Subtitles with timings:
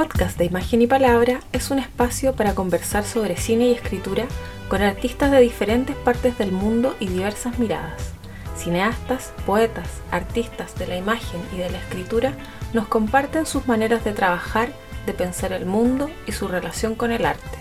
[0.00, 4.24] podcast de Imagen y Palabra es un espacio para conversar sobre cine y escritura
[4.70, 8.14] con artistas de diferentes partes del mundo y diversas miradas.
[8.56, 12.32] Cineastas, poetas, artistas de la imagen y de la escritura
[12.72, 14.70] nos comparten sus maneras de trabajar,
[15.04, 17.58] de pensar el mundo y su relación con el arte.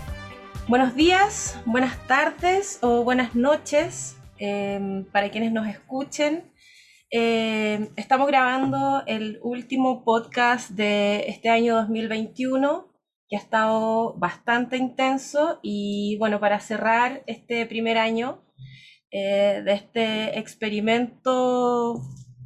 [0.70, 6.46] Buenos días, buenas tardes o buenas noches eh, para quienes nos escuchen.
[7.12, 12.88] Eh, estamos grabando el último podcast de este año 2021,
[13.28, 15.60] que ha estado bastante intenso.
[15.64, 18.44] Y bueno, para cerrar este primer año
[19.12, 22.00] eh, de este experimento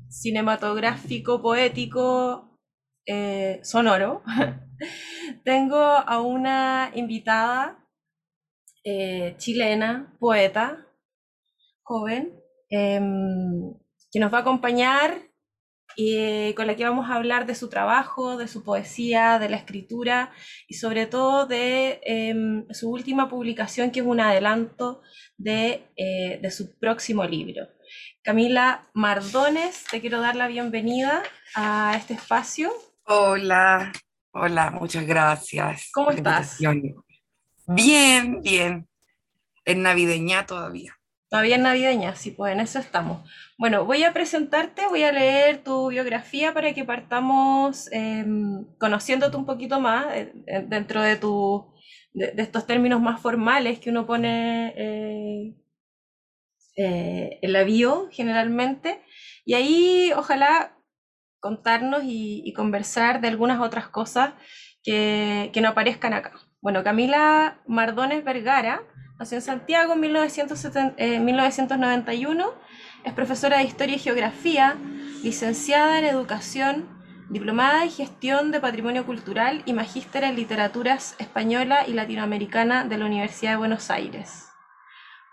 [0.09, 2.57] cinematográfico, poético,
[3.05, 4.23] eh, sonoro,
[5.43, 7.79] tengo a una invitada
[9.37, 10.87] chilena, poeta,
[11.83, 12.33] joven,
[12.69, 13.73] em,
[14.13, 15.17] que nos va a acompañar
[15.95, 19.57] y con la que vamos a hablar de su trabajo, de su poesía, de la
[19.57, 20.31] escritura
[20.67, 25.01] y sobre todo de em, su última publicación, que es un adelanto
[25.37, 27.67] de, eh, de, su próximo libro.
[28.23, 31.23] Camila Mardones, te quiero dar la bienvenida
[31.55, 32.71] a este espacio.
[33.05, 33.91] Hola,
[34.31, 35.89] hola, muchas gracias.
[35.91, 36.59] ¿Cómo estás?
[37.67, 38.87] Bien, bien.
[39.65, 40.97] En navideña todavía.
[41.33, 43.27] Todavía navideña, sí, pues en eso estamos.
[43.57, 49.47] Bueno, voy a presentarte, voy a leer tu biografía para que partamos em, conociéndote un
[49.47, 51.73] poquito más eh, eh, dentro de, tu,
[52.13, 55.55] de, estos términos más formales que uno pone eh,
[57.41, 59.01] en la bio generalmente.
[59.43, 60.77] Y ahí ojalá
[61.39, 64.35] contarnos y, conversar de algunas otras cosas
[64.83, 66.33] que, que no aparezcan acá.
[66.61, 68.83] Bueno, Camila Mardones Vergara
[69.31, 70.97] En Santiago en 1991.
[70.97, 72.51] Eh,
[73.05, 74.75] es profesora de Historia y Geografía,
[75.23, 76.89] licenciada en Educación,
[77.29, 83.05] diplomada en Gestión de Patrimonio Cultural y magíster en Literaturas Española y Latinoamericana de la
[83.05, 84.49] Universidad de Buenos Aires.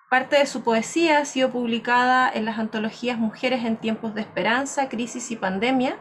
[0.09, 4.89] Parte de su poesía ha sido publicada en las antologías Mujeres en tiempos de esperanza,
[4.89, 5.97] crisis y pandemia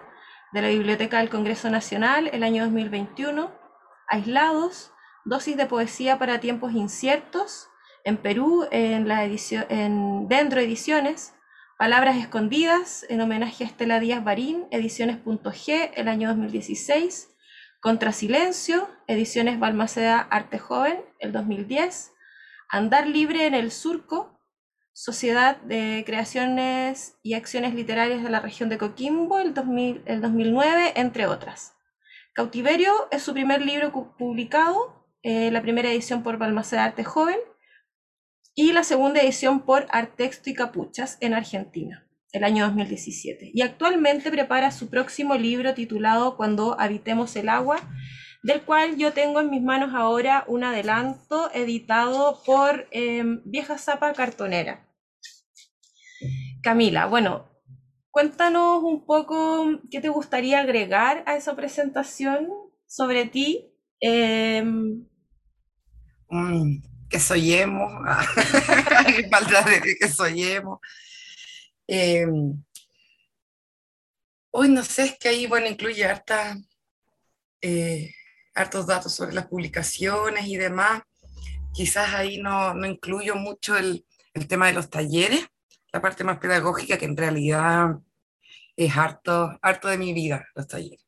[0.52, 3.52] de la Biblioteca del Congreso Nacional el año 2021,
[4.08, 4.94] Aislados,
[5.26, 7.69] dosis de poesía para tiempos inciertos
[8.04, 11.34] en Perú, en la edición, en Dentro Ediciones,
[11.78, 17.30] Palabras Escondidas, en homenaje a Estela Díaz Barín, Ediciones.g, el año 2016,
[17.80, 22.12] Contra Silencio, Ediciones Balmaceda Arte Joven, el 2010,
[22.70, 24.38] Andar Libre en el Surco,
[24.92, 30.94] Sociedad de Creaciones y Acciones Literarias de la región de Coquimbo, el, 2000, el 2009,
[30.98, 31.74] entre otras.
[32.34, 37.40] Cautiverio es su primer libro publicado, eh, la primera edición por Balmaceda Arte Joven,
[38.62, 43.52] y la segunda edición por Artexto y Capuchas en Argentina, el año 2017.
[43.54, 47.78] Y actualmente prepara su próximo libro titulado Cuando habitemos el agua,
[48.44, 54.12] del cual yo tengo en mis manos ahora un adelanto editado por em, Vieja Zapa
[54.12, 54.86] Cartonera.
[56.62, 57.48] Camila, bueno,
[58.12, 62.50] cuéntanos un poco qué te gustaría agregar a esa presentación
[62.88, 63.72] sobre ti.
[64.02, 65.08] Em,
[66.30, 68.02] mm, que soy emo,
[69.32, 70.80] falta de que soy emo.
[71.88, 72.64] Em,
[74.52, 76.56] hoy no sé, es que ahí, bueno, incluye harta,
[77.62, 78.14] eh,
[78.54, 81.02] hartos datos sobre las publicaciones y demás.
[81.74, 85.48] Quizás ahí no, no incluyo mucho el, el, tema de los talleres,
[85.92, 88.00] la parte más pedagógica, que en realidad
[88.76, 91.06] es harto, harto de mi vida, los talleres.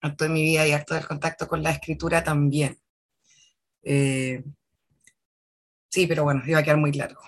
[0.00, 2.78] Harto de mi vida y harto del contacto con la escritura también.
[3.82, 4.42] Eh,
[5.90, 7.20] Sí, pero bueno, iba a quedar muy largo.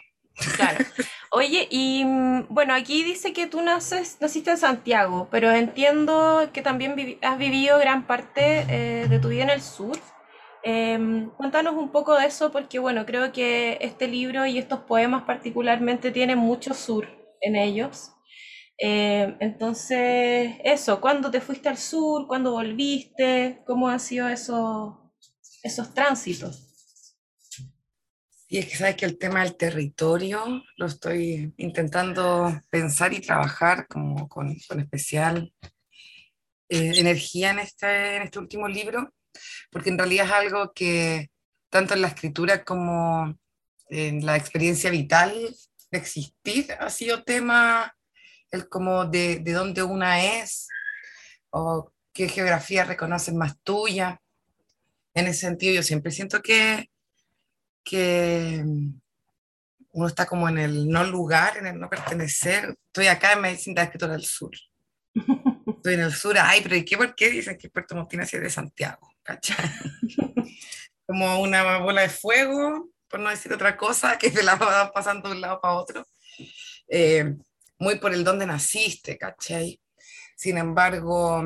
[0.57, 0.85] Claro.
[1.31, 6.63] Oye, y mm, bueno, aquí dice que tú naces, naciste en Santiago, pero entiendo que
[6.63, 9.99] también has vivido gran parte eh, de tu vida en el sur.
[10.63, 15.25] Em, cuéntanos un poco de eso, porque bueno, creo que este libro y estos poemas
[15.25, 17.09] particularmente tienen mucho sur
[17.41, 18.13] en ellos.
[18.79, 22.27] Em, entonces, eso, ¿cuándo te fuiste al sur?
[22.29, 23.63] ¿Cuándo volviste?
[23.67, 24.95] ¿Cómo han sido esos,
[25.63, 26.72] esos tránsitos?
[28.53, 33.89] Y es que sabes que el tema del territorio lo estoy intentando pensar y trabajar
[33.89, 35.51] como con, con especial
[36.69, 39.15] eh, energía en este, en este último libro,
[39.71, 41.31] porque en realidad es algo que
[41.71, 43.39] tanto en la escritura como
[43.89, 45.33] en la experiencia vital
[45.91, 47.97] de existir ha sido tema
[48.51, 50.69] el como de, de dónde una es
[51.49, 54.21] o qué geografía reconocen más tuya.
[55.15, 56.92] En ese sentido yo siempre siento que
[57.85, 59.01] que mm,
[59.93, 62.75] uno está como en el no lugar, en el no pertenecer.
[62.87, 64.51] Estoy acá en Medicina de Escritora del Sur.
[65.67, 68.25] Estoy en el sur, ay, pero ¿y qué por qué dicen que Puerto Montt tiene
[68.25, 69.09] de Santiago?
[69.23, 69.57] ¿Cachai?
[71.07, 75.29] Como una bola de fuego, por no decir otra cosa, que se la va pasando
[75.29, 76.07] de un lado para otro.
[76.89, 77.35] Eh,
[77.79, 79.81] muy por el donde naciste, ¿cachai?
[80.37, 81.45] Sin embargo,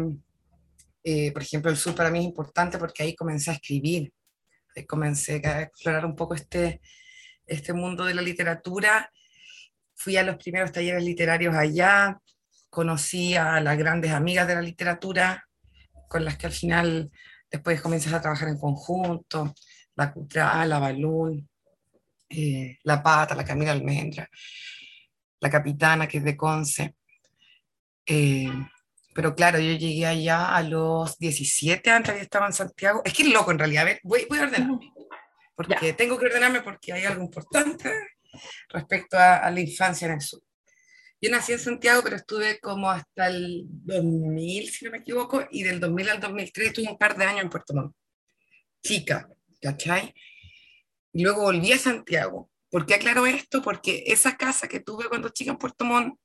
[1.02, 4.12] eh, por ejemplo, el sur para mí es importante porque ahí comencé a escribir,
[4.84, 6.80] comencé a explorar un poco este,
[7.46, 9.10] este mundo de la literatura.
[9.94, 12.20] Fui a los primeros talleres literarios allá,
[12.68, 15.48] conocí a las grandes amigas de la literatura,
[16.08, 17.10] con las que al final
[17.50, 19.54] después comienzas a trabajar en conjunto,
[19.94, 21.48] la Cutra, la Balún,
[22.28, 24.28] eh, la Pata, la Camila Almendra
[25.40, 26.96] la capitana que es de Conce.
[28.04, 28.50] Eh,
[29.16, 33.00] pero claro, yo llegué allá a los 17, antes ya estaba en Santiago.
[33.02, 34.92] Es que es loco en realidad, a ver, voy, voy a ordenarme.
[35.54, 37.90] Porque tengo que ordenarme porque hay algo importante
[38.68, 40.42] respecto a, la infancia en el sur.
[41.18, 45.62] Yo nací en Santiago, pero estuve como hasta el 2000, si no me equivoco, y
[45.62, 47.96] del 2000 al 2003 estuve un par de años en Puerto Montt.
[48.82, 49.30] Chica,
[49.62, 50.12] ¿cachai?
[51.14, 53.62] Y luego volví a Santiago ¿Por qué aclaro esto?
[53.62, 56.18] Porque esa casa que tuve cuando chica en Puerto Montt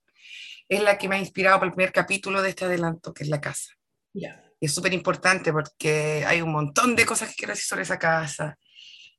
[0.71, 3.29] es la que me ha inspirado para el primer capítulo de este adelanto, que es
[3.29, 3.73] la casa.
[4.13, 4.25] Y
[4.65, 8.57] es súper importante porque hay un montón de cosas que quiero decir sobre esa casa,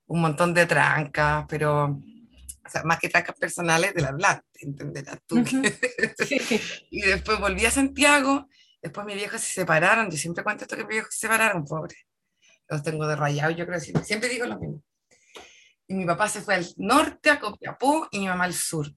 [0.07, 5.45] un montón de trancas, pero o sea, más que trancas personales del hablante, entenderás tú.
[6.91, 8.49] y después volví a Santiago,
[8.81, 11.97] después mis viejos se separaron, yo siempre cuento esto que mis viejos se separaron, pobre.
[12.69, 14.83] Los tengo de rayado, yo creo que siempre digo lo mismo
[15.93, 18.91] y mi papá se fue al norte, a Copiapó, y mi mamá al sur.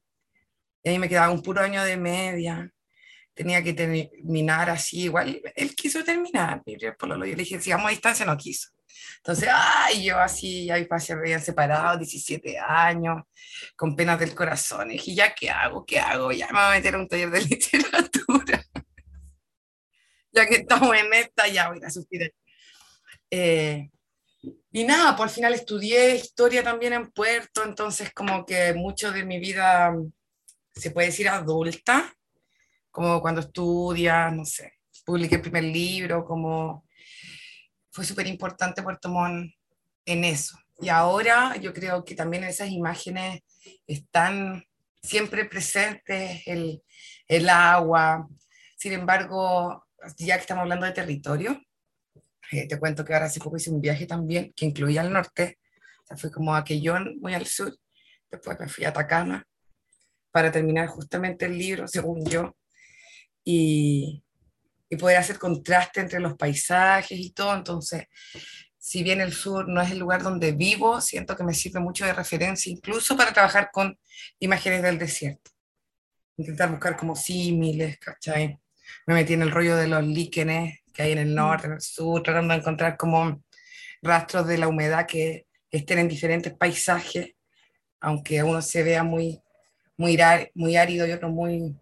[0.85, 2.71] Y ahí me quedaba un puro año de media,
[3.33, 8.23] tenía que terminar así, igual él quiso terminar, por yo le dije, sigamos a distancia,
[8.23, 8.69] no quiso.
[9.17, 13.23] Entonces, ay, yo así, ahí pasé, habían separado, 17 años,
[13.75, 15.83] con penas del corazón, y dije, ¿ya qué hago?
[15.83, 16.31] ¿Qué hago?
[16.31, 18.63] Ya me voy a meter a un taller de literatura.
[20.31, 22.31] ya que estamos en esta, ya voy a suspirar.
[23.31, 23.89] Eh,
[24.71, 29.25] y nada, pues al final estudié historia también en Puerto, entonces como que mucho de
[29.25, 29.91] mi vida,
[30.75, 32.13] se puede decir adulta,
[32.91, 34.73] como cuando estudias, no sé,
[35.05, 36.85] publiqué el primer libro, como
[37.91, 39.53] fue súper importante Puerto Montt
[40.05, 40.57] en eso.
[40.81, 43.41] Y ahora yo creo que también esas imágenes
[43.87, 44.63] están
[45.01, 46.83] siempre presentes, el,
[47.27, 48.27] el agua.
[48.77, 49.85] Sin embargo,
[50.17, 51.61] ya que estamos hablando de territorio,
[52.51, 55.59] eh, te cuento que ahora hace poco hice un viaje también que incluía el norte.
[56.03, 57.73] O sea, fui como a Aquellón, muy al sur.
[58.29, 59.45] Después me fui a Atacama
[60.35, 62.57] para terminar justamente el libro, según yo.
[63.45, 64.21] Y,
[64.89, 67.55] y poder hacer contraste entre los paisajes y todo.
[67.55, 68.03] Entonces,
[68.77, 72.05] si bien el sur no es el lugar donde vivo, siento que me sirve mucho
[72.05, 73.97] de referencia, incluso para trabajar con
[74.39, 75.51] imágenes del desierto.
[76.35, 78.59] Intentar buscar como símiles, ¿cachai?
[79.07, 81.81] Me metí en el rollo de los líquenes que hay en el norte, en el
[81.81, 83.41] sur, tratando de encontrar como
[84.01, 87.29] rastros de la humedad que estén en diferentes paisajes,
[88.01, 89.41] aunque uno se vea muy,
[89.97, 90.17] muy,
[90.53, 91.75] muy árido y otro muy,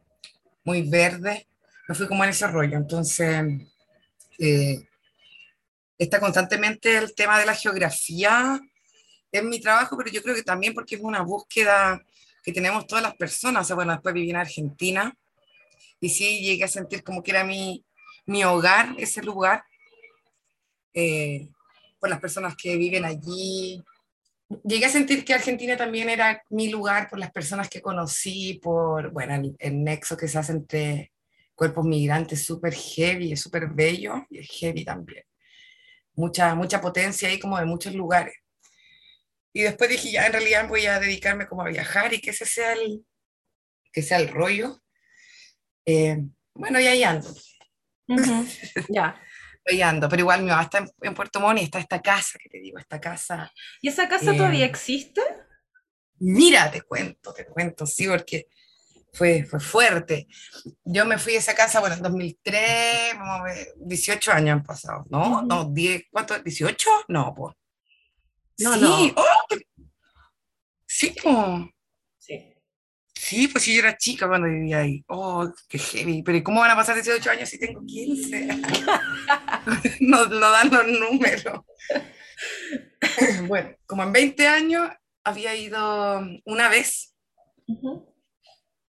[0.64, 1.48] muy verde.
[1.88, 2.78] Me fui como en ese rollo.
[2.78, 3.44] Entonces,
[4.40, 4.88] eh,
[5.98, 8.60] está constantemente el tema de la geografía
[9.32, 12.02] en mi trabajo, pero yo creo que también porque es una búsqueda
[12.44, 13.64] que tenemos todas las personas.
[13.64, 15.16] O sea, bueno, después viví en Argentina
[16.00, 17.84] y sí llegué a sentir como que era mi,
[18.26, 19.64] mi hogar, ese lugar,
[20.94, 21.48] eh,
[22.00, 23.84] por las personas que viven allí.
[24.64, 29.12] Llegué a sentir que Argentina también era mi lugar por las personas que conocí, por,
[29.12, 31.12] bueno, el, nexo que se hace entre
[31.56, 35.24] cuerpos migrantes, súper heavy, es súper bello y es heavy también.
[36.16, 38.36] Mucha, mucha potencia ahí como de muchos lugares.
[39.54, 42.46] Y después dije, ya en realidad voy a dedicarme como a viajar y que ese
[42.46, 43.06] sea el,
[43.92, 44.82] que sea el rollo.
[45.86, 46.18] Eh,
[46.56, 47.34] bueno, y ahí ando.
[48.90, 49.20] Ya.
[49.64, 52.78] Pero igual mi mamá está en, Puerto Montt y está esta casa, que te digo,
[52.78, 53.52] esta casa.
[53.82, 55.22] ¿Y esa casa todavía eh, existe?
[56.20, 58.48] Mira, te cuento, te cuento, sí, porque
[59.14, 60.28] fue, fue fuerte.
[60.84, 63.16] Yo me fui a esa casa, bueno, en 2003,
[63.78, 65.42] 18 años han pasado, ¿no?
[65.42, 66.36] No, 10, ¿cuánto?
[66.36, 66.76] ¿18?
[67.08, 67.56] No, pues.
[68.60, 69.14] No, sí, no.
[69.16, 69.56] Oh,
[70.86, 71.72] sí, como
[73.34, 75.04] Sí, pues yo era chica cuando vivía ahí.
[75.08, 76.22] Oh, qué heavy.
[76.22, 78.48] Pero ¿cómo van a pasar 18 años si tengo 15?
[80.02, 81.62] no, no dan los números.
[83.48, 84.88] bueno, como en 20 años
[85.24, 87.16] había ido una vez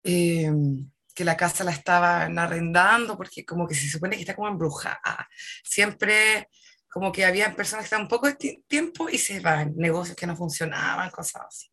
[0.04, 4.48] em, que la casa la estaban arrendando porque como que se supone que está como
[4.48, 5.28] embrujada.
[5.66, 6.48] Siempre
[6.88, 10.26] como que había personas que estaban un poco de tiempo y se van, negocios que
[10.26, 11.68] no funcionaban, cosas así.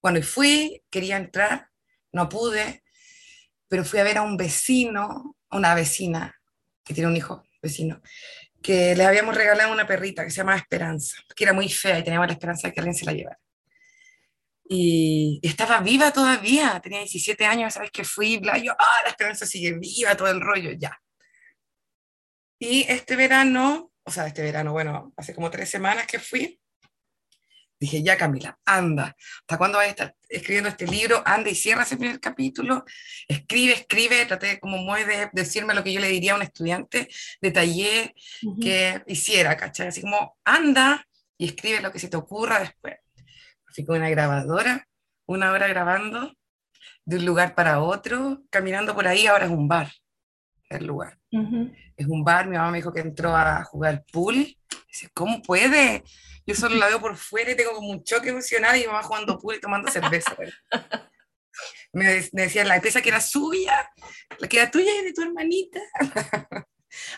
[0.00, 1.68] Bueno, y fui, quería entrar,
[2.14, 2.82] no pude,
[3.68, 6.34] pero fui a ver a un vecino, una vecina,
[6.84, 8.00] que tiene un hijo vecino,
[8.62, 12.04] que les habíamos regalado una perrita que se llama Esperanza, que era muy fea y
[12.04, 13.38] teníamos la esperanza de que alguien se la llevara.
[14.66, 18.38] Y estaba viva todavía, tenía 17 años, ¿sabes que fui?
[18.38, 20.98] Bla, yo, ah, la esperanza sigue viva, todo el rollo, ya.
[22.58, 26.58] Y este verano, o sea, este verano, bueno, hace como tres semanas que fui,
[27.84, 31.22] dije, ya Camila, anda, ¿hasta cuándo vas a estar escribiendo este libro?
[31.24, 32.84] Anda y cierra ese primer capítulo,
[33.28, 37.08] escribe, escribe, traté como muy de decirme lo que yo le diría a un estudiante
[37.40, 38.14] de taller
[38.60, 39.88] que hiciera, ¿cachai?
[39.88, 41.06] Así como, anda
[41.38, 42.96] y escribe lo que se te ocurra después.
[43.66, 44.86] Fui con una grabadora,
[45.26, 46.32] una hora grabando,
[47.04, 49.92] de un lugar para otro, caminando por ahí, ahora es un bar,
[50.68, 51.18] el lugar.
[51.96, 54.56] Es un bar, mi mamá me dijo que entró a jugar pool.
[54.88, 56.04] Dice, ¿cómo puede?
[56.46, 59.02] Yo solo la veo por fuera y tengo como un choque emocional y mi mamá
[59.02, 60.36] jugando pool y tomando cerveza.
[61.92, 63.90] me, decía la empresa que era suya,
[64.38, 65.80] la que era tuya y de tu hermanita.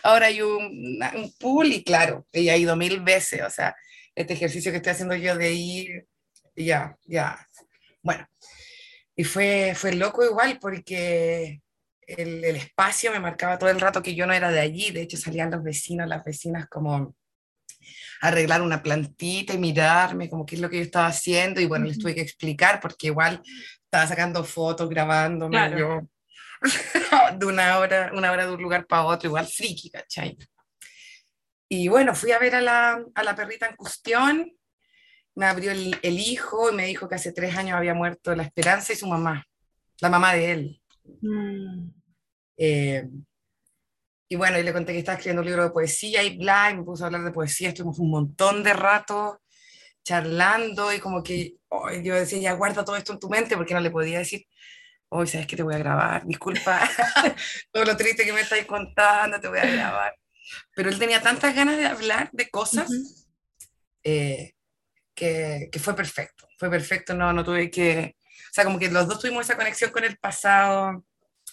[0.03, 3.75] Ahora hay un, pool y claro, ella ha ido mil veces, o sea,
[4.15, 6.07] este ejercicio que estoy haciendo yo de ir
[6.55, 7.47] ya, ya.
[8.01, 8.27] Bueno,
[9.15, 11.61] y fue, fue loco igual porque
[12.01, 15.01] el, el, espacio me marcaba todo el rato que yo no era de allí, de
[15.01, 17.15] hecho salían los vecinos, las vecinas como
[18.21, 21.85] arreglar una plantita y mirarme como qué es lo que yo estaba haciendo y bueno,
[21.85, 23.41] les tuve que explicar porque igual
[23.83, 26.01] estaba sacando fotos, grabándome yo
[27.37, 30.37] de una hora, una hora de un lugar para otro, igual friki, ¿cachai?
[31.69, 34.57] Y bueno, fui a ver a la, a la perrita en cuestión
[35.37, 38.91] me abrió el, hijo y me dijo que hace tres años había muerto la esperanza
[38.91, 39.45] y su mamá,
[40.01, 40.81] la mamá de él.
[41.21, 41.89] Mm.
[42.57, 43.07] Eh,
[44.29, 46.77] y bueno, y le conté que estaba escribiendo un libro de poesía y bla, y
[46.77, 49.41] me puso a hablar de poesía, estuvimos un montón de rato
[50.03, 51.55] charlando y como que
[52.01, 54.45] yo decía, ya guarda todo esto en tu mente porque no le podía decir,
[55.09, 56.89] hoy sabes que te voy a grabar, disculpa
[57.71, 60.15] todo lo triste que me estáis contando, te voy a grabar.
[60.75, 62.89] Pero él tenía tantas ganas de hablar de cosas
[64.01, 64.53] que,
[65.79, 69.45] fue perfecto, fue perfecto, no, no tuve que, o sea, como que los dos tuvimos
[69.45, 71.03] esa conexión con el pasado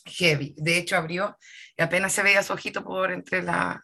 [0.07, 0.55] heavy.
[0.57, 1.37] De hecho, abrió
[1.77, 3.83] y apenas se veía su ojito por entre la,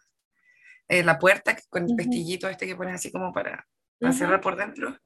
[0.87, 3.67] eh, la puerta con el pestillito este que pones así como para,
[4.13, 4.97] cerrar por dentro.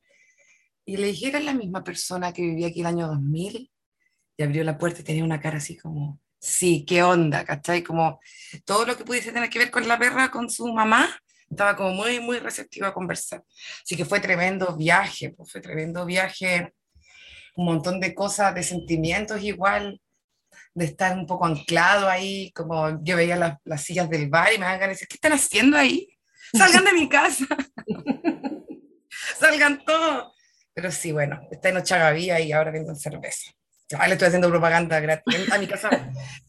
[0.86, 3.72] Y le dije, era la misma persona que vivía aquí el año 2000.
[4.38, 7.82] Y abrió la puerta y tenía una cara así como, sí, qué onda, ¿cachai?
[7.84, 8.20] Como
[8.66, 11.10] todo lo que pudiese tener que ver con la perra, con su mamá,
[11.50, 13.44] estaba como muy, muy receptivo a conversar.
[13.84, 16.74] Así que fue tremendo viaje, pues fue tremendo viaje,
[17.56, 20.02] un montón de cosas, de sentimientos igual,
[20.76, 24.60] de estar un poco anclado ahí, como yo veía las, las sillas del bar y
[24.60, 26.08] me de decir, ¿qué están haciendo ahí?
[26.54, 27.48] Salgan de mi casa,
[29.40, 30.34] salgan todos.
[30.74, 33.52] Pero sí, bueno, está en Ochagavía y ahora venden cerveza.
[33.88, 35.90] Yo le estoy haciendo propaganda gratis a mi casa,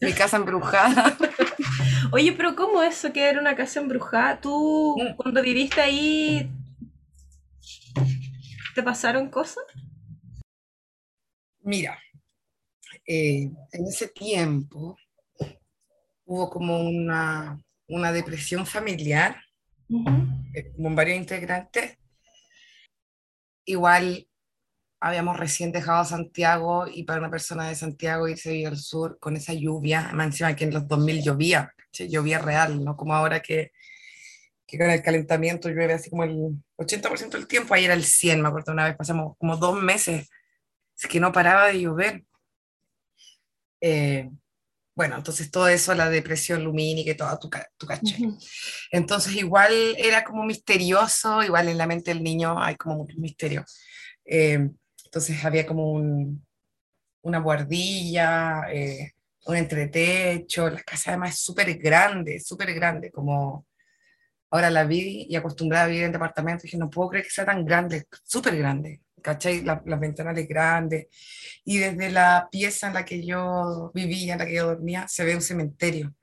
[0.01, 1.17] mi casa embrujada.
[2.11, 4.41] Oye, pero ¿cómo eso que era una casa embrujada?
[4.41, 5.15] ¿Tú mm.
[5.15, 6.51] cuando viviste ahí
[8.75, 9.63] te pasaron cosas?
[11.61, 11.97] Mira,
[13.07, 14.97] eh, en ese tiempo
[16.25, 17.63] hubo como una,
[18.11, 19.41] depresión familiar,
[20.53, 21.97] eh, con varios integrantes.
[23.63, 24.27] Igual
[24.99, 29.53] habíamos recién dejado Santiago y para una persona de Santiago irse al sur con esa
[29.53, 33.71] lluvia, encima que en los 2000 llovía, llovía real, no como ahora que,
[34.65, 38.41] que con el calentamiento llueve así como el 80% del tiempo, ahí era el 100,
[38.41, 40.27] me acuerdo una vez, pasamos como dos meses,
[40.99, 42.26] es que no paraba de llover.
[43.81, 44.29] Eh,
[44.95, 48.17] bueno, entonces todo eso, la depresión lumínica y todo, tu, tu caché.
[48.91, 53.63] Entonces igual era como misterioso, igual en la mente del niño hay como mucho misterio.
[54.25, 54.69] Eh,
[55.05, 56.45] entonces había como un,
[57.21, 59.11] una guardilla, eh,
[59.45, 63.67] un entretecho, la casa además es súper grande, súper grande, como
[64.49, 67.45] ahora la vi y acostumbrada a vivir en departamento, dije, no puedo creer que sea
[67.45, 69.61] tan grande, súper grande, ¿cachai?
[69.61, 71.07] las ventanas grandes,
[71.65, 75.25] y desde la pieza en la que yo vivía, en la que yo dormía, se
[75.25, 76.15] ve un cementerio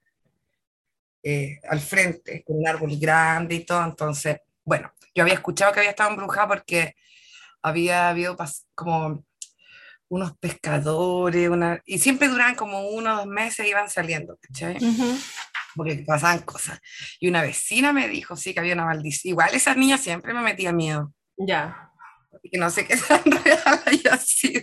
[1.23, 5.81] eh, al frente, con un árbol grande y todo, entonces, bueno, yo había escuchado que
[5.81, 6.95] había estado embrujada porque
[7.61, 8.39] había habido
[8.75, 9.23] como
[10.09, 14.79] unos pescadores, una, y siempre duraban como uno o dos meses y iban saliendo, ¿cachai?
[15.75, 16.81] Porque pasaban cosas.
[17.21, 19.33] Y una vecina me dijo, sí, que había una maldición.
[19.33, 21.13] Igual esa niña siempre me metía miedo.
[21.37, 21.91] Ya.
[22.43, 24.63] Que no sé qué tan real haya sido,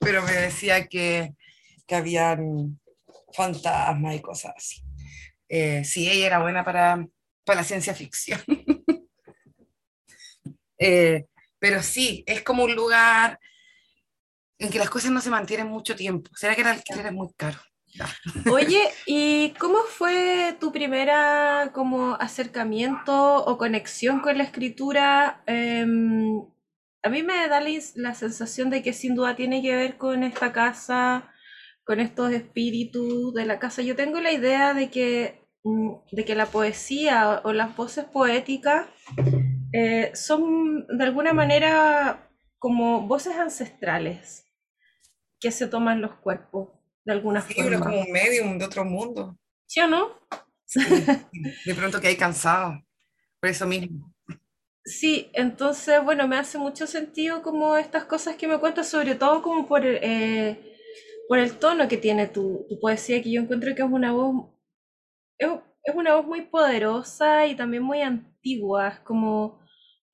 [0.00, 1.34] pero me decía que,
[1.86, 2.80] que habían
[3.32, 4.82] fantasmas y cosas así.
[5.48, 7.06] Eh, sí, ella era buena para,
[7.44, 8.40] para la ciencia ficción.
[10.78, 11.26] eh,
[11.58, 13.38] pero sí, es como un lugar
[14.58, 16.30] en que las cosas no se mantienen mucho tiempo.
[16.34, 17.58] ¿Será que el alquiler muy caro?
[18.52, 25.42] Oye, ¿y cómo fue tu primera como acercamiento o conexión con la escritura?
[25.46, 26.42] Em,
[27.06, 30.52] a mí me da la, sensación de que sin duda tiene que ver con esta
[30.52, 31.32] casa,
[31.84, 33.82] con estos espíritus de la casa.
[33.82, 38.88] Yo tengo la idea de que, mm, de que la poesía o, las voces poéticas
[39.72, 44.44] eh, son de alguna manera como voces ancestrales
[45.38, 46.70] que se toman los cuerpos
[47.04, 47.78] de alguna sí, forma.
[47.78, 49.38] como un medium de otro mundo.
[49.66, 50.08] ¿Sí o no?
[50.74, 52.82] de pronto que hay cansado,
[53.38, 54.15] por eso mismo.
[54.86, 59.42] Sí, entonces, bueno, me hace mucho sentido como estas cosas que me cuentas, sobre todo
[59.42, 60.76] como por, eh,
[61.28, 64.46] por el tono que tiene tu, poesía, que yo encuentro que es una voz,
[65.38, 65.48] es,
[65.94, 69.60] una voz muy poderosa y también muy antigua, es como,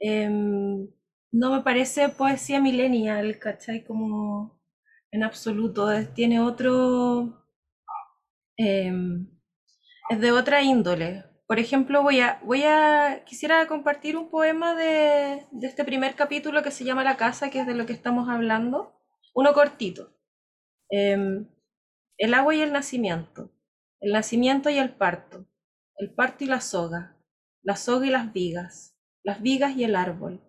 [0.01, 0.89] em,
[1.33, 3.85] no me parece poesía millennial, ¿cachai?
[3.85, 4.61] Como
[5.13, 7.45] en absoluto, tiene otro,
[8.57, 9.27] em,
[10.11, 11.25] es de otra índole.
[11.53, 17.05] Por ejemplo, voy a, quisiera compartir un poema de, este primer capítulo que se llama
[17.05, 18.99] La casa, que es de lo que estamos hablando,
[19.35, 20.17] uno cortito.
[20.89, 21.47] Em,
[22.17, 23.51] el agua y el nacimiento,
[24.01, 25.45] el nacimiento y el parto,
[25.99, 27.19] el parto y la soga,
[27.63, 30.41] la soga y las vigas, las vigas y el árbol.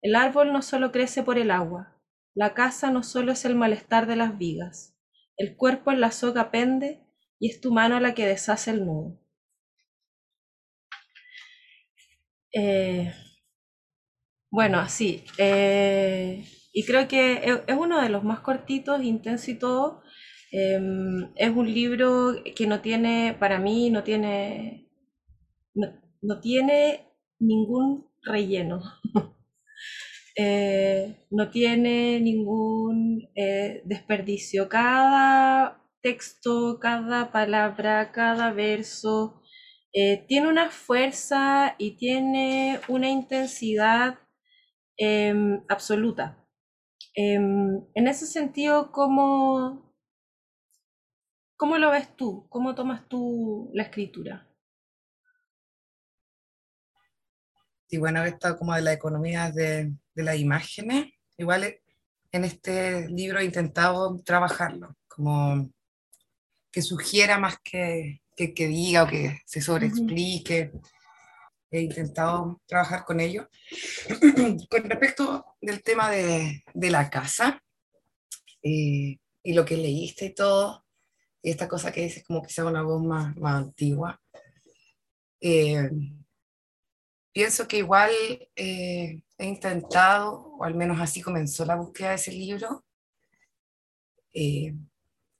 [0.00, 2.00] El árbol no solo crece por el agua,
[2.36, 4.96] la casa no solo es el malestar de las vigas,
[5.38, 7.04] el cuerpo en la soga pende
[7.40, 9.25] y es tu mano la que deshace el nudo.
[12.58, 13.12] Eh,
[14.50, 15.24] bueno, así.
[15.38, 20.02] Eh, y creo que es uno de los más cortitos, intenso y todo.
[20.52, 24.88] Em, es un libro que no tiene, para mí, no tiene,
[26.22, 27.06] no tiene
[27.38, 28.82] ningún relleno.
[30.38, 33.26] Eh, no tiene ningún
[33.84, 34.68] desperdicio.
[34.68, 39.40] Cada texto, cada palabra, cada verso
[39.98, 44.18] eh, tiene una fuerza y tiene una intensidad
[44.98, 46.46] em, absoluta.
[47.14, 49.90] Em, en ese sentido, ¿cómo,
[51.56, 52.46] ¿cómo lo ves tú?
[52.50, 54.46] ¿Cómo tomas tú la escritura?
[57.86, 61.06] Sí, bueno, esto como de la economía de, de las imágenes,
[61.38, 61.74] igual
[62.32, 65.70] en este libro he intentado trabajarlo, como
[66.70, 70.72] que sugiera más que, que, diga o que se sobreexplique.
[71.70, 73.48] He intentado trabajar con ello.
[74.70, 77.62] con respecto del tema de, de la casa
[78.68, 80.84] eh, y lo que leíste y todo,
[81.40, 84.20] y esta cosa que dices como que sea una voz más, más antigua,
[85.40, 85.88] eh,
[87.32, 88.10] pienso que igual
[88.56, 92.84] eh, he intentado, o al menos así comenzó la búsqueda de ese libro,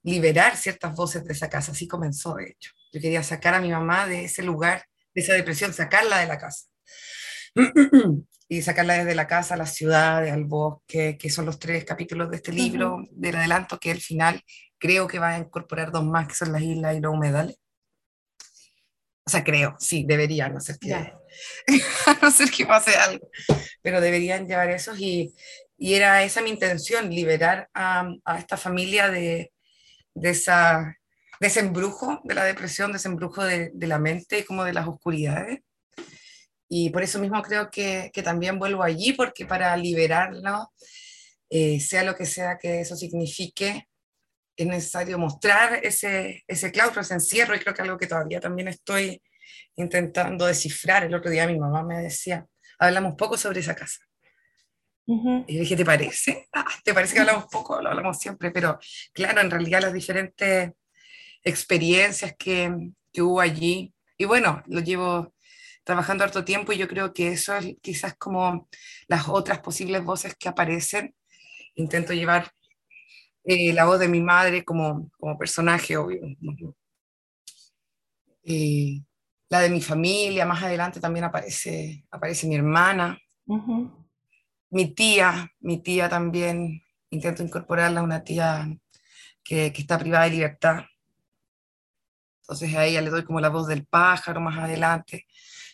[0.03, 2.71] liberar ciertas voces de esa casa, así comenzó de hecho.
[2.91, 6.37] Yo quería sacar a mi mamá de ese lugar, de esa depresión, sacarla de la
[6.37, 6.65] casa.
[8.49, 12.29] y sacarla desde la casa a la ciudad, al bosque, que son los tres capítulos
[12.29, 14.41] de este libro, del adelanto, que el final
[14.77, 17.57] creo que va a incorporar dos más, que son las islas y los humedales.
[19.25, 21.13] O sea, creo, sí, debería, no ser que,
[22.21, 23.29] no ser que pase algo,
[23.81, 25.33] pero deberían llevar esos y,
[25.77, 29.51] y era esa mi intención, liberar a, a esta familia de,
[30.13, 30.96] de, esa,
[31.39, 34.73] de ese embrujo de la depresión, de ese embrujo de, de la mente, como de
[34.73, 35.59] las oscuridades.
[36.69, 40.71] Y por eso mismo creo que, que también vuelvo allí, porque para liberarlo,
[41.49, 43.87] eh, sea lo que sea que eso signifique,
[44.57, 48.67] es necesario mostrar ese, ese claustro, ese encierro, y creo que algo que todavía también
[48.67, 49.21] estoy
[49.75, 51.03] intentando descifrar.
[51.03, 52.45] El otro día mi mamá me decía,
[52.79, 53.99] hablamos poco sobre esa casa.
[55.05, 56.49] Y yo dije, ¿te parece?
[56.51, 57.81] Ah, ¿Te parece que hablamos poco?
[57.81, 58.77] Lo hablamos siempre, pero
[59.13, 60.71] claro, en realidad las diferentes
[61.47, 65.33] experiencias que, que hubo allí, y bueno, lo llevo
[65.83, 68.67] trabajando harto tiempo y yo creo que eso es quizás como
[69.07, 71.15] las otras posibles voces que aparecen.
[71.75, 72.51] Intento llevar
[73.45, 76.21] eh, la voz de mi madre como, como personaje, obvio.
[78.43, 79.01] Eh,
[79.49, 83.17] la de mi familia, más adelante también aparece, aparece mi hermana,
[84.69, 88.67] mi tía, mi tía también, intento incorporarla, una tía
[89.41, 90.83] que, que, está privada de libertad.
[92.47, 95.25] Entonces a ella le doy como la voz del pájaro más adelante.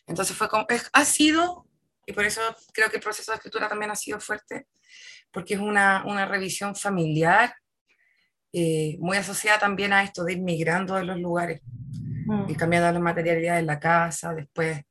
[0.08, 1.68] Entonces fue como, ha sido,
[2.06, 2.42] y por eso
[2.74, 4.66] creo que el proceso de escritura también ha sido fuerte,
[5.32, 7.56] porque es una, una revisión familiar
[8.52, 11.62] eh, muy asociada también a esto de ir migrando de los lugares
[12.26, 12.50] mm.
[12.50, 14.84] y cambiando la materialidad de la casa, después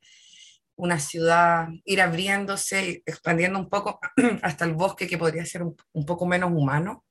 [0.76, 4.00] una ciudad, ir abriéndose, expandiendo un poco
[4.42, 7.04] hasta el bosque que podría ser un, poco menos humano.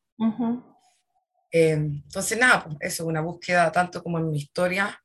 [1.51, 5.01] Eh, entonces, nada, pues, eso, una búsqueda tanto como en mi historia,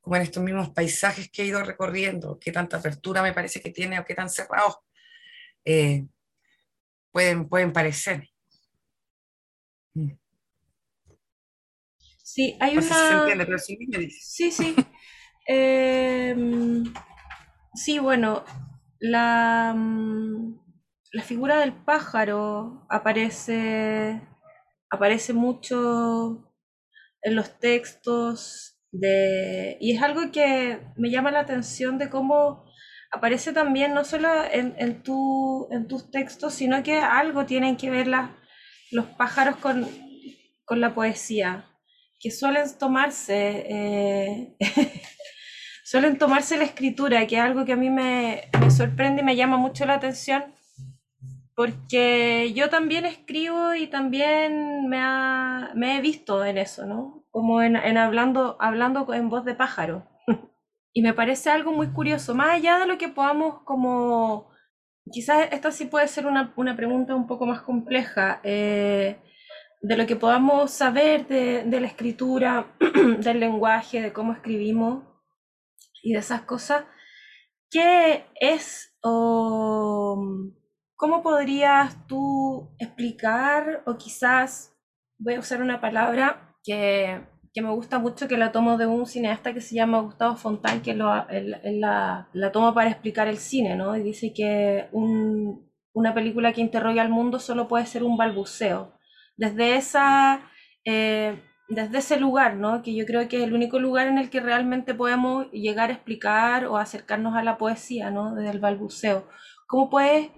[0.00, 3.70] como en estos mismos paisajes que he ido recorriendo, qué tanta apertura me parece que
[3.70, 4.78] tiene o qué tan cerrados
[5.64, 6.06] eh,
[7.12, 8.28] pueden, pueden parecer.
[9.96, 10.10] Mm.
[12.22, 12.82] Sí, hay una...
[12.82, 14.18] se entiende, pero sí me dice.
[14.20, 14.74] Sí, sí.
[15.46, 16.84] Em,
[17.74, 18.44] sí, bueno,
[18.98, 20.58] la, mm,
[21.12, 24.22] la figura del pájaro aparece,
[24.94, 26.52] aparece mucho
[27.22, 32.64] en los textos de, y es algo que me llama la atención de cómo
[33.10, 37.90] aparece también no solo en, en, tu, en tus textos, sino que algo tienen que
[37.90, 38.08] ver
[38.90, 39.88] los pájaros con,
[40.64, 41.66] con la poesía,
[42.20, 44.56] que suelen tomarse eh,
[45.84, 49.58] suelen tomarse la escritura, que es algo que a mí me, sorprende y me llama
[49.58, 50.44] mucho la atención,
[51.54, 57.24] porque yo también escribo y también me, he visto en eso, ¿no?
[57.30, 60.06] Como en, hablando, hablando en voz de pájaro.
[60.92, 64.52] y me parece algo muy curioso, más allá de lo que podamos como...
[65.12, 68.40] Quizás esta sí puede ser una, pregunta un poco más compleja.
[68.42, 69.18] Eh,
[69.84, 72.74] de lo que podamos saber de, la escritura,
[73.18, 75.04] del lenguaje, de cómo escribimos,
[76.02, 76.84] y de esas cosas,
[77.70, 78.96] ¿qué es
[81.04, 84.74] cómo podrías tú explicar o quizás
[85.18, 87.20] voy a usar una palabra que,
[87.52, 90.80] que me gusta mucho, que la tomo de un cineasta que se llama Gustavo Fontán,
[90.80, 91.12] que lo,
[91.62, 93.94] la, la toma para explicar el cine, ¿no?
[93.98, 98.94] Y dice que un, una película que interroga al mundo solo puede ser un balbuceo.
[99.36, 100.40] Desde esa...
[100.86, 101.38] Eh,
[101.68, 102.82] desde ese lugar, ¿no?
[102.82, 105.94] Que yo creo que es el único lugar en el que realmente podemos llegar a
[105.94, 108.34] explicar o acercarnos a la poesía, ¿no?
[108.34, 109.26] Desde el balbuceo.
[109.66, 110.30] ¿Cómo puedes,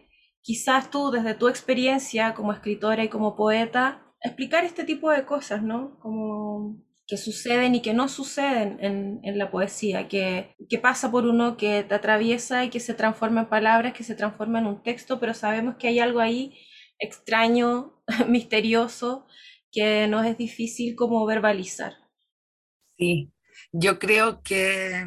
[0.47, 5.61] quizás tú, desde tu experiencia como escritora y como poeta, explicar este tipo de cosas,
[5.65, 5.99] ¿no?
[5.99, 11.27] Como que suceden y que no suceden en, en la poesía, que, que, pasa por
[11.27, 14.83] uno, que te atraviesa y que se transforma en palabras, que se transforma en un
[14.85, 16.57] texto, pero sabemos que hay algo ahí
[17.01, 19.27] extraño, misterioso,
[19.73, 21.95] que nos es difícil como verbalizar.
[22.97, 23.33] Sí,
[23.73, 25.07] yo creo que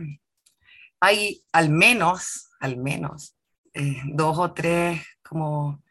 [0.99, 3.38] hay al menos, al menos,
[3.73, 5.82] eh, dos o tres como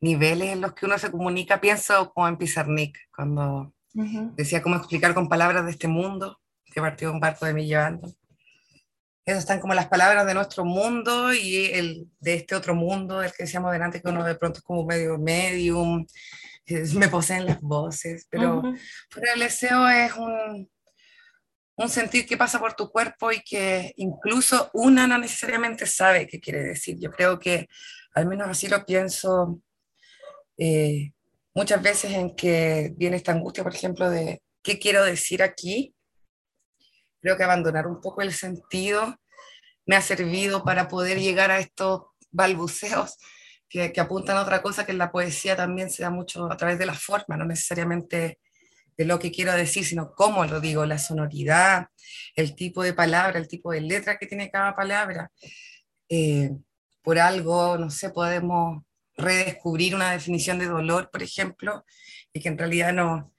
[0.00, 3.72] niveles en los que uno se comunica, pienso como en Pizarnik, cuando
[4.34, 8.12] decía cómo explicar con palabras de este mundo, que partió un barco de mí llevando.
[9.24, 13.30] Esas están como las palabras de nuestro mundo y el de este otro mundo, el
[13.30, 16.04] que decíamos delante, que uno de pronto es como medio medium,
[16.94, 18.62] me poseen las voces, pero
[19.32, 20.68] el deseo es un,
[21.76, 26.40] un sentir que pasa por tu cuerpo y que incluso una no necesariamente sabe qué
[26.40, 26.96] quiere decir.
[26.98, 27.68] Yo creo que,
[28.14, 29.60] al menos así lo pienso,
[30.58, 31.12] eh,
[31.54, 35.94] muchas veces en que viene esta angustia, por ejemplo, de qué quiero decir aquí.
[37.20, 39.16] Creo que abandonar un poco el sentido
[39.86, 43.16] me ha servido para poder llegar a estos balbuceos
[43.68, 46.78] que, apuntan a otra cosa que en la poesía también se da mucho a través
[46.78, 48.38] de la forma, no necesariamente
[48.98, 51.86] de lo que quiero decir, sino cómo lo digo, la sonoridad,
[52.36, 55.30] el tipo de palabra, el tipo de letra que tiene cada palabra.
[56.08, 56.50] Eh,
[57.02, 58.82] por algo, no sé, podemos
[59.16, 61.84] redescubrir una definición de dolor, por ejemplo,
[62.32, 63.32] y que en realidad no,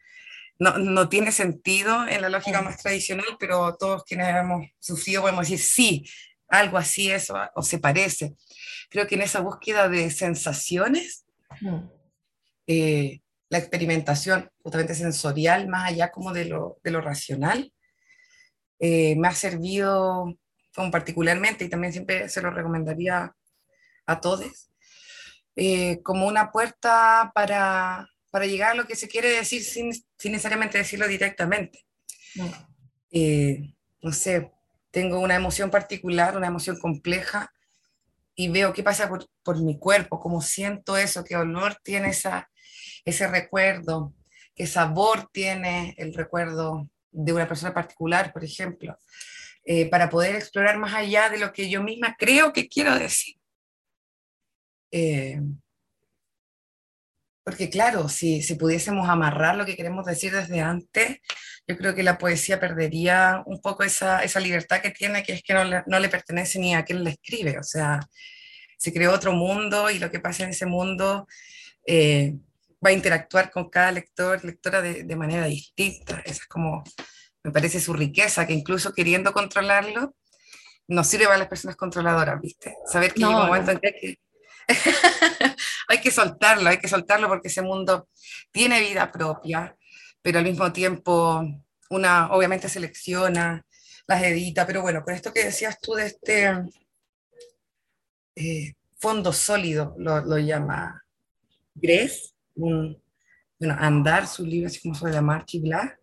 [0.59, 5.49] no, no, tiene sentido en la lógica más tradicional, pero todos quienes hemos sufrido podemos
[5.49, 6.05] decir, sí,
[6.47, 8.35] algo así es o se parece
[8.93, 11.25] creo que en esa búsqueda de sensaciones,
[11.61, 11.77] mm.
[12.67, 17.73] eh, la experimentación justamente sensorial, más allá como de lo, de lo racional,
[18.79, 20.37] eh, me ha servido
[20.75, 23.35] como particularmente, y también siempre se lo recomendaría
[24.05, 24.69] a todos,
[25.55, 30.31] eh, como una puerta para, para, llegar a lo que se quiere decir sin, sin
[30.31, 31.85] necesariamente decirlo directamente.
[32.35, 33.73] Mm.
[34.01, 34.51] no sé,
[34.89, 37.53] tengo una emoción particular, una emoción compleja,
[38.35, 42.49] y veo qué pasa por, por, mi cuerpo, cómo siento eso, qué olor tiene esa,
[43.05, 44.13] ese recuerdo,
[44.55, 48.97] qué sabor tiene el recuerdo de una persona particular, por ejemplo,
[49.65, 53.35] eh, para poder explorar más allá de lo que yo misma creo que quiero decir.
[54.95, 55.41] Eh,
[57.43, 61.17] porque claro, si, si pudiésemos amarrar lo que queremos decir desde antes,
[61.67, 65.41] yo creo que la poesía perdería un poco esa, esa libertad que tiene, que es
[65.43, 67.57] que no le, no le, pertenece ni a quien la escribe.
[67.57, 67.99] O sea,
[68.77, 71.27] se creó otro mundo y lo que pasa en ese mundo
[71.87, 72.35] eh,
[72.85, 76.21] va a interactuar con cada lector, lectora de, de, manera distinta.
[76.25, 76.83] Esa es como,
[77.43, 80.15] me parece su riqueza, que incluso queriendo controlarlo,
[80.87, 82.75] no sirve para las personas controladoras, ¿viste?
[82.85, 84.19] Saber que no, un momento en que
[85.87, 86.11] hay que...
[86.11, 88.07] soltarlo, hay que soltarlo porque ese mundo
[88.51, 89.75] tiene vida propia,
[90.21, 91.43] pero al mismo tiempo
[91.89, 93.65] una obviamente selecciona,
[94.07, 96.51] las edita, pero bueno, con esto que decías tú de este
[98.35, 101.03] eh, fondo sólido, lo, llama
[101.75, 103.01] Gress, un,
[103.59, 105.97] bueno, Andar, su libro, así como se llama, y bla,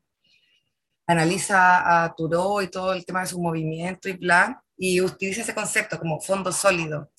[1.06, 5.54] analiza a Thoreau y todo el tema de su movimiento y bla, y utiliza ese
[5.54, 7.10] concepto como fondo sólido.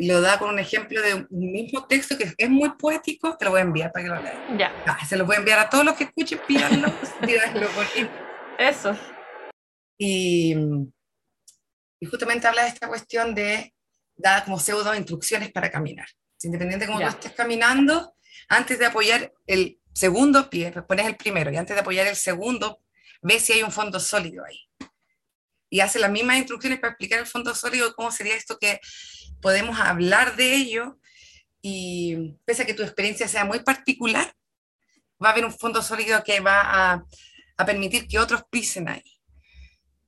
[0.00, 3.44] Y lo da con un ejemplo de un mismo texto que es muy poético, te
[3.44, 4.58] lo voy a enviar para que lo leas.
[4.58, 4.72] Ya.
[4.86, 6.88] Ah, se lo voy a enviar a todos los que escuchen, pídanlo,
[8.58, 8.98] Eso.
[9.98, 10.56] Y,
[12.00, 13.74] y, justamente habla de esta cuestión de
[14.16, 16.08] dar como pseudo instrucciones para caminar.
[16.42, 18.14] Independiente de cómo tú estés caminando,
[18.48, 22.80] antes de apoyar el segundo pie, pones el primero, y antes de apoyar el segundo,
[23.20, 24.60] ves si hay un fondo sólido ahí.
[25.68, 28.80] Y hace las mismas instrucciones para explicar el fondo sólido, cómo sería esto que
[29.40, 30.98] podemos hablar de ello,
[31.62, 34.34] y pese a que tu experiencia sea muy particular,
[35.22, 37.04] va a haber un fondo sólido que va a,
[37.56, 39.20] a permitir que otros pisen ahí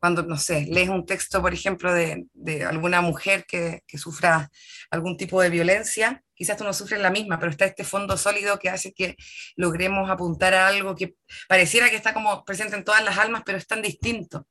[0.02, 4.50] cuando, no sé, lees un texto, por ejemplo, de, de alguna mujer que, que, sufra
[4.90, 8.58] algún tipo de violencia, quizás tú no sufres la misma, pero está este fondo sólido
[8.58, 9.14] que hace que
[9.54, 11.14] logremos apuntar a algo que
[11.46, 14.48] pareciera que está como presente en todas las almas, pero es tan distinto.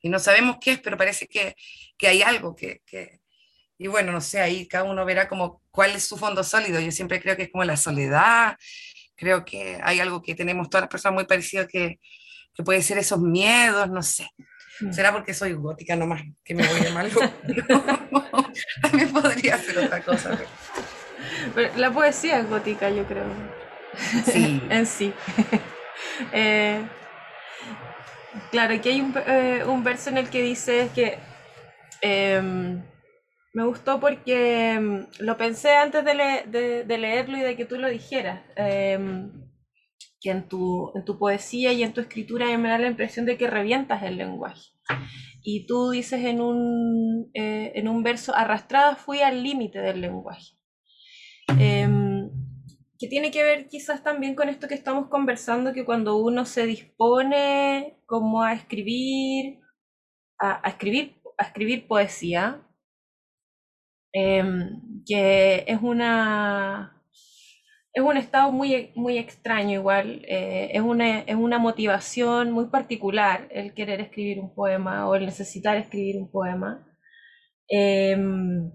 [0.00, 1.54] Y no sabemos qué es, pero parece que,
[1.98, 3.20] que hay algo que, que,
[3.78, 6.80] Y bueno, no sé, ahí cada uno verá como cuál es su fondo sólido.
[6.80, 8.56] Yo siempre creo que es como la soledad,
[9.16, 11.98] creo que hay algo que tenemos todas las personas muy parecido que,
[12.54, 14.28] que puede ser esos miedos, no sé.
[14.80, 14.92] Mm.
[14.92, 17.10] ¿Será porque soy gótica nomás que me voy de malo?
[18.82, 20.38] También podría ser otra cosa.
[21.76, 23.24] la poesía es gótica, yo creo.
[24.24, 24.62] Sí.
[24.70, 25.12] en sí.
[26.32, 26.82] Eh,
[28.50, 31.18] claro, aquí hay un, eh, un, verso en el que dice que
[32.00, 32.82] em,
[33.56, 37.88] me gustó porque em, lo pensé antes de, de, leerlo y de que tú lo
[37.88, 38.42] dijeras.
[38.54, 39.32] Em,
[40.20, 43.38] que en tu, en tu poesía y en tu escritura me da la impresión de
[43.38, 44.72] que revientas el lenguaje.
[45.42, 50.52] Y tú dices en un, eh, en un verso, arrastrada fui al límite del lenguaje.
[51.58, 52.28] Em,
[52.98, 56.66] que tiene que ver quizás también con esto que estamos conversando, que cuando uno se
[56.66, 59.60] dispone como a escribir,
[60.38, 62.62] a, escribir, a escribir poesía,
[64.16, 67.02] em, que es una,
[67.92, 73.46] es un estado muy, muy extraño igual, eh, es, una, es una motivación muy particular
[73.50, 76.86] el querer escribir un poema o el necesitar escribir un poema.
[77.68, 78.72] Em,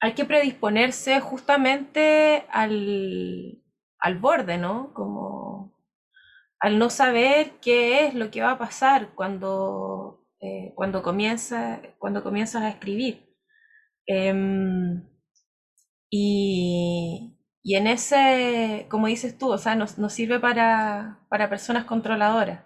[0.00, 3.62] hay que predisponerse justamente al,
[4.00, 4.92] al borde, ¿no?
[4.94, 5.74] Como
[6.60, 12.22] al no saber qué es lo que va a pasar cuando, eh, cuando, comienza, cuando
[12.22, 13.27] comienzas a escribir.
[14.08, 15.02] Em,
[16.10, 22.64] y, y en ese, como dices tú, o sea, nos, sirve para, personas controladoras.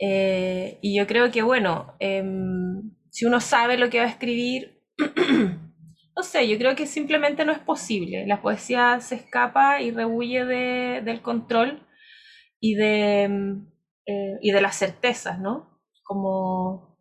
[0.00, 4.82] Eh, y yo creo que, bueno, em, si uno sabe lo que va a escribir,
[6.16, 8.26] no sé, yo creo que simplemente no es posible.
[8.26, 11.86] La poesía se escapa y rehuye del control
[12.60, 13.66] y de, em,
[14.06, 15.80] eh, y de las certezas, ¿no?
[16.04, 16.98] Como,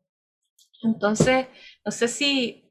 [0.84, 1.48] entonces,
[1.86, 2.65] no sé si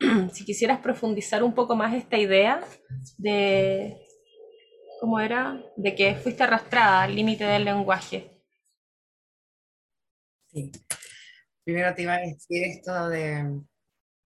[0.32, 2.60] si quisieras profundizar un poco más esta idea
[3.18, 3.96] de
[5.00, 8.42] cómo era, de que fuiste arrastrada al límite del lenguaje.
[10.52, 10.70] Sí.
[11.64, 13.62] Primero te iba a decir esto de,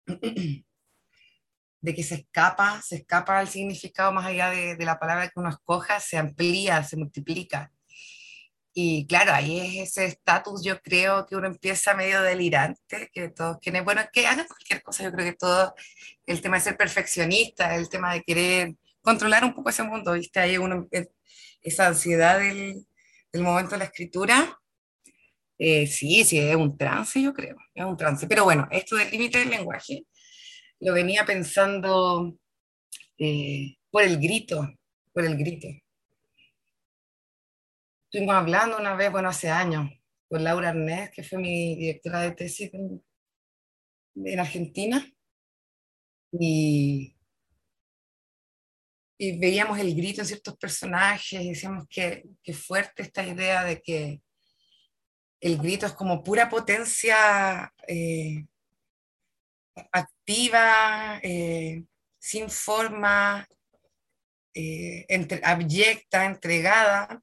[1.82, 5.40] de que se escapa, se escapa el significado más allá de, de la palabra que
[5.40, 7.72] uno escoja, se amplía, se multiplica.
[8.80, 13.58] Y claro, ahí es ese estatus, yo creo que uno empieza medio delirante, que todos
[13.60, 15.74] quieren, bueno, que hagan cualquier cosa, yo creo que todo,
[16.28, 20.40] el tema de ser perfeccionista, el tema de querer controlar un poco ese mundo, ¿viste?
[20.40, 20.88] Ahí uno,
[21.64, 22.86] esa ansiedad del,
[23.34, 24.60] del momento de la escritura,
[25.58, 28.28] eh, sí, sí, es un trance, yo creo, es un trance.
[28.28, 30.06] Pero bueno, esto del límite del lenguaje,
[30.82, 32.38] lo venía pensando
[33.18, 34.70] eh, por el grito,
[35.12, 35.68] por el grito.
[38.18, 39.92] Estuvimos hablando una vez, bueno, hace años,
[40.28, 45.06] con Laura Arnés, que fue mi directora de tesis en, Argentina,
[46.32, 47.16] y,
[49.20, 54.24] veíamos el grito en ciertos personajes, decíamos que, que fuerte esta idea de que
[55.40, 58.48] el grito es como pura potencia eh,
[59.92, 61.84] activa, eh,
[62.18, 63.48] sin forma,
[64.56, 65.06] eh,
[65.44, 67.22] abyecta, entregada,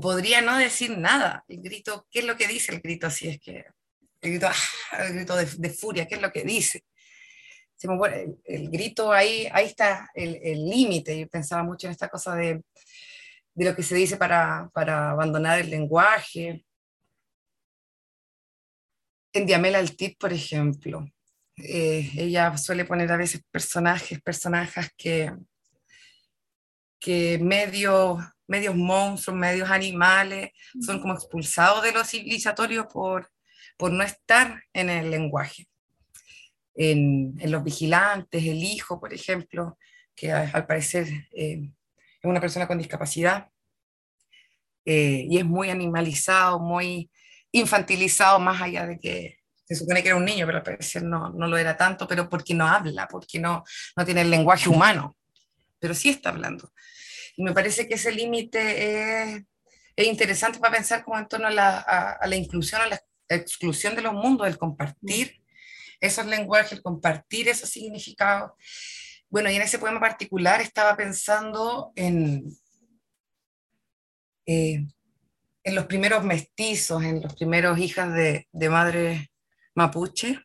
[0.00, 1.44] podría no decir nada.
[1.48, 3.06] El grito, ¿qué es lo que dice el grito?
[3.06, 3.64] Así es que
[4.20, 6.84] el grito, ah, el grito de, furia, ¿qué es lo que dice?
[8.44, 11.18] el, grito ahí, ahí está el límite.
[11.18, 12.62] Yo pensaba mucho en esta cosa de,
[13.54, 16.64] de lo que se dice para, para abandonar el lenguaje.
[19.32, 21.06] En Diamela Altit, por ejemplo,
[21.56, 25.32] eh, ella suele poner a veces personajes, personajes que,
[27.00, 33.30] que medios, medios monstruos, medios animales, son como expulsados de lo civilizatorio por,
[33.76, 35.66] por no estar en el lenguaje.
[36.74, 39.78] En, en, Los Vigilantes, el hijo, por ejemplo,
[40.14, 43.48] que al parecer eh, es una persona con discapacidad
[44.84, 47.10] eh, y es muy animalizado, muy
[47.52, 51.30] infantilizado, más allá de que se supone que era un niño, pero al parecer no,
[51.30, 53.64] no lo era tanto, pero porque no habla, porque no,
[53.96, 55.16] no tiene el lenguaje humano,
[55.78, 56.70] pero sí está hablando.
[57.36, 59.42] Y me parece que ese límite es,
[59.96, 64.02] es, interesante para pensar como en torno a la, la inclusión, a la exclusión de
[64.02, 65.42] los mundos, el compartir
[66.00, 68.52] esos lenguajes, el compartir esos significados.
[69.28, 72.44] Bueno, y en ese poema particular estaba pensando en,
[74.46, 74.86] eh,
[75.64, 79.30] en los primeros mestizos, en los primeros hijas de, de madre
[79.74, 80.38] mapuche,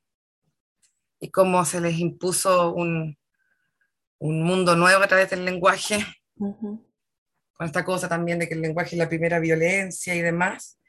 [1.20, 3.18] y cómo se les impuso un,
[4.20, 6.06] un mundo nuevo a través del lenguaje,
[6.40, 6.86] uh -huh.
[7.54, 10.80] con esta cosa también de que el lenguaje es la primera violencia y demás,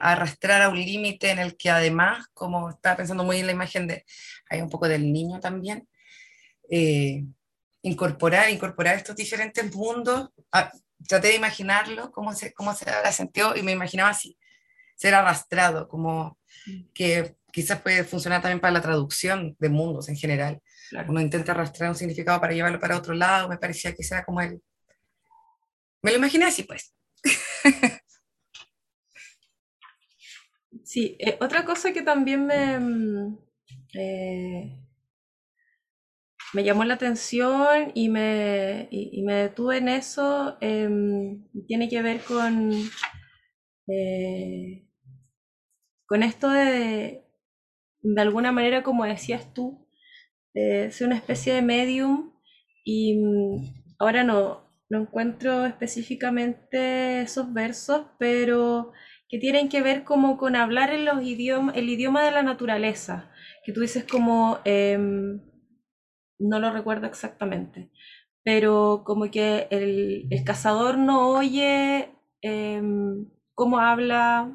[0.00, 3.86] arrastrar a un límite en el que además, como estaba pensando muy en la imagen
[3.86, 4.04] de,
[4.50, 5.88] hay un poco del niño también,
[6.70, 7.24] eh,
[7.82, 10.70] incorporar, incorporar estos diferentes mundos, a,
[11.08, 14.38] traté de imaginarlo, cómo se, cómo se habrá sentido, y me imaginaba así,
[14.96, 16.38] ser arrastrado, como
[16.94, 20.62] que quizás puede funcionar también para la traducción de mundos en general.
[20.90, 21.10] Claro.
[21.10, 24.40] Uno intenta arrastrar un significado para llevarlo para otro lado, me parecía que era como
[24.40, 24.62] el...
[26.02, 26.94] Me lo imaginé así, pues.
[30.84, 33.36] Sí, eh, otra cosa que también me,
[33.94, 34.78] eh,
[36.54, 40.88] me llamó la atención y me, y, me detuve en eso eh,
[41.66, 42.72] tiene que ver con,
[43.88, 44.82] eh,
[46.06, 47.24] con esto de,
[48.02, 49.86] de alguna manera, como decías tú,
[50.54, 52.32] ser una especie de medium
[52.84, 54.61] y mm, ahora no,
[54.92, 58.92] no encuentro específicamente esos versos, pero
[59.26, 63.30] que tienen que ver como con hablar en los idiomas, el idioma de la naturaleza,
[63.64, 64.98] que tú dices como, eh,
[66.38, 67.90] no lo recuerdo exactamente,
[68.44, 72.10] pero como que el, el cazador no oye
[72.42, 72.82] eh,
[73.54, 74.52] cómo habla,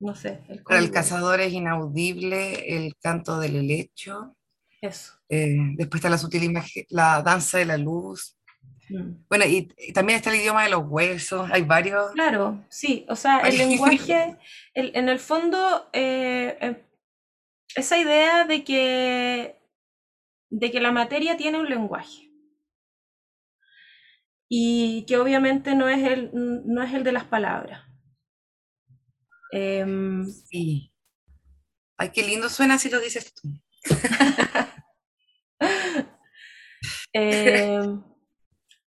[0.00, 0.40] no sé.
[0.48, 4.36] El Para el cazador es inaudible el canto del helecho.
[4.80, 5.12] Eso.
[5.28, 8.36] Eh, después está la sutil imagen, la danza de la luz.
[9.28, 12.12] Bueno, y, y, también está el idioma de los huesos, hay varios.
[12.12, 14.38] Claro, sí, o sea, el lenguaje,
[14.74, 16.84] el, en el fondo, eh,
[17.74, 19.58] esa idea de que,
[20.50, 22.30] de que la materia tiene un lenguaje.
[24.48, 27.86] Y que obviamente no es el, no es el de las palabras.
[29.52, 29.86] Eh,
[30.46, 30.92] sí.
[31.96, 33.48] Ay, qué lindo suena si lo dices tú.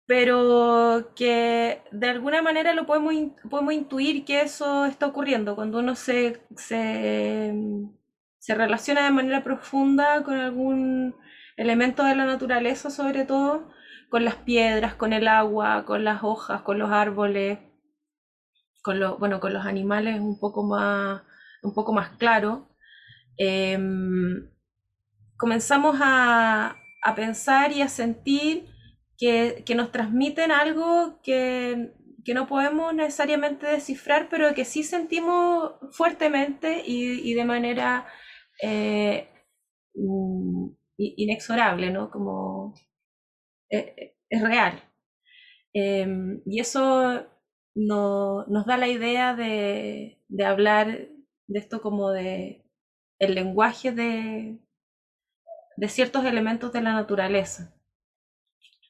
[0.10, 3.14] pero que de alguna manera lo podemos,
[3.48, 7.54] podemos intuir que eso está ocurriendo cuando uno se, se,
[8.40, 11.16] se relaciona de manera profunda con algún
[11.58, 13.70] elemento de la naturaleza, sobre todo
[14.10, 17.60] con las piedras, con el agua, con las hojas, con los árboles,
[18.82, 21.22] con los, bueno, con los animales un poco más,
[21.62, 22.68] un poco más claro.
[23.38, 23.78] Eh,
[25.38, 28.79] comenzamos a, a pensar y a sentir
[29.20, 31.92] que, que nos transmiten algo que,
[32.26, 38.08] que, no podemos necesariamente descifrar, pero que sí sentimos fuertemente y, y de manera
[38.64, 39.30] eh,
[40.98, 42.10] inexorable, ¿no?
[42.10, 42.74] Como
[43.70, 44.82] eh, es real.
[45.74, 46.08] Eh,
[46.46, 47.28] y eso
[47.76, 50.88] no, nos da la idea de, de, hablar
[51.48, 52.66] de esto como de
[53.20, 54.60] el lenguaje de,
[55.78, 57.79] de ciertos elementos de la naturaleza.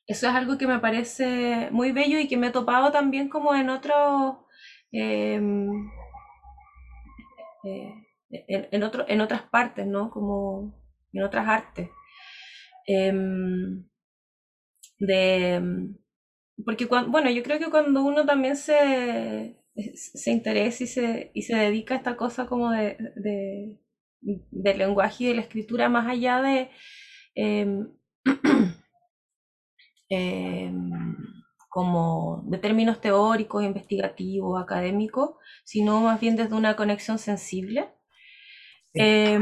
[0.10, 3.54] Eso es algo que me parece muy bello y que me he topado también como
[3.54, 4.38] en otros
[4.92, 5.40] eh,
[7.64, 10.10] eh, en, otro, en otras partes, ¿no?
[10.10, 10.74] Como
[11.14, 11.90] en otras artes.
[12.88, 13.14] Eh,
[14.98, 15.62] de,
[16.66, 19.58] porque cuando, bueno, yo creo que cuando uno también se,
[19.94, 23.80] se interesa y se, y se dedica a esta cosa como de, de
[24.22, 26.70] del lenguaje y de la escritura más allá de
[30.10, 30.72] eh,
[31.70, 35.32] como de términos teóricos, investigativos, académicos,
[35.64, 37.90] sino más bien desde una conexión sensible.
[38.94, 39.02] Sí.
[39.02, 39.40] Eh,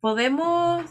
[0.00, 0.84] podemos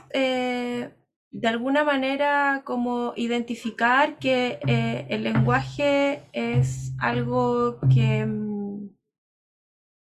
[1.38, 8.90] de alguna manera como identificar que eh, el lenguaje es algo que, mm,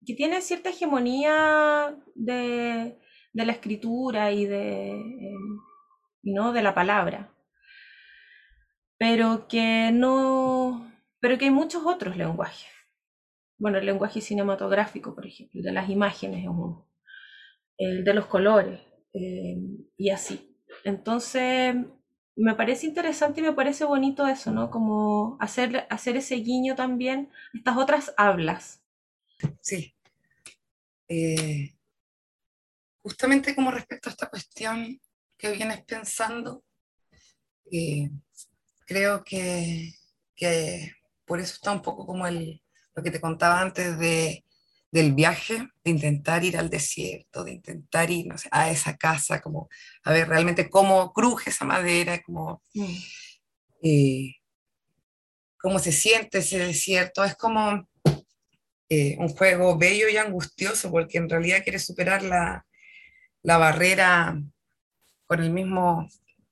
[0.05, 2.99] que tiene cierta hegemonía de,
[3.33, 5.61] de la escritura y de, em,
[6.23, 6.53] ¿no?
[6.53, 7.33] de la palabra,
[8.99, 12.69] pero que no, pero que hay muchos otros lenguajes.
[13.59, 16.89] Bueno, el lenguaje cinematográfico, por ejemplo, de las imágenes es uno,
[17.77, 18.81] el de los colores
[19.13, 20.57] em, y así.
[20.85, 21.75] Entonces,
[22.37, 24.71] me parece interesante y me parece bonito eso, ¿no?
[24.71, 28.83] Como hacer, hacer ese guiño también, estas otras hablas.
[29.61, 29.95] Sí.
[31.09, 31.75] Eh,
[33.03, 35.01] justamente como respecto a esta cuestión
[35.41, 36.63] que vienes pensando,
[37.73, 38.11] eh,
[38.87, 39.95] creo que,
[40.37, 40.93] que,
[41.25, 42.63] por eso está un poco como el,
[42.95, 44.45] lo que te contaba antes de
[44.93, 49.69] del viaje, de intentar ir al desierto, de intentar ir a esa casa, como
[50.03, 52.95] a ver realmente cómo cruje esa madera, como, mm.
[53.83, 54.35] eh,
[55.59, 57.23] cómo se siente ese desierto.
[57.23, 57.89] Es como
[58.89, 62.67] eh, un juego bello y angustioso, porque en realidad quiere superar la,
[63.43, 64.43] la barrera
[65.31, 66.09] con el mismo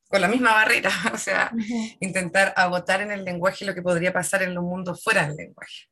[0.07, 1.53] con la misma barrera, o sea,
[1.99, 5.89] intentar agotar en el lenguaje lo que podría pasar en los mundos fuera del lenguaje.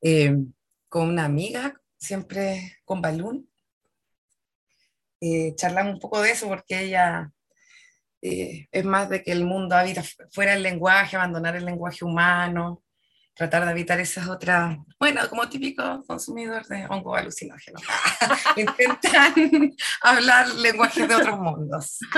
[0.00, 0.34] Eh,
[0.88, 3.50] con una amiga, siempre con Balún.
[5.20, 7.30] Eh, charlamos un poco de eso porque ella
[8.22, 12.82] eh, es más de que el mundo habita fuera del lenguaje, abandonar el lenguaje humano,
[13.40, 17.80] tratar de evitar esas otras, bueno, como típico consumidor de hongo alucinógeno,
[18.56, 19.32] intentan
[20.02, 21.98] hablar lenguajes de otros mundos.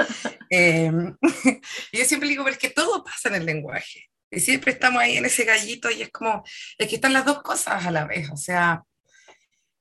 [0.54, 0.92] Eh,
[1.92, 4.10] y yo siempre digo, pero es que todo pasa en el lenguaje.
[4.30, 6.44] Y siempre estamos ahí en ese gallito y es como,
[6.76, 8.82] es que están las dos cosas a la vez, o sea,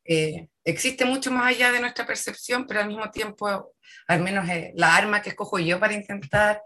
[0.05, 3.73] eh, existe mucho más allá de nuestra percepción, pero al mismo tiempo,
[4.07, 6.61] al menos eh, la arma que escojo yo para intentar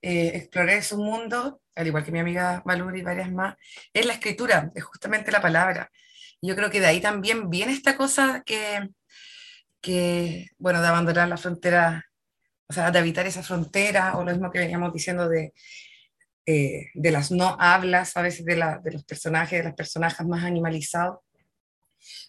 [0.00, 3.56] eh, explorar su mundo, al igual que mi amiga Valur y varias más,
[3.92, 5.90] es la escritura, es justamente la palabra.
[6.40, 8.88] Yo creo que de ahí también viene esta cosa que,
[9.80, 12.04] que bueno, de abandonar la frontera,
[12.68, 15.52] o sea, de evitar esa frontera, o lo mismo que veníamos diciendo de
[16.46, 21.20] eh, de las no hablas, a veces de, los personajes, de las personajes más animalizados,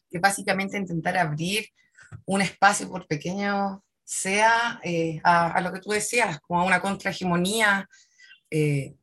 [0.10, 1.68] que básicamente intentar abrir
[2.26, 7.90] un espacio, por pequeño sea, eh, a, lo que tú decías, como a una contrahegemonía,
[8.50, 8.96] eh,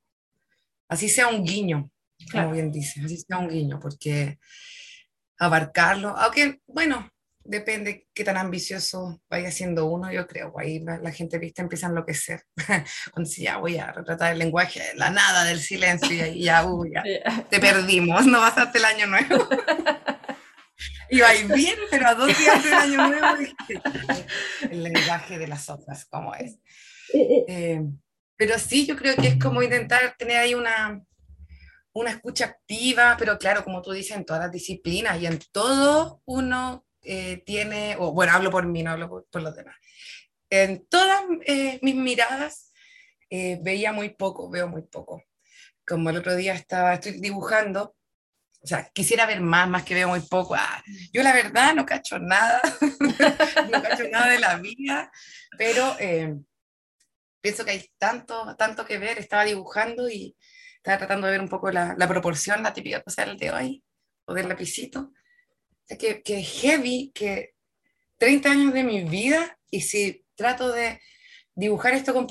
[0.93, 1.91] así sea un guiño,
[2.31, 4.39] como bien dices, así sea un guiño, porque
[5.39, 7.11] abarcarlo, aunque, bueno,
[7.45, 10.53] depende qué tan ambicioso vaya siendo uno, yo creo.
[10.59, 12.43] Ahí la, gente viste empieza a enloquecer.
[13.13, 16.63] Cuando dice, ya voy a retratar el lenguaje, la nada del silencio, y ya,
[16.93, 17.03] ya
[17.51, 19.49] te perdimos, no vas hasta el año nuevo.
[21.11, 23.27] y va bien, pero a dos días del año nuevo,
[24.71, 26.59] el lenguaje de las otras, ¿cómo es?
[27.15, 27.81] Eh,
[28.45, 31.01] pero sí, yo creo que es como intentar tener ahí una,
[31.93, 36.23] una escucha activa, pero claro, como tú dices, en todas las disciplinas y en todo
[36.25, 39.77] uno eh, tiene, o bueno, hablo por mí, no hablo por, los demás.
[40.51, 42.73] En todas eh, mis miradas
[43.31, 45.23] eh, veía muy poco, veo muy poco.
[45.87, 47.95] Como el otro día estaba, estoy dibujando,
[48.61, 50.57] o sea, quisiera ver más, más que veo muy poco.
[50.57, 50.83] Ah,
[51.13, 52.61] yo la verdad no cacho nada,
[53.71, 55.13] no cacho nada de la vida,
[55.57, 55.97] pero
[57.43, 59.19] pienso que hay tanto, tanto que ver.
[59.19, 60.35] Estaba dibujando y
[60.77, 63.85] estaba tratando de ver un poco la, la proporción, la típica cosa del de hoy,
[64.25, 65.13] o del lapicito
[65.99, 67.55] que, que heavy, que
[68.19, 71.01] 30 años de mi vida y si trato de
[71.55, 72.27] dibujar esto con,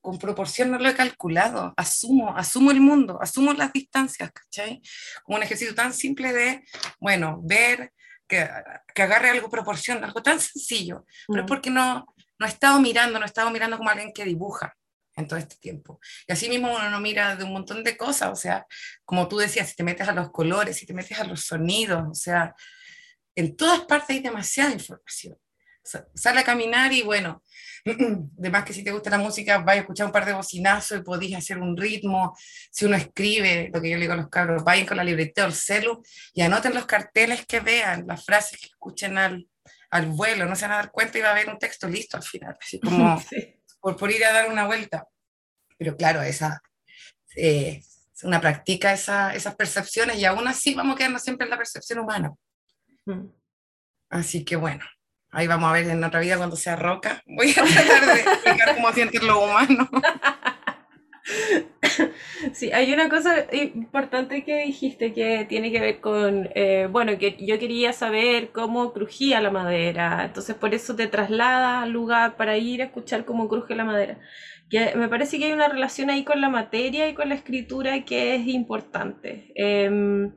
[0.00, 4.80] con proporción no lo he calculado, asumo, asumo el mundo, asumo las distancias, ¿cachai?
[5.24, 6.64] Como un ejercicio tan simple de,
[7.00, 7.92] bueno, ver,
[8.26, 8.48] que,
[8.94, 11.48] que agarre algo proporción, algo tan sencillo, pero es mm.
[11.48, 12.11] porque no,
[12.42, 14.76] no he estado mirando, no he estado mirando como alguien que dibuja
[15.16, 16.00] en todo este tiempo.
[16.26, 18.66] Y así mismo uno no mira de un montón de cosas, o sea,
[19.04, 22.04] como tú decías, si te metes a los colores, si te metes a los sonidos,
[22.10, 22.54] o sea,
[23.36, 25.38] en todas partes hay demasiada información.
[26.14, 27.42] sale a caminar y bueno,
[28.38, 31.02] además que si te gusta la música, vais a escuchar un par de bocinazos y
[31.02, 32.36] podéis hacer un ritmo.
[32.70, 35.44] Si uno escribe, lo que yo le digo a los cabros, vayan con la libreta
[35.44, 36.02] o el celu
[36.34, 39.46] y anoten los carteles que vean, las frases que escuchen al,
[39.92, 42.16] al vuelo, no se van a dar cuenta y va a haber un texto listo
[42.16, 43.22] al final, así como
[43.80, 45.06] por, por, ir a dar una vuelta.
[45.78, 46.62] Pero claro, esa,
[47.36, 47.82] eh,
[48.22, 51.98] una práctica esa, esas percepciones y aún así vamos a quedarnos siempre en la percepción
[51.98, 52.32] humana.
[53.04, 53.26] Mm.
[54.10, 54.84] Así que bueno,
[55.30, 57.22] ahí vamos a ver en otra vida cuando sea roca.
[57.26, 59.90] Voy a tratar de explicar cómo sienten lo humano.
[62.52, 67.36] Sí, hay una cosa importante que dijiste que tiene que ver con, eh, bueno, que
[67.40, 72.56] yo quería saber cómo crujía la madera, entonces por eso te traslada al lugar para
[72.58, 74.18] ir a escuchar cómo cruje la madera.
[74.68, 78.04] Que me parece que hay una relación ahí con la materia y con la escritura
[78.04, 79.52] que es importante.
[79.54, 80.32] Em,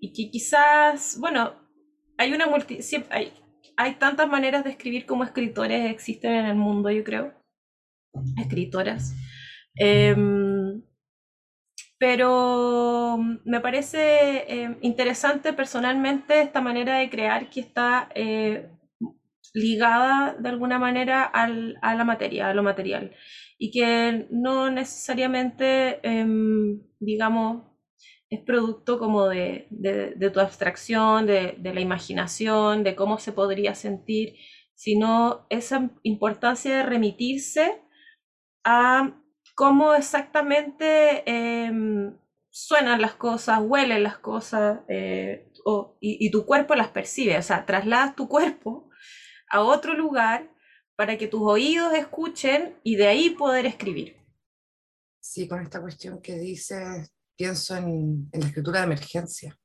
[0.00, 1.54] y que quizás, bueno,
[2.16, 2.78] hay una multi,
[3.10, 3.32] hay,
[3.76, 7.34] hay tantas maneras de escribir como escritores existen en el mundo, yo creo.
[8.38, 9.14] Escritoras.
[9.76, 10.82] Em,
[11.98, 18.70] pero me parece em, interesante personalmente esta manera de crear que está eh,
[19.54, 23.14] ligada de alguna manera al, a la materia, a lo material,
[23.58, 27.64] y que no necesariamente, em, digamos,
[28.30, 33.74] es producto como de, de, tu abstracción, de, de, la imaginación, de cómo se podría
[33.74, 34.36] sentir,
[34.74, 37.82] sino esa importancia de remitirse
[38.64, 39.19] a
[39.60, 42.16] cómo exactamente em,
[42.48, 45.52] suenan las cosas, huelen las cosas eh,
[46.00, 47.36] y, tu cuerpo las percibe.
[47.36, 48.88] O sea, trasladas tu cuerpo
[49.50, 50.50] a otro lugar
[50.96, 54.16] para que tus oídos escuchen y de ahí poder escribir.
[55.20, 59.58] Sí, con esta cuestión que dices, pienso en, la escritura de emergencia.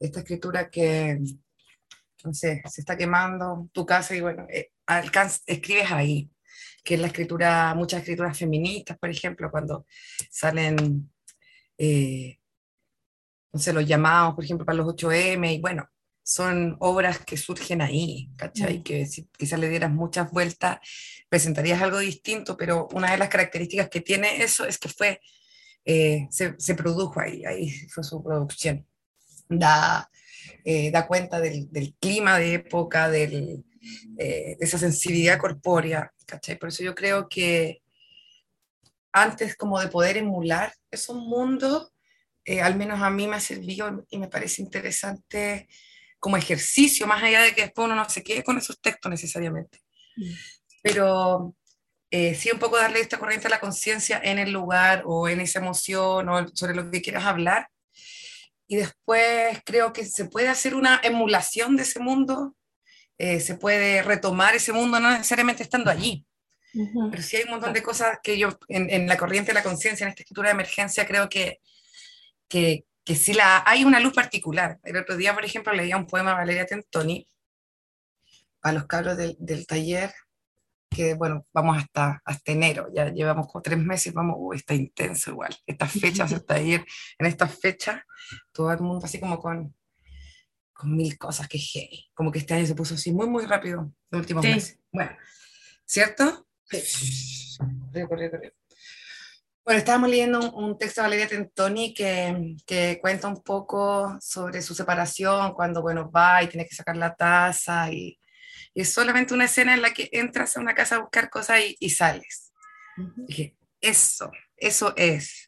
[0.00, 1.20] Esta escritura que,
[2.24, 4.72] no sé, se está quemando tu casa y bueno, eh,
[5.46, 6.28] escribes ahí
[6.84, 9.86] que es la escritura, muchas escrituras feministas, por ejemplo, cuando
[10.30, 11.10] salen,
[11.76, 12.38] eh,
[13.52, 15.88] no sé, los llamados, por ejemplo, para los 8M, y bueno,
[16.28, 18.80] son obras que surgen ahí, ¿cachai?
[18.80, 18.82] Mm.
[18.82, 20.78] Que si quizás le dieras muchas vueltas,
[21.30, 25.22] presentarías algo distinto, pero una de las características que tiene eso es que fue,
[25.86, 28.86] eh, se, se, produjo ahí, ahí fue su producción.
[29.48, 30.10] Da,
[30.64, 33.64] eh, da cuenta del, del, clima de época, del,
[34.16, 36.12] de esa sensibilidad corpórea,
[36.58, 37.80] por eso yo creo que
[39.12, 41.92] antes como de poder emular esos mundos,
[42.44, 45.68] eh, al menos a mí me ha servido y me parece interesante
[46.18, 49.80] como ejercicio, más allá de que después uno no se quede con esos textos necesariamente.
[50.16, 50.32] Mm.
[50.82, 51.54] Pero
[52.10, 55.40] eh, sí un poco darle esta corriente a la conciencia en el lugar o en
[55.40, 57.68] esa emoción o sobre lo que quieras hablar.
[58.66, 62.54] Y después creo que se puede hacer una emulación de ese mundo
[63.18, 66.24] eh, se puede retomar ese mundo, no necesariamente estando allí.
[67.10, 70.04] Pero sí hay un montón de cosas que yo, en, la corriente de la conciencia,
[70.04, 71.60] en esta escritura de emergencia, creo que,
[72.46, 74.78] que, que sí la, hay una luz particular.
[74.84, 77.26] El otro día, por ejemplo, leía un poema de Valeria Tentoni
[78.62, 80.12] a los cabros del, del taller,
[80.88, 85.30] que bueno, vamos hasta, hasta enero, ya llevamos como tres meses, vamos, uy, está intenso
[85.30, 85.56] igual.
[85.66, 86.84] Estas fechas, el taller,
[87.18, 88.02] en estas fechas,
[88.52, 89.74] todo el mundo así como con,
[90.78, 93.92] con mil cosas que hey, como que este año se puso así muy, muy rápido,
[94.10, 94.78] los últimos meses.
[94.92, 95.10] Bueno,
[95.84, 96.46] ¿cierto?
[99.64, 104.72] Bueno, estábamos leyendo un, texto de Valeria Tentoni que, que, cuenta un poco sobre su
[104.72, 108.16] separación, cuando, bueno, va y tiene que sacar la taza y,
[108.72, 111.76] es solamente una escena en la que entras a una casa a buscar cosas y,
[111.80, 112.52] y sales.
[113.26, 115.47] Dije, eso, eso es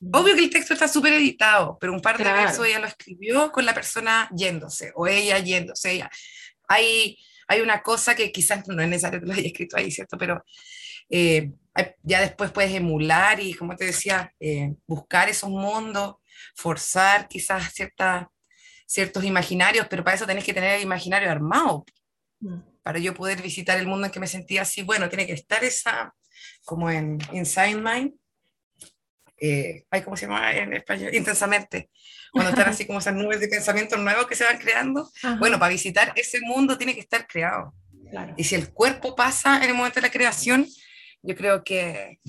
[0.00, 3.50] Obvio que el texto está súper editado, pero un par de versos ella lo escribió
[3.50, 5.92] con la persona yéndose, o ella yéndose.
[5.92, 6.10] Ella.
[6.68, 7.18] Hay,
[7.48, 10.16] hay una cosa que quizás no es necesario que lo haya escrito ahí, ¿cierto?
[10.16, 10.44] Pero
[11.10, 11.52] eh,
[12.02, 16.16] ya después puedes emular y, como te decía, eh, buscar esos mundos,
[16.54, 18.30] forzar quizás cierta,
[18.86, 21.84] ciertos imaginarios, pero para eso tenés que tener el imaginario armado.
[22.40, 22.60] Mm.
[22.82, 25.62] Para yo poder visitar el mundo en que me sentía así, bueno, tiene que estar
[25.64, 26.14] esa,
[26.64, 28.14] como en Inside Mind,
[29.40, 31.14] eh, ¿cómo se llama en español?
[31.14, 31.90] Intensamente.
[32.32, 35.10] Cuando están así como esas nubes de pensamientos nuevos que se van creando.
[35.38, 37.74] Bueno, para visitar ese mundo tiene que estar creado.
[38.36, 40.66] Y si el cuerpo pasa en el momento de la creación,
[41.22, 42.20] yo creo que,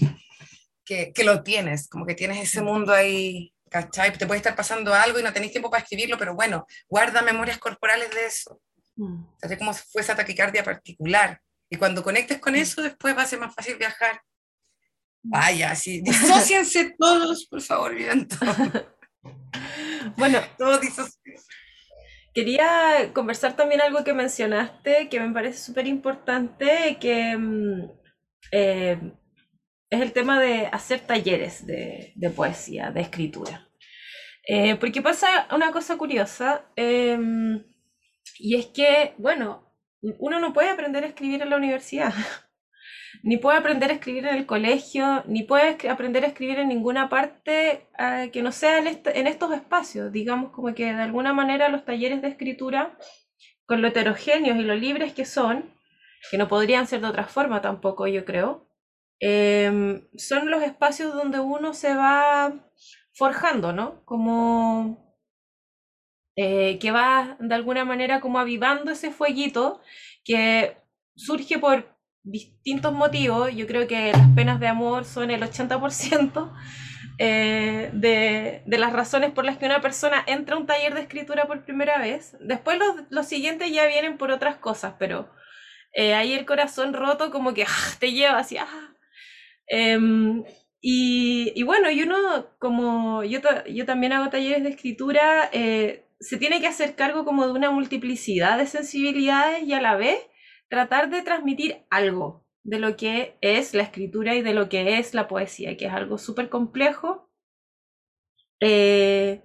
[0.84, 4.12] que, que, lo tienes, como que tienes ese mundo ahí, ¿cachai?
[4.18, 7.60] Te puede estar pasando algo y no tenéis tiempo para escribirlo, pero bueno, guarda memorias
[7.60, 8.62] corporales de eso.
[8.96, 9.24] Mm.
[9.24, 11.42] O como si fuese taquicardia particular.
[11.70, 12.58] Y cuando conectes con mm.
[12.58, 14.22] eso, después va a ser más fácil viajar
[15.24, 18.28] Vaya, sí, disociense todos, por favor, bien
[20.18, 20.80] Bueno, todos
[22.34, 27.92] Quería conversar también algo que mencionaste, que me parece súper importante, que mm,
[28.52, 29.00] eh,
[29.90, 33.68] es el tema de hacer talleres de, poesía, de escritura.
[34.48, 37.64] Eh, porque pasa una cosa curiosa, em,
[38.38, 42.14] y es que, bueno, uno no puede aprender a escribir en la universidad.
[43.24, 47.10] ni puede aprender a escribir en el colegio, ni puede aprender a escribir en ninguna
[47.10, 50.12] parte eh, que no sea en, estos espacios.
[50.12, 52.98] Digamos como que de alguna manera los talleres de escritura,
[53.66, 55.74] con lo heterogéneos y lo libres que son,
[56.32, 58.68] que no podrían ser de otra forma tampoco, yo creo,
[59.20, 62.54] em, son los espacios donde uno se va
[63.14, 64.04] forjando, ¿no?
[64.06, 65.10] Como
[66.36, 69.82] eh, que va de alguna manera como avivando ese fueguito
[70.24, 70.78] que
[71.16, 71.99] surge por
[72.32, 73.54] distintos motivos.
[73.56, 76.52] Yo creo que las penas de amor son el 80%
[77.18, 81.02] eh, de, de, las razones por las que una persona entra a un taller de
[81.02, 82.38] escritura por primera vez.
[82.40, 85.30] Después los, los siguientes ya vienen por otras cosas, pero
[85.94, 88.58] eh, ahí el corazón roto como que ah, te lleva así.
[88.58, 88.96] Ah.
[89.68, 90.44] Em,
[90.82, 96.38] y, y, bueno, y uno, como yo, yo también hago talleres de escritura, eh, se
[96.38, 100.20] tiene que hacer cargo como de una multiplicidad de sensibilidades y a la vez
[100.70, 105.14] tratar de transmitir algo de lo que es la escritura y de lo que es
[105.14, 107.30] la poesía, que es algo súper complejo,
[108.60, 109.44] eh,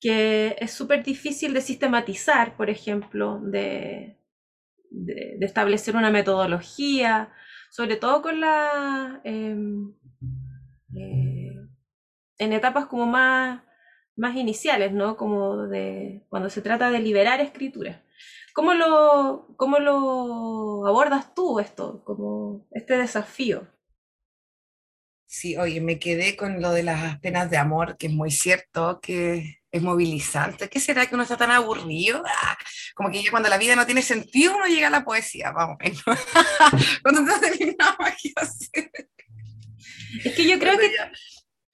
[0.00, 4.18] que es súper difícil de sistematizar, por ejemplo, de,
[5.40, 7.32] establecer una metodología,
[7.70, 9.20] sobre todo con la...
[9.24, 9.94] Em,
[10.96, 11.52] eh,
[12.38, 13.62] en etapas como más,
[14.16, 15.16] más iniciales, ¿no?
[15.16, 18.02] Como de cuando se trata de liberar escritura.
[18.56, 23.68] ¿Cómo lo, cómo lo abordas tú esto, como este desafío?
[25.26, 28.98] Sí, oye, me quedé con lo de las penas de amor, que es muy cierto,
[29.02, 30.70] que es movilizante.
[30.70, 32.22] ¿Qué será que uno está tan aburrido?
[32.26, 32.56] Ah,
[32.94, 35.76] como que ya cuando la vida no tiene sentido, uno llega a la poesía, vamos.
[37.02, 38.32] cuando está terminado aquí
[40.24, 40.90] Es que yo creo que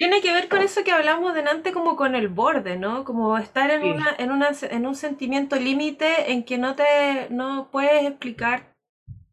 [0.03, 3.05] tiene que ver con eso que hablamos delante, como con el borde, ¿no?
[3.05, 7.69] Como estar en, una, en, una, en un sentimiento límite en que no te no
[7.71, 8.75] puedes explicar,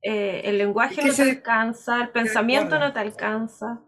[0.03, 3.81] eh, el lenguaje no te alcanza, el pensamiento no te alcanza.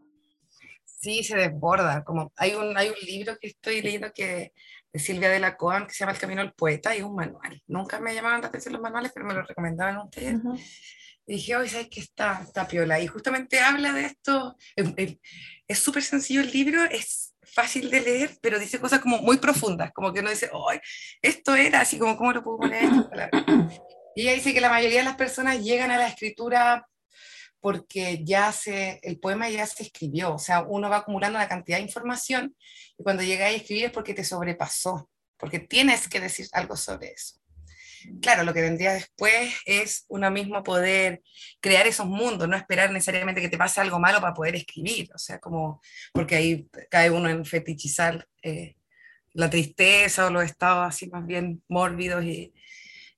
[0.84, 2.04] Sí, se desborda.
[2.04, 4.52] Como hay un, hay un libro que estoy leyendo que
[4.92, 7.14] de Silvia de la Coan que se llama El Camino del Poeta y es un
[7.14, 7.62] manual.
[7.68, 10.42] Nunca me llamaban la atención los manuales, pero me lo recomendaban ustedes.
[11.32, 13.00] Y dije, hoy ¿sabes qué está, está piola?
[13.00, 14.58] Y justamente habla de esto.
[15.66, 19.94] Es súper sencillo el libro, es fácil de leer, pero dice cosas como muy profundas,
[19.94, 20.82] como que uno dice, hoy
[21.22, 22.90] esto era así, como, ¿cómo lo puedo poner?
[24.14, 26.86] Y ella dice que la mayoría de las personas llegan a la escritura
[27.62, 31.78] porque ya se, el poema ya se escribió, o sea, uno va acumulando una cantidad
[31.78, 32.58] de información
[32.98, 37.14] y cuando llega a escribir es porque te sobrepasó, porque tienes que decir algo sobre
[37.14, 37.41] eso.
[38.22, 41.22] Claro, lo que vendría después es uno mismo poder
[41.60, 45.18] crear esos mundos, no esperar necesariamente que te pase algo malo para poder escribir, o
[45.18, 45.82] sea, como,
[46.14, 48.76] porque ahí cae uno en fetichizar eh,
[49.34, 52.54] la tristeza o los estados así más bien mórbidos y,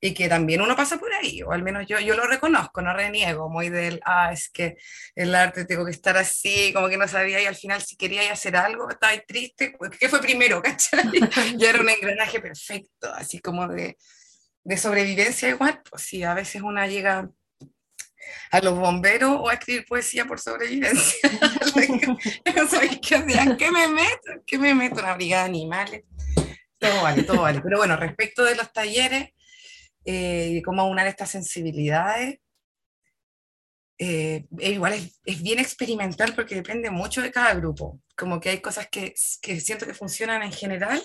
[0.04, 2.94] y que también uno pasa por ahí, o al menos yo, yo lo reconozco, no
[2.94, 4.76] reniego, muy del, ah, es que
[5.16, 8.30] el arte tengo que estar así, como que no sabía y al final si quería
[8.30, 10.62] hacer algo, estaba triste, pues, ¿qué fue primero?
[10.62, 11.10] ¿cachai?
[11.56, 13.98] ya era un engranaje perfecto, así como de,
[14.64, 17.30] de sobrevivencia igual, pues sí, a veces una llega
[18.52, 21.30] a los bomberos o a escribir poesía por sobrevivencia.
[23.02, 24.44] ¿Qué me meto?
[24.46, 25.02] ¿Qué me meto?
[25.02, 26.04] Una brigada de animales.
[26.78, 27.62] Todo vale, todo vale.
[27.62, 29.30] Pero bueno, respecto de los talleres,
[30.06, 32.40] eh, cómo aunar estas sensibilidades.
[34.00, 38.02] Eh, igual es, bien experimental porque depende mucho de cada grupo.
[38.18, 41.02] Como que hay cosas que, que siento que funcionan en general,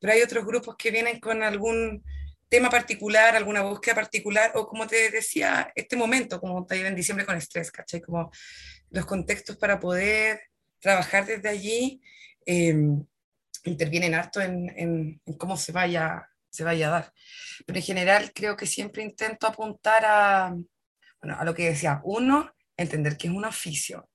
[0.00, 2.04] pero hay otros grupos que vienen con algún
[2.48, 7.26] tema particular, alguna búsqueda particular, o como te decía, este momento, como taller en diciembre
[7.26, 8.00] con estrés, ¿cachai?
[8.00, 8.30] Como
[8.90, 10.40] los contextos para poder
[10.80, 12.00] trabajar desde allí
[12.46, 12.74] eh,
[13.64, 17.12] intervienen harto en, en, en, cómo se vaya se vaya a dar.
[17.66, 20.54] Pero en general creo que siempre intento apuntar a,
[21.20, 24.08] bueno, a lo que decía, uno, entender que es un oficio,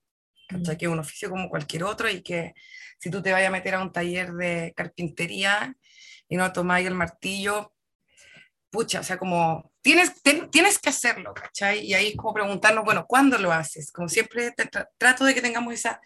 [0.47, 0.77] ¿cachai?
[0.77, 2.53] que es un oficio como cualquier otro y que
[2.99, 5.75] si tú te vayas a meter a un taller de carpintería
[6.27, 7.72] y no tomáis el martillo,
[8.73, 10.13] pucha, o sea, como tienes,
[10.49, 11.85] tienes que hacerlo, ¿cachai?
[11.85, 13.91] Y ahí es como preguntarnos, bueno, ¿cuándo lo haces?
[13.91, 14.51] Como siempre
[14.97, 16.01] trato de que tengamos esa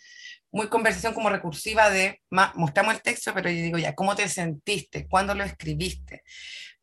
[0.51, 2.21] muy conversación como recursiva de,
[2.55, 5.07] mostramos el texto, pero yo digo ya, ¿cómo te sentiste?
[5.07, 6.23] ¿Cuándo lo escribiste?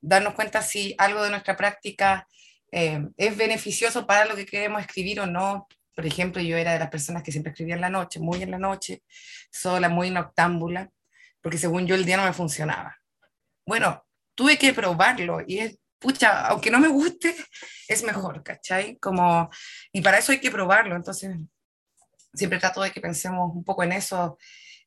[0.01, 2.27] Darnos cuenta si algo de nuestra práctica
[2.73, 5.69] eh, es beneficioso para lo que queremos escribir o no.
[5.95, 8.53] Por ejemplo, yo era de las personas que siempre escribía en la noche, muy en
[8.53, 9.03] la noche,
[9.51, 10.91] sola, muy noctámbula,
[11.43, 12.97] porque según yo el día no me funcionaba.
[13.67, 14.04] Bueno,
[14.35, 17.35] tuve que probarlo y es, pucha, aunque no me guste,
[17.89, 18.97] es mejor, ¿cachai?
[18.99, 19.51] Como,
[19.93, 20.97] y para eso hay que probarlo.
[20.97, 21.37] Entonces,
[22.35, 24.39] siempre trato de que pensemos un poco en eso.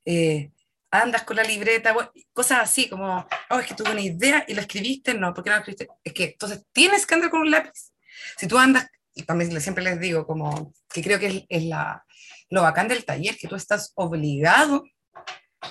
[0.06, 0.52] Eh,
[0.92, 1.96] andas con la libreta,
[2.34, 5.50] cosas así como, oh, es que tuve una idea y la escribiste, no, ¿por qué
[5.50, 5.88] no la escribiste?
[6.04, 7.92] Es que entonces tienes que andar con un lápiz.
[8.38, 12.06] Si tú andas, y también siempre les digo, como que creo que es, la,
[12.50, 14.84] lo bacán del taller, que tú estás obligado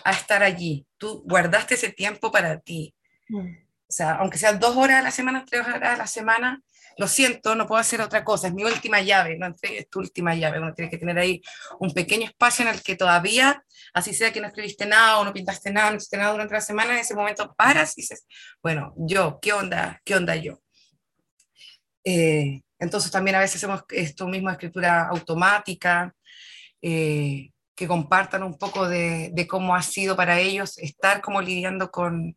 [0.05, 0.87] a estar allí.
[0.99, 2.95] Tú guardaste ese tiempo para ti.
[3.29, 3.66] Mm.
[3.89, 6.63] O sea, aunque sean dos horas a la semana, tres horas a la semana,
[6.99, 10.35] lo siento, no puedo hacer otra cosa, es mi última llave, no es tu última
[10.35, 11.43] llave, uno tiene que tener ahí
[11.79, 13.63] un pequeño espacio en el que todavía,
[13.93, 16.61] así sea que no escribiste nada o no pintaste nada, no hiciste nada durante la
[16.61, 18.27] semana, en ese momento paras y dices,
[18.63, 20.01] bueno, yo, ¿qué onda?
[20.05, 20.61] ¿Qué onda yo?
[22.03, 26.15] Eh, entonces también a veces hacemos esto mismo, escritura automática,
[26.81, 31.91] eh, que compartan un poco de, de, cómo ha sido para ellos estar como lidiando
[31.91, 32.37] con,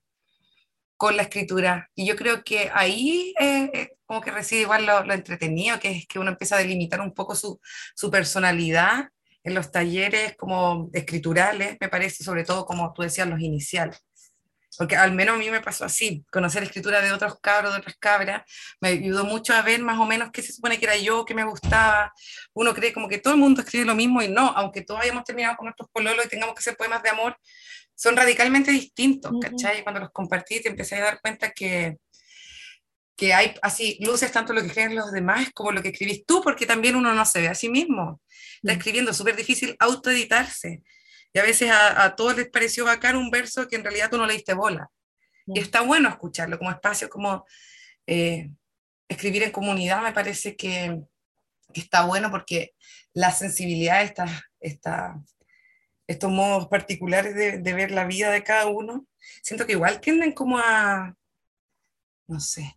[1.00, 1.90] con la escritura.
[1.96, 5.92] Y yo creo que ahí eh, eh, como que reside igual lo, lo, entretenido, que
[5.92, 7.58] es que uno empieza a delimitar un poco su,
[7.96, 9.08] su, personalidad
[9.46, 14.04] en los talleres como escriturales, me parece, sobre todo como tú decías, los iniciales.
[14.78, 17.96] Porque al menos a mí me pasó así, conocer escritura de otros cabros, de otras
[17.98, 18.44] cabras,
[18.82, 21.34] me ayudó mucho a ver más o menos qué se supone que era yo, qué
[21.34, 22.14] me gustaba.
[22.54, 25.24] Uno cree como que todo el mundo escribe lo mismo y no, aunque todos hayamos
[25.24, 27.38] terminado con nuestros pololos y tengamos que hacer poemas de amor,
[28.00, 29.84] son radicalmente distintos, ¿cachai?
[29.84, 31.98] Cuando los compartí te empecé a dar cuenta que,
[33.18, 36.42] que hay así luces tanto lo que creen los demás como lo que escribís tú,
[36.42, 38.22] porque también uno no se ve a sí mismo.
[38.64, 40.82] Está escribiendo, súper difícil autoeditarse.
[41.34, 44.18] Y a veces a, a, todos les pareció bacán un verso que en realidad tú
[44.18, 44.90] no le diste bola.
[45.48, 47.46] Y está bueno escucharlo como espacio, como
[48.08, 48.50] eh,
[49.10, 51.02] escribir en comunidad, me parece que,
[51.74, 52.76] que, está bueno porque
[53.14, 54.26] la sensibilidad está,
[54.62, 55.20] está
[56.10, 59.06] estos modos particulares de, de, ver la vida de cada uno,
[59.44, 61.14] siento que igual tienden como a,
[62.28, 62.76] no sé,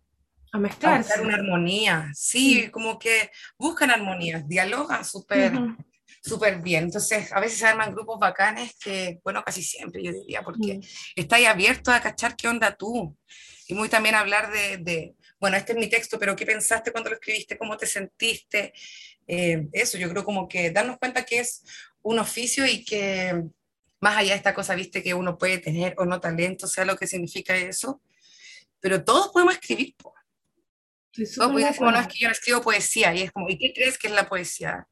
[0.51, 1.13] a mezclarse.
[1.13, 5.77] A buscar una armonía, sí, sí, como que buscan armonías, dialogan súper uh -huh.
[6.21, 6.83] súper bien.
[6.83, 10.87] Entonces, a veces se arman grupos bacanes que, bueno, casi siempre yo diría, porque -huh.
[11.15, 13.17] estáis abierto a cachar qué onda tú.
[13.67, 17.09] Y muy también hablar de, de, bueno, este es mi texto, pero ¿qué pensaste cuando
[17.09, 17.57] lo escribiste?
[17.57, 18.73] ¿Cómo te sentiste?
[19.27, 21.63] Eh, eso, yo creo como que darnos cuenta que es
[22.01, 23.43] un oficio y que
[24.03, 26.97] más allá de esta cosa, viste, que uno puede tener o no talento, sea lo
[26.97, 28.01] que significa eso,
[28.81, 29.95] pero todos podemos escribir.
[29.95, 33.71] Todos podemos decir, bueno, es que yo no escribo poesía, y es como, ¿y qué
[33.73, 34.87] crees que es la poesía?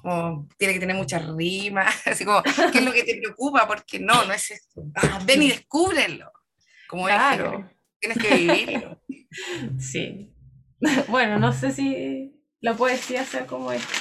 [0.00, 3.66] Como, tiene que tener muchas rimas, así como, ¿qué es lo que te preocupa?
[3.66, 4.82] Porque no, no es esto.
[4.94, 6.32] Ah, ven y descúbrelo.
[6.88, 7.58] Como claro.
[7.58, 9.00] es, tienes que vivirlo.
[9.78, 10.30] Sí.
[11.08, 12.32] Bueno, no sé si
[12.64, 13.92] la poesía sea como esto.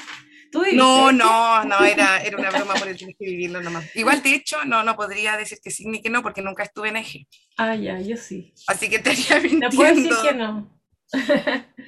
[0.74, 3.94] No, no, no, era, era una broma por el tienes que vivirlo nomás.
[3.94, 6.88] Igual, de hecho, no, no podría decir que sí ni que no, porque nunca estuve
[6.90, 7.28] en eje.
[7.58, 8.54] Ah, ya, yo sí.
[8.68, 9.70] Así que estaría mintiendo.
[9.70, 10.80] No puedo decir que no.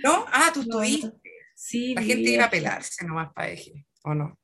[0.03, 0.25] ¿No?
[0.33, 1.07] Ah, tú estuviste.
[1.07, 1.13] No,
[1.55, 1.95] sí.
[1.95, 4.37] La gente iba a pelarse nomás para eje, ¿o no?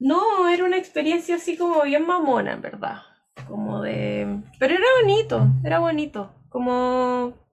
[0.00, 3.02] No, era una experiencia así como bien mamona, en verdad.
[3.46, 4.42] Como de...
[4.58, 6.34] Pero era bonito, era bonito.
[6.48, 7.46] Como...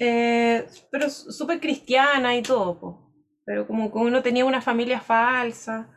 [0.00, 3.07] Eh, pero súper cristiana y todo, pues
[3.48, 5.88] pero como que uno tenía una familia falsa,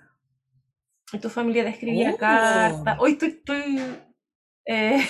[1.12, 2.18] y tu familia te escribía Oh.
[2.18, 2.96] cartas.
[2.98, 3.82] Hoy estoy, estoy
[4.66, 5.06] eh,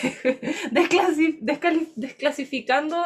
[1.96, 2.98] desclasificando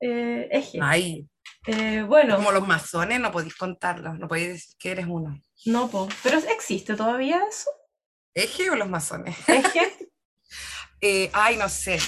[0.00, 0.78] eh, eje.
[0.82, 1.28] Ay,
[1.66, 5.38] Eh, bueno, como los masones, no podéis contarlos, no podéis decir que eres uno.
[5.66, 6.08] no, po.
[6.22, 7.68] pero existe todavía eso.
[8.34, 9.36] ¿Eje o los masones?
[9.48, 9.92] Eje.
[11.02, 11.98] Eh, ay, no sé.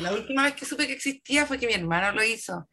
[0.00, 2.66] La última vez que supe que existía fue que mi hermano lo hizo.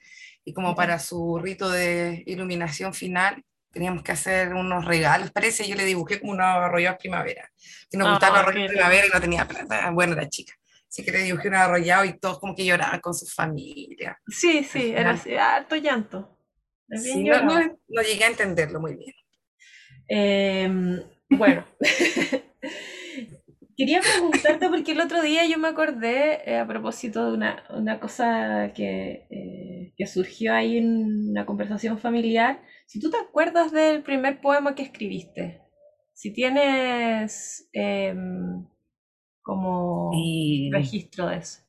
[0.46, 5.68] Y como para su rito de iluminación final, teníamos que hacer unos regalos, parece.
[5.68, 7.50] Yo le dibujé como unos arrollados primavera.
[7.90, 9.90] Que nos Ah, gustaba el qué arrollado primavera y no tenía plata.
[9.92, 10.54] Bueno, era chica.
[10.88, 14.20] Así que le dibujé un arrollado y todos como que lloraban con su familia.
[14.28, 16.38] Sí, sí, era así, harto llanto.
[16.92, 19.16] Sí, no, no, no llegué a entenderlo muy bien.
[20.08, 21.66] Em, bueno,
[23.76, 28.00] quería preguntarte porque el otro día yo me acordé eh, a propósito de una, una
[28.00, 32.62] cosa que, eh, que surgió ahí en una conversación familiar.
[32.86, 35.62] Si tú te acuerdas del primer poema que escribiste,
[36.14, 38.66] si tienes em,
[39.42, 40.12] como
[40.72, 41.62] registro de eso.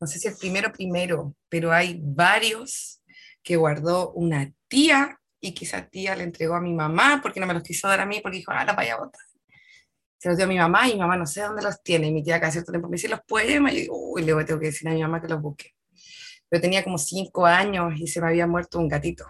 [0.00, 3.02] no sé si el primero primero, pero hay varios
[3.42, 7.54] que guardó una tía y esa tía le entregó a mi mamá porque no me
[7.54, 9.20] los quiso dar a mí porque dijo, ah, la vaya a botar.
[10.22, 12.06] Se los dio a mi mamá y mi mamá no sé dónde los tiene.
[12.06, 14.44] Y mi tía cada cierto tiempo me dice los poemas y yo digo, uy, le
[14.44, 15.74] tengo que decir a mi mamá que los busque.
[16.48, 19.26] Pero tenía como cinco años y se me había muerto un gatito.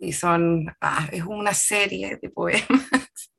[0.00, 2.66] Y son, ah, es una serie de poemas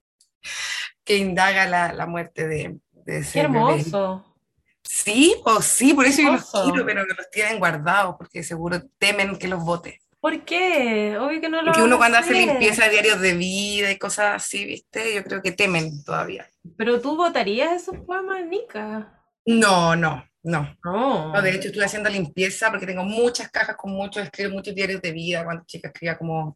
[1.03, 3.59] que indaga la, la muerte de, de ese Qué bebé.
[3.59, 4.33] hermoso.
[4.81, 8.81] Sí, o sí, por eso yo los quiero, pero que los tienen guardados, porque seguro
[8.97, 9.99] temen que los bote.
[10.21, 11.17] ¿Por qué?
[11.17, 13.97] Obvio que no lo Porque van uno cuando hace limpieza de diarios de vida y
[13.97, 15.15] cosas así, ¿viste?
[15.15, 16.47] Yo creo que temen todavía.
[16.77, 19.19] Pero tú votarías esos poemas, Nika.
[19.47, 20.77] No, no, no.
[20.83, 21.33] No.
[21.33, 25.01] No, de hecho, estuve haciendo limpieza porque tengo muchas cajas con muchos, escribo muchos diarios
[25.01, 25.43] de vida.
[25.43, 26.55] Cuando chica escribía como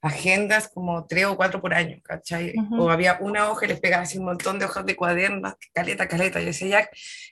[0.00, 2.54] agendas, como tres o cuatro por año, ¿cachai?
[2.56, 2.84] Ujú.
[2.84, 6.06] O había una hoja y les pegaba así un montón de hojas de cuadernos, caleta,
[6.06, 6.38] caleta.
[6.40, 6.88] Yo decía, ya,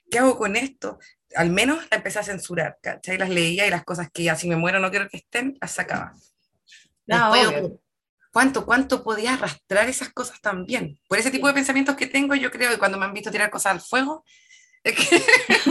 [0.09, 0.99] ¿qué hago con esto?
[1.35, 3.17] Al menos la empecé a censurar, ¿cachai?
[3.17, 5.71] Las leía y las cosas que ya si me muero no quiero que estén, las
[5.71, 6.13] sacaba.
[7.07, 7.81] No, Después, obvio.
[8.31, 10.99] ¿cuánto, ¿Cuánto podía arrastrar esas cosas también?
[11.07, 13.49] Por ese tipo de pensamientos que tengo, yo creo, y cuando me han visto tirar
[13.49, 14.23] cosas al fuego,
[14.83, 15.21] es que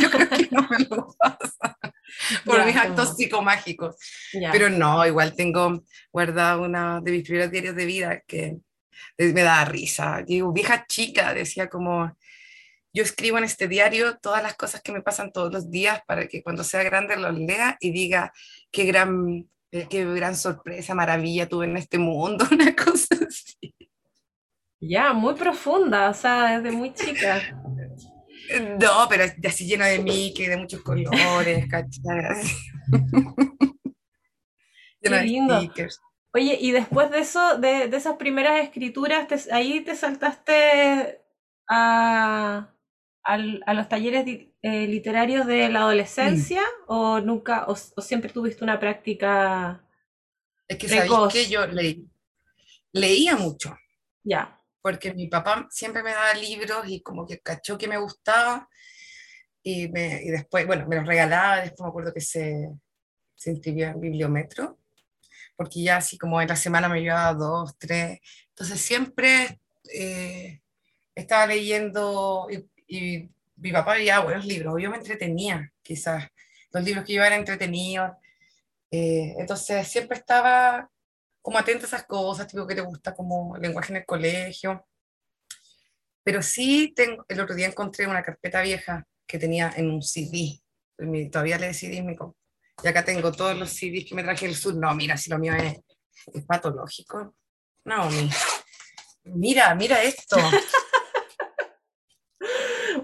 [0.01, 1.77] yo creo que no me lo pasa
[2.45, 3.97] por Ya, mis como- actos psicomágicos.
[4.33, 4.53] ya.
[4.53, 5.83] Pero no, igual tengo
[6.13, 8.57] guardado una de mis primeros diarios de vida que
[9.19, 10.23] eh, me da risa.
[10.27, 12.17] Digo, vieja chica, decía como,
[12.93, 16.27] yo escribo en este diario todas las cosas que me pasan todos los días para
[16.29, 18.33] que cuando sea grande los lea y diga
[18.71, 23.75] qué gran, eh, qué gran sorpresa, maravilla tuve en este mundo, una cosa así.
[24.83, 27.41] Ya, muy profunda, o sea, desde muy chica.
[28.81, 32.43] No, pero así lleno de Mickey, de muchos colores, ¿cachai?
[35.01, 35.59] De lindo.
[35.61, 36.01] stickers.
[36.35, 41.21] Oye, y después de eso, de, de esas primeras escrituras, te- ahí te saltaste
[41.69, 42.71] a,
[43.25, 44.25] al- a los talleres
[44.63, 49.85] eh, literarios de la adolescencia o nunca, o, o siempre tuviste una práctica
[50.69, 51.33] Es que sabéis Precoz.
[51.33, 52.07] que yo leí,
[52.93, 53.77] leía mucho.
[54.25, 54.57] ya.
[54.83, 58.67] porque mi papá siempre me daba libros y como que cachó que me gustaba
[59.63, 62.71] y, me, y después, bueno, me los regalaba, después me acuerdo que se,
[63.35, 64.79] se inscribió en Bibliometro,
[65.55, 69.61] porque ya así como en la semana me llevaba dos, tres, entonces siempre
[69.93, 70.63] eh,
[71.15, 76.27] estaba leyendo y, y mi papá veía buenos libros, yo me entretenía, quizás,
[76.73, 78.11] los libros que yo eran entretenidos,
[78.91, 80.91] eh, entonces siempre estaba
[81.43, 84.87] como atenta a esas cosas, tipo que te gusta como lenguaje en el colegio.
[86.23, 90.61] Pero sí, tengo, el otro día encontré una carpeta vieja que tenía en un CD.
[91.31, 91.67] todavía le
[91.97, 92.17] en mi.
[92.83, 94.75] Y acá tengo todos los CDs que me traje del sur.
[94.75, 95.79] No, mira, si lo mío es,
[96.35, 97.35] es patológico.
[97.85, 98.31] No, mi-
[99.25, 100.37] mira, mira esto.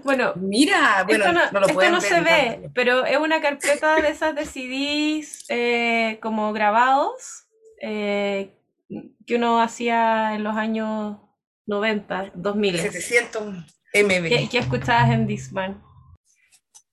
[0.07, 3.41] Bueno, Mira, bueno, esto no, no lo esto no ver, se ve, pero es una
[3.41, 7.43] carpeta de esas de CDs eh, como grabados
[7.81, 8.53] eh,
[9.25, 11.17] que uno hacía en los años
[11.65, 12.79] 90, 2000.
[12.79, 13.43] 700
[13.93, 14.29] MB.
[14.29, 15.83] ¿Qué, qué escuchabas en Discman?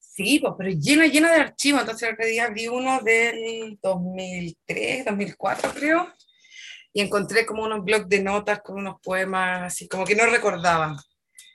[0.01, 1.83] Sí, pues, pero lleno, lleno de archivos.
[1.83, 6.13] Entonces el otro día vi uno del 2003, 2004 creo,
[6.93, 10.97] y encontré como unos blogs de notas con unos poemas así, como que no recordaba,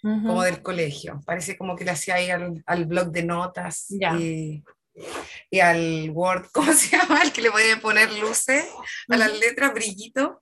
[0.01, 1.21] como del colegio.
[1.25, 4.15] Parece como que le hacía ahí al, al blog de notas Ya.
[4.15, 4.63] y,
[5.49, 7.21] y al Word, ¿cómo se llama?
[7.21, 8.65] El que le podía poner luces
[9.09, 10.41] a las letras, brillito,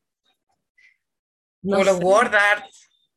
[1.63, 2.03] No o los sé.
[2.03, 2.65] Word Art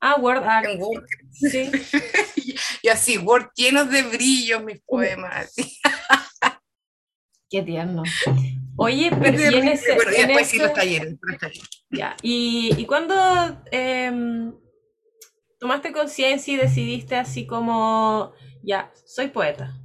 [0.03, 1.05] Ah, Word Art, en Word.
[1.31, 1.71] sí.
[2.83, 5.53] Y así, Word llenos de brillo mis poemas.
[7.51, 8.03] Qué tierno.
[8.77, 11.69] Oye, pero y en ese, bueno, y en después sí ese- los talleres, los talleres.
[11.91, 12.17] ya.
[12.23, 13.15] ¿Y, y cuándo
[13.71, 14.55] em,
[15.61, 18.33] tomaste conciencia y decidiste así como,
[18.63, 19.79] ya, soy poeta?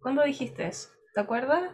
[0.00, 0.90] ¿Cuándo dijiste eso?
[1.14, 1.72] ¿Te acuerdas?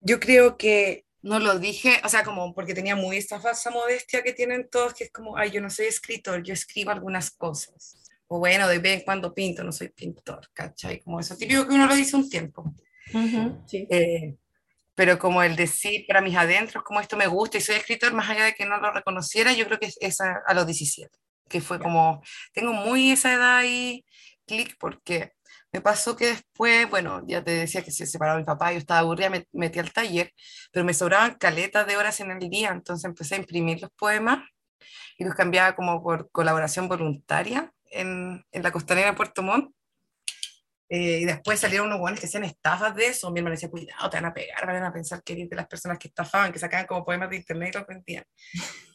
[0.00, 4.22] Yo creo que no lo dije, o sea, como porque tenía muy esta falsa modestia
[4.22, 8.04] que tienen todos, que es como, ay, yo no soy escritor, yo escribo algunas cosas.
[8.28, 11.00] O bueno, de vez en cuando pinto, no soy pintor, ¿cachai?
[11.00, 12.72] Como eso típico que uno lo dice un tiempo.
[13.66, 13.86] Sí.
[13.90, 14.36] Eh,
[14.94, 18.28] pero como el decir para mis adentros, como esto me gusta y soy escritor, más
[18.28, 21.10] allá de que no lo reconociera, yo creo que es esa a los 17,
[21.48, 22.22] que fue como,
[22.52, 24.04] tengo muy esa edad ahí,
[24.46, 25.32] clic, porque
[25.72, 29.00] me pasó que después, bueno, ya te decía que se separó mi papá, yo estaba
[29.00, 30.32] aburrida, me metí al taller,
[30.72, 34.48] pero me sobraban caletas de horas en el día, entonces empecé a imprimir los poemas
[35.18, 39.74] y los cambiaba como por colaboración voluntaria en, en la costanera de Puerto Montt.
[40.90, 43.30] Eh, y después salieron unos buenos que hacían estafas de eso.
[43.30, 45.66] Mi hermano decía, cuidado, te van a pegar, van a pensar que eres de las
[45.66, 48.24] personas que estafaban, que sacaban como poemas de internet y los vendían.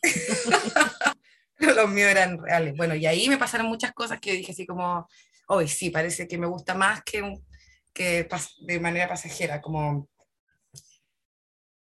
[1.64, 2.76] Pero los míos eran reales.
[2.76, 5.08] Bueno, y ahí me pasaron muchas cosas que yo dije así como,
[5.48, 7.46] hoy sí, parece que me gusta más que, un-
[7.94, 8.28] que
[8.68, 10.10] de manera pasajera, como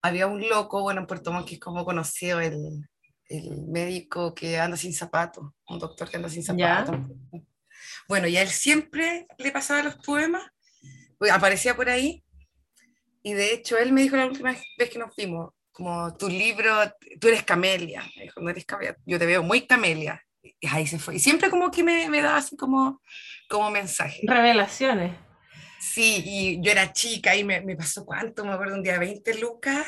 [0.02, 2.88] había un loco, bueno, en Puerto Montt, que es como conocido el,
[3.30, 6.98] el médico que anda sin zapatos, un doctor que anda sin zapatos.
[8.08, 10.44] Bueno, y a él siempre le pasaba los poemas,
[11.18, 12.24] pues, aparecía por ahí,
[13.24, 16.72] y de hecho él me dijo la última vez que nos vimos, como tu libro,
[17.20, 20.88] tú eres camelia, me dijo, no eres camelia, yo te veo muy camelia, y ahí
[20.88, 23.02] se fue, y siempre como que me, me daba así como,
[23.50, 24.22] como mensaje.
[24.24, 25.18] Revelaciones.
[25.80, 29.40] Sí, y yo era chica y me, me pasó cuánto, me acuerdo un día 20
[29.40, 29.86] lucas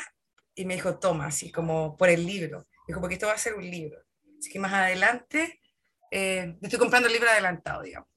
[0.54, 2.66] y me dijo, toma, así como por el libro.
[2.86, 3.98] Dijo, porque esto va a ser un libro.
[4.38, 5.60] Así que más adelante,
[6.10, 8.08] eh, estoy comprando el libro adelantado, digamos.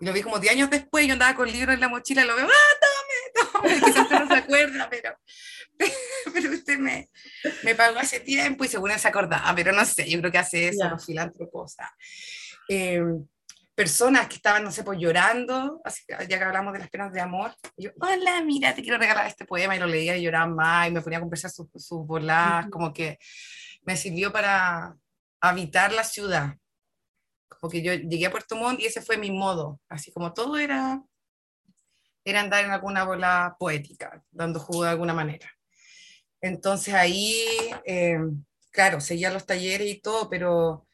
[0.00, 2.24] Y lo vi como 10 años después, yo andaba con el libro en la mochila,
[2.24, 3.80] lo veo, ¡ah, tome, tome!
[3.84, 5.16] Quizás no se acuerda, pero,
[6.32, 7.08] pero usted me,
[7.62, 10.38] me pagó hace tiempo y según él se acordaba, pero no sé, yo creo que
[10.38, 10.90] hace eso, Ya.
[10.90, 11.76] los filántropos.
[12.68, 13.02] Eh,
[13.74, 17.12] personas que estaban, no sé, pues llorando, así que ya que hablamos de las penas
[17.12, 20.22] de amor, y yo, hola, mira, te quiero regalar este poema, y lo leía y
[20.22, 23.18] lloraba más, y me ponía a conversar sus, sus voladas, como que
[23.82, 24.94] me sirvió para
[25.40, 26.56] habitar la ciudad.
[27.48, 30.58] Como que yo llegué a Puerto Montt y ese fue mi modo, así como todo
[30.58, 31.02] era,
[32.24, 35.50] era andar en alguna bola poética, dando jugo de alguna manera.
[36.40, 37.36] Entonces ahí,
[37.84, 38.18] eh,
[38.70, 40.86] claro, seguía los talleres y todo, pero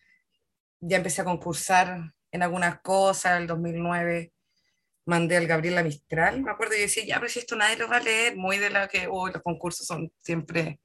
[0.81, 4.33] ya empecé a concursar en algunas cosas, en el 2009
[5.07, 7.99] mandé al Gabriela Mistral, me acuerdo y decía, ya, pero si esto nadie lo va
[7.99, 10.81] a leer, muy de la que, oh, los concursos son siempre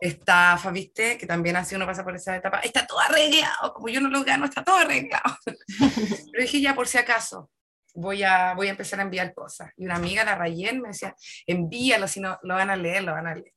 [0.00, 1.18] estafa, ¿viste?
[1.18, 4.24] Que también así uno pasa por esa etapa, está todo arreglado, como yo no lo
[4.24, 5.36] gano, está todo arreglado.
[6.32, 7.50] pero dije, ya, por si acaso,
[7.94, 9.70] voy a, voy a empezar a enviar cosas.
[9.76, 11.14] Y una amiga, la Rayen, me decía,
[11.46, 13.55] envíalo, si no lo van a leer, lo van a leer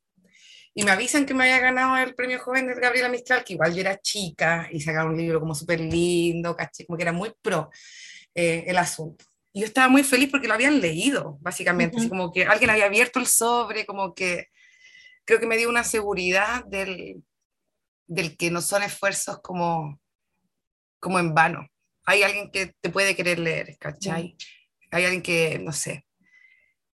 [0.74, 3.74] y me avisan que me había ganado el premio joven de Gabriela Mistral, que igual
[3.74, 6.56] yo era chica y sacaba un libro como súper lindo,
[6.86, 7.70] como que era muy pro
[8.34, 9.24] eh, el asunto.
[9.52, 12.86] Y yo estaba muy feliz porque lo habían leído, básicamente, así como que alguien había
[12.86, 14.46] abierto el sobre, como que
[15.24, 17.24] creo que me dio una seguridad del,
[18.06, 20.00] del que no son esfuerzos como,
[21.00, 21.66] como en vano.
[22.04, 24.36] Hay alguien que te puede querer leer, ¿cachai?
[24.92, 26.06] Hay alguien que, no sé,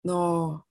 [0.02, 0.66] no,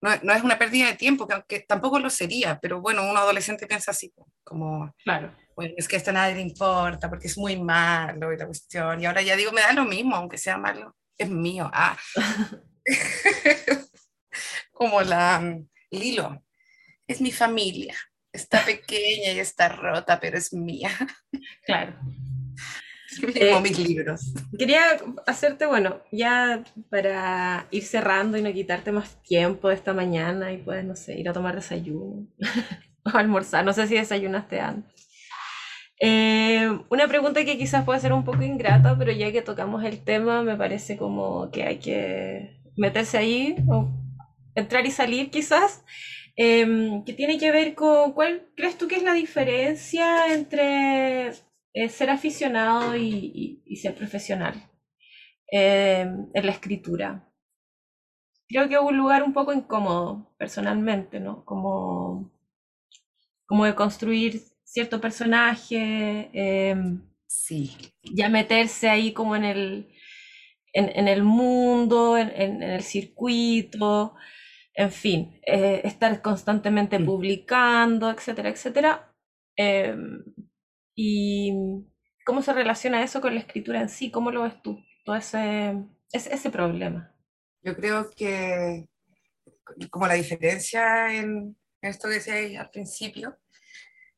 [0.00, 3.16] no, no, es una pérdida de tiempo, que aunque tampoco lo sería, pero bueno, un
[3.16, 4.12] adolescente piensa así,
[4.44, 5.34] como, claro.
[5.56, 9.00] bueno, es que esto a nadie le importa porque es muy malo y la cuestión,
[9.00, 11.70] y ahora ya digo, me da lo mismo, aunque sea malo, es mío.
[11.72, 11.96] Ah.
[14.72, 16.44] como la um, Lilo,
[17.06, 17.96] es mi familia,
[18.32, 20.90] está pequeña y está rota, pero es mía.
[21.64, 21.98] Claro.
[23.34, 24.32] Eh, mis libros.
[24.58, 24.82] Quería
[25.26, 30.84] hacerte, bueno, ya para ir cerrando y no quitarte más tiempo esta mañana y puedes,
[30.84, 32.26] no sé, ir a tomar desayuno
[33.04, 33.64] o almorzar.
[33.64, 35.08] No sé si desayunaste antes.
[36.00, 40.02] Eh, una pregunta que quizás puede ser un poco ingrata, pero ya que tocamos el
[40.04, 43.88] tema, me parece como que hay que meterse ahí o
[44.54, 45.84] entrar y salir quizás.
[46.40, 51.32] Eh, que tiene que ver con cuál crees tú que es la diferencia entre
[51.88, 54.54] ser aficionado y, ser profesional
[55.52, 57.30] eh, en la escritura.
[58.48, 61.44] Creo que es un lugar un poco incómodo, personalmente, ¿no?
[61.44, 62.32] Como,
[63.46, 67.76] como de construir cierto personaje, em, sí.
[68.02, 69.88] ya meterse ahí como en el,
[70.72, 74.14] en, el mundo, en, el circuito,
[74.74, 77.04] en fin, eh, estar constantemente mm.
[77.04, 79.14] publicando, etcétera, etcétera.
[79.56, 80.24] Em,
[81.00, 81.52] ¿Y
[82.26, 84.10] cómo se relaciona eso con la escritura en sí?
[84.10, 85.76] ¿Cómo lo ves tú, todo ese,
[86.12, 87.14] ese, problema?
[87.62, 88.88] Yo creo que
[89.90, 93.38] como la diferencia en esto que decíais al principio,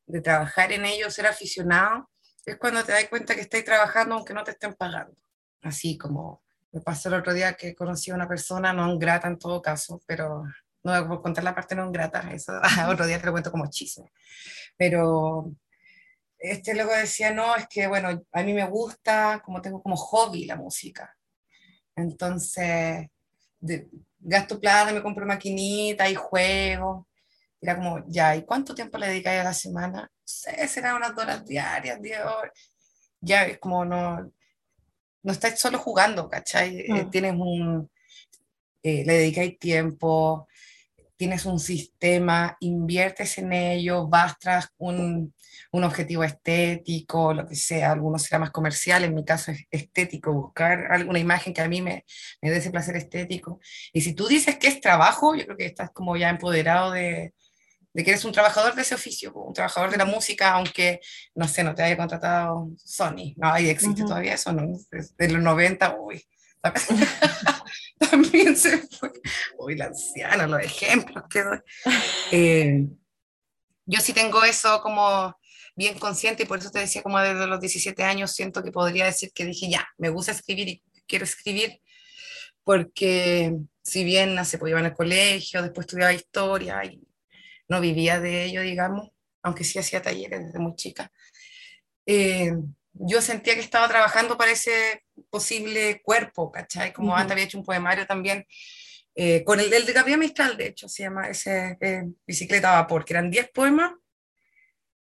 [0.07, 2.09] de trabajar en ello, ser aficionado,
[2.47, 5.15] es cuando te das cuenta que estáis trabajando aunque no te estén pagando.
[5.61, 9.39] Así como me pasó el otro día que conocí a una persona no grata en
[9.39, 10.45] todo caso, pero
[10.83, 12.55] no voy a contar la parte no grata, eso
[12.89, 14.11] otro día te lo cuento como chisme.
[14.79, 15.53] Pero
[16.41, 20.47] este luego decía, no, es que, bueno, a mí me gusta, como tengo como hobby
[20.47, 21.15] la música.
[21.95, 23.09] Entonces,
[24.19, 27.07] gasto plata, me compro maquinita y juego.
[27.61, 30.03] Era como, ya, ¿y cuánto tiempo le dedicáis a la semana?
[30.03, 32.53] No sé, será unas horas diarias, 10 horas.
[33.21, 34.33] Ya, es como no,
[35.23, 36.81] no estáis solo jugando, ¿cachai?
[36.81, 37.11] Eh, mm.
[37.11, 37.91] tienes un,
[38.83, 40.49] eh, le dedicáis tiempo,
[41.17, 45.35] tienes un sistema, inviertes en ello, vas tras un,
[45.73, 50.33] un objetivo estético, lo que sea, algunos será más comercial, en mi caso es estético,
[50.33, 52.05] buscar alguna imagen que a mí me,
[52.43, 53.61] me dé ese placer estético.
[53.93, 57.35] Y si tú dices que es trabajo, yo creo que estás como ya empoderado de,
[57.93, 61.01] de que eres un trabajador de ese oficio, un trabajador de la música, aunque,
[61.35, 64.77] no sé, no te haya contratado Sony, no, ahí existe todavía eso, ¿no?
[64.91, 66.25] Desde los 90, uy.
[68.11, 69.11] También se fue.
[69.59, 71.59] Uy, la anciana, los ejemplos que doy.
[72.33, 72.87] Eh,
[73.87, 75.35] yo sí tengo eso como
[75.77, 79.07] bien consciente y por eso te decía como desde los 17 años siento que podría
[79.07, 81.81] decir que dije ya, me gusta escribir y quiero escribir
[82.65, 83.53] porque
[83.83, 87.01] si bien no se podía ir al colegio, después estudiaba historia y
[87.69, 89.11] no vivía de ello, digamos,
[89.43, 91.11] aunque sí hacía talleres desde muy chica,
[92.07, 92.53] eh,
[92.93, 96.93] yo sentía que estaba trabajando para ese posible cuerpo, ¿cachai?
[96.93, 98.47] Como antes había hecho un poemario también,
[99.15, 103.05] eh, con el, de Gabriel Mistral, de hecho, se llama ese eh, Bicicleta a Vapor,
[103.05, 103.93] que eran 10 poemas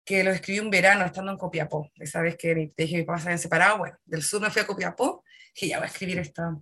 [0.10, 1.92] que lo escribí un verano estando en Copiapó.
[1.94, 4.66] Esa vez que dije mi papá se habían separado, bueno, del sur me fui a
[4.66, 6.58] Copiapó y ya voy a escribir esta,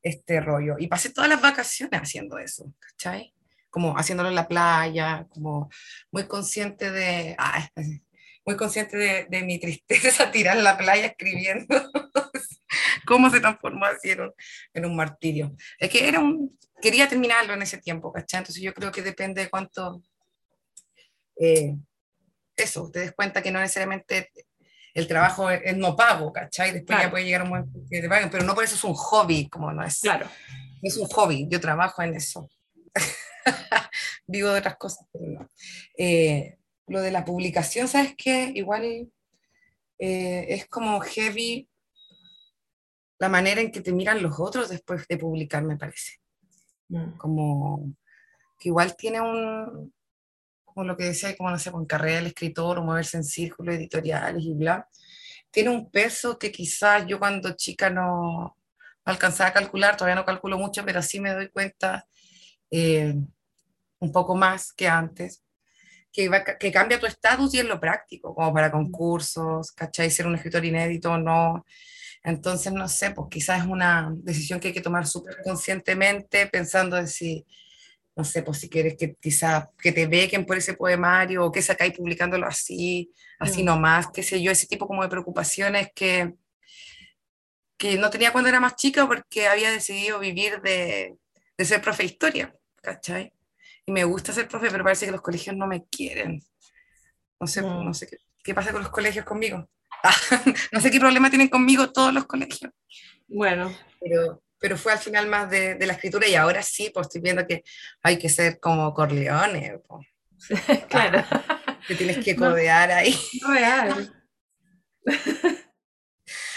[0.00, 0.76] este rollo.
[0.78, 3.34] Y pasé todas las vacaciones haciendo eso, ¿cachai?
[3.68, 5.70] Como haciéndolo en la playa, como
[6.12, 7.68] muy consciente de, ah,
[8.46, 11.66] muy consciente de, mi tristeza tirar en la playa escribiendo
[13.06, 14.14] cómo se transformó así
[14.72, 15.56] en un, martirio.
[15.80, 18.38] Es que era un, quería terminarlo en ese tiempo, ¿cachai?
[18.38, 20.00] Entonces yo creo que depende de cuánto...
[21.40, 21.74] Eh,
[22.64, 24.30] eso, te des cuenta que no necesariamente
[24.94, 26.72] el trabajo es, no pago, ¿cachai?
[26.72, 28.94] Después ya puede llegar un momento que te paguen, pero no por eso es un
[28.94, 30.00] hobby, como no es.
[30.00, 30.26] Claro.
[30.82, 32.48] Es un hobby, yo trabajo en eso.
[34.26, 35.48] Vivo de otras cosas, pero no.
[35.96, 38.50] Eh, lo de la publicación, ¿sabes qué?
[38.54, 39.10] Igual
[39.98, 41.68] eh, es como heavy
[43.18, 46.20] la manera en que te miran los otros después de publicar, me parece.
[46.88, 47.16] Mm.
[47.16, 47.94] Como
[48.58, 49.92] que igual tiene un,
[50.84, 54.42] lo que decía, como no sé, con carrera del escritor o moverse en círculos editoriales
[54.44, 54.88] y bla,
[55.50, 58.56] tiene un peso que quizás yo cuando chica no,
[59.04, 62.06] alcanzaba a calcular, todavía no calculo mucho, pero sí me doy cuenta
[62.70, 63.14] eh,
[63.98, 65.42] un poco más que antes,
[66.12, 70.10] que, que cambia tu estatus y en lo práctico, como para concursos, ¿cachai?
[70.10, 71.64] Ser un escritor inédito o no.
[72.22, 76.98] Entonces, no sé, pues quizás es una decisión que hay que tomar súper conscientemente, pensando
[76.98, 77.46] en si,
[78.18, 81.62] no sé, pues si quieres que quizás que te bequen por ese poemario o que
[81.62, 83.66] sacáis publicándolo así, así mm.
[83.66, 86.34] nomás, qué sé yo, ese tipo como de preocupaciones que,
[87.78, 91.16] que no tenía cuando era más chica porque había decidido vivir de,
[91.56, 93.32] de ser profe de historia, ¿cachai?
[93.88, 96.42] y me gusta ser profe, pero parece que los colegios no me quieren.
[97.40, 97.84] No sé, mm.
[97.86, 99.66] no sé qué, qué, pasa con los colegios conmigo.
[100.72, 102.70] no sé qué problema tienen conmigo todos los colegios.
[103.26, 103.74] Bueno.
[103.98, 107.20] Pero, pero fue al final más de, de la escritura y ahora sí, pues estoy
[107.20, 107.62] viendo que
[108.02, 109.80] hay que ser como Corleone.
[110.88, 111.24] claro.
[111.86, 113.14] que tienes que codear ahí.
[113.46, 114.12] Real.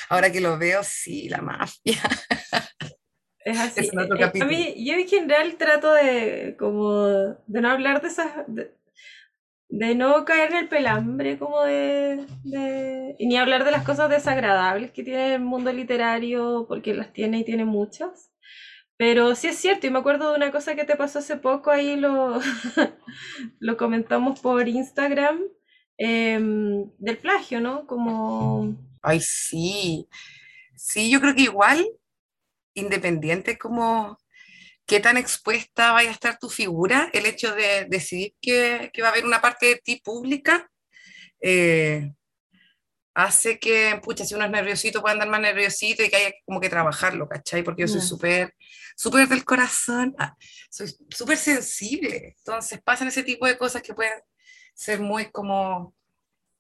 [0.10, 2.02] ahora que lo veo, sí, la mafia.
[3.44, 3.86] Es así.
[3.86, 7.08] Eh, a mí, yo en general trato de como
[7.48, 8.76] de no hablar de esas, de,
[9.72, 12.26] no caer en el pelambre como de,
[13.18, 17.40] y ni hablar de las cosas desagradables que tiene el mundo literario, porque las tiene
[17.40, 18.32] y tiene muchas.
[18.98, 21.72] Pero sí es cierto, y me acuerdo de una cosa que te pasó hace poco,
[21.72, 22.40] ahí lo,
[23.60, 25.40] lo comentamos por Instagram,
[25.98, 27.88] em, del plagio, ¿no?
[27.88, 28.76] Como...
[29.02, 30.08] Ay, sí.
[30.76, 31.88] Sí, yo creo que igual
[32.74, 34.18] independiente como
[34.86, 39.12] qué tan expuesta vaya a estar tu figura, el hecho de decidir que, va a
[39.12, 40.70] haber una parte de ti pública,
[41.42, 42.12] eh,
[43.14, 46.60] hace que, pucha, si uno es nerviosito, puede andar más nerviosito y que haya como
[46.60, 47.64] que trabajarlo, ¿cachai?
[47.64, 48.56] Porque yo soy súper,
[48.96, 50.36] súper del corazón, ah,
[50.70, 54.20] soy súper sensible, entonces pasan ese tipo de cosas que pueden
[54.74, 55.94] ser muy como,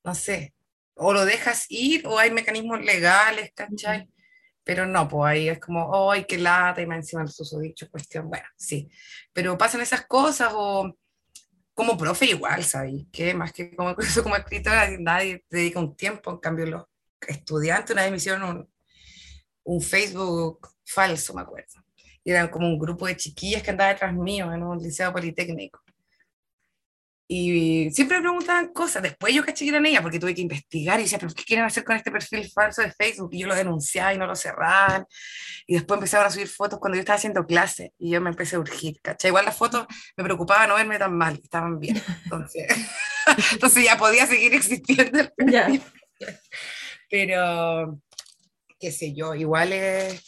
[0.03, 0.53] no sé,
[0.95, 4.07] o lo dejas ir o hay mecanismos legales, ¿cachai?
[4.63, 6.81] Pero no, pues ahí es como, ¡ay, qué lata!
[6.81, 8.89] Y más encima el susodicho, cuestión, bueno, sí.
[9.33, 10.95] Pero pasan esas cosas o
[11.73, 13.05] como profe igual, ¿sabes?
[13.11, 16.83] Que más que como, como escritora, nadie dedica un tiempo, en cambio los
[17.27, 18.69] estudiantes una vez me hicieron un,
[19.63, 21.83] un Facebook falso, me acuerdo.
[22.23, 25.81] Y eran como un grupo de chiquillas que andaba detrás mío en un liceo politécnico.
[27.33, 29.01] Y siempre me preguntaban cosas.
[29.01, 31.63] Después yo caché que eran ella porque tuve que investigar y decía, ¿pero qué quieren
[31.63, 33.29] hacer con este perfil falso de Facebook?
[33.31, 35.05] Y yo lo denunciaba y no lo cerraban.
[35.65, 38.57] Y después empezaron a subir fotos cuando yo estaba haciendo clase y yo me empecé
[38.57, 39.29] a urgir, ¿cachai?
[39.29, 42.03] Igual las fotos me preocupaba no verme tan mal, estaban bien.
[42.25, 42.67] Entonces,
[43.53, 45.81] entonces ya podía seguir existiendo el perfil.
[47.09, 47.97] Pero,
[48.77, 50.21] qué sé yo, igual es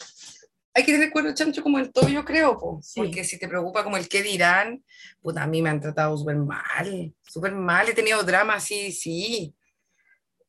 [0.73, 2.57] hay que tener cuero chancho como el todo, yo creo,
[2.95, 4.83] porque si te preocupa como el qué dirán,
[5.21, 9.53] pues a mí me han tratado súper mal, súper mal, he tenido drama, sí, sí.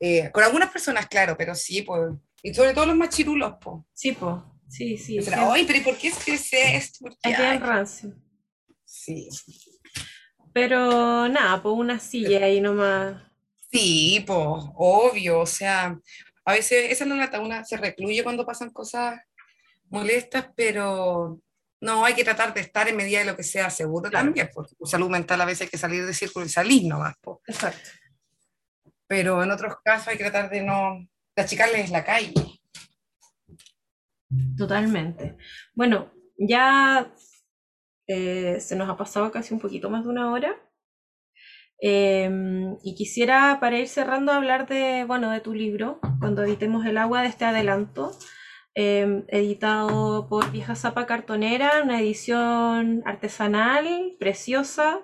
[0.01, 2.13] Eh, con algunas personas, claro, pero sí, pues.
[2.43, 3.77] Y sobre todo los más chirulos, pues.
[3.93, 4.37] Sí, pues.
[4.69, 5.19] Sí, sí.
[5.33, 6.39] Ay, pero ¿y por qué escribe
[6.77, 7.07] esto?
[7.23, 8.15] Es bien rancio.
[8.85, 9.29] Sí.
[10.53, 13.23] Pero nada, pues una silla ahí nomás.
[13.71, 14.39] Sí, pues,
[14.77, 15.99] obvio, o sea,
[16.45, 19.21] a veces esa es la lata, una se recluye cuando pasan cosas
[19.95, 21.41] molestas, pero
[21.81, 24.75] no, hay que tratar de estar en medida de lo que sea seguro también, porque
[24.75, 27.15] tu salud mental a veces hay que salir de círculo y salir nomás.
[27.47, 27.91] Exacto.
[29.07, 31.07] Pero en otros casos hay que tratar de no,
[31.37, 32.33] de achicarles la calle.
[34.57, 35.37] Totalmente.
[35.75, 37.13] Bueno, ya
[38.07, 40.57] eh, se nos ha pasado casi un poquito más de una hora.
[41.81, 46.97] Em, y quisiera, para ir cerrando, hablar de, bueno, de tu libro, cuando editemos el
[46.99, 48.17] agua de este adelanto.
[48.77, 55.01] Em, editado por Vieja Zapa Cartonera, una edición artesanal, preciosa,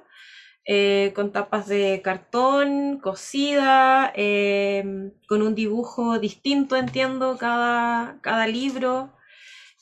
[0.66, 9.16] eh, con tapas de cartón, cosida, em, con un dibujo distinto, entiendo, cada, cada libro.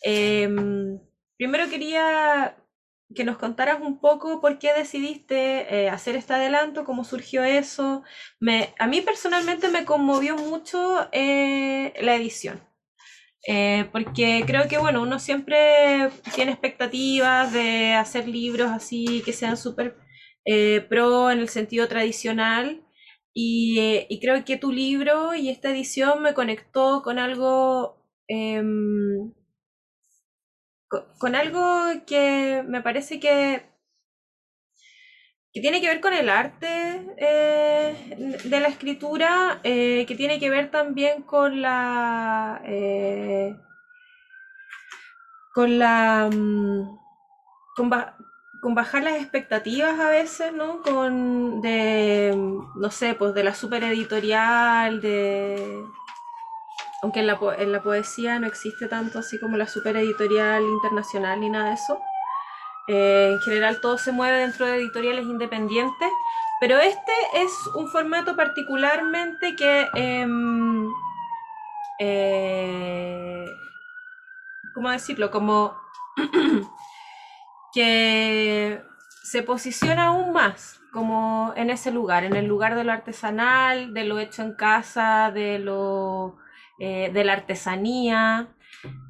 [0.02, 1.01] Em,
[1.39, 2.56] primero quería
[3.15, 8.02] que nos contaras un poco por qué decidiste eh, hacer este adelanto, cómo surgió eso.
[8.78, 12.68] A mí personalmente me conmovió mucho eh, la edición.
[13.47, 19.56] Eh, porque creo que, bueno, uno siempre tiene expectativas de hacer libros así que sean
[19.56, 19.97] súper
[20.89, 22.82] pro en el sentido tradicional.
[23.35, 29.32] Y, y, creo que tu libro y esta edición me conectó con algo em,
[30.89, 31.60] con, algo
[32.06, 33.62] que me parece que,
[35.59, 40.51] que tiene que ver con el arte eh, de la escritura, eh, que tiene que
[40.51, 42.61] ver también con la...
[42.65, 43.57] Eh,
[45.53, 46.31] con la...
[46.33, 46.97] Mm,
[47.75, 47.91] con,
[48.73, 50.81] bajar las expectativas a veces, ¿no?
[50.83, 52.37] Con de,
[52.77, 55.85] no sé, pues de la super editorial, de,
[57.03, 61.41] aunque en la, en la poesía no existe tanto así como la super editorial internacional
[61.41, 62.01] ni nada de eso.
[62.89, 66.09] Eh, en general todo se mueve dentro de editoriales independientes,
[66.60, 70.89] pero este es un formato particularmente que, em,
[72.01, 73.47] eh,
[74.74, 75.31] ¿cómo decirlo?
[75.31, 75.77] Como
[77.74, 78.82] que
[79.23, 84.05] se posiciona aún más como en ese lugar, en el lugar de lo artesanal, de
[84.05, 86.36] lo hecho en casa, de lo
[86.78, 88.48] eh, de la artesanía.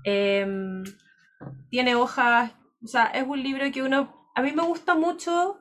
[0.04, 0.84] Em,
[1.70, 2.52] tiene hojas,
[2.82, 5.58] o sea, es un libro que uno, a mí me gusta mucho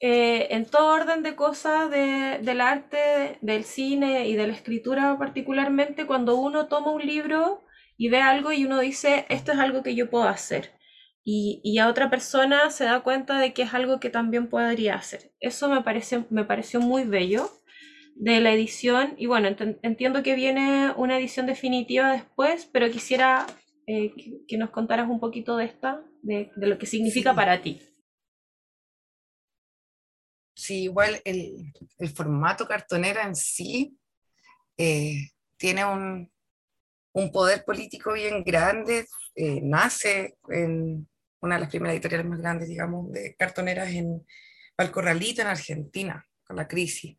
[0.00, 6.06] eh, en todo orden de cosas del arte, del cine y de la escritura particularmente,
[6.06, 7.64] cuando uno toma un libro
[7.96, 10.72] y ve algo y uno dice, esto es algo que yo puedo hacer.
[11.26, 14.96] Y, y, a otra persona se da cuenta de que es algo que también podría
[14.96, 15.32] hacer.
[15.40, 17.50] Eso me, parece, me pareció muy bello
[18.14, 19.14] de la edición.
[19.16, 19.48] Y bueno,
[19.82, 23.46] entiendo que viene una edición definitiva después, pero quisiera
[23.86, 24.12] eh,
[24.46, 27.80] que, nos contaras un poquito de esta, de, lo que significa para ti.
[30.54, 31.72] Sí, igual el,
[32.14, 33.98] formato cartonera en sí
[34.78, 36.30] eh, tiene un,
[37.32, 39.06] poder político bien grande,
[39.36, 41.08] eh, nace en
[41.40, 44.26] una de las primeras editoriales más grandes, digamos, de cartoneras en
[44.76, 47.16] Valcorralito, en Argentina, con la crisis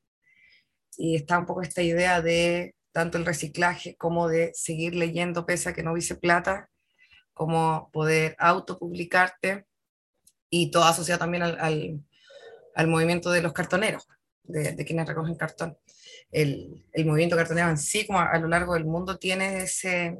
[0.97, 5.67] y está un poco esta idea de tanto el reciclaje como de seguir leyendo pese
[5.67, 6.69] a que no hubiese plata,
[7.34, 9.65] como poder autopublicarte
[10.49, 11.99] y todo asociado también al,
[12.73, 14.07] al, movimiento de los cartoneros,
[14.43, 15.77] de, de quienes recogen cartón.
[16.31, 20.17] El, el, movimiento cartonero en sí, como a, lo largo del mundo, tiene ese,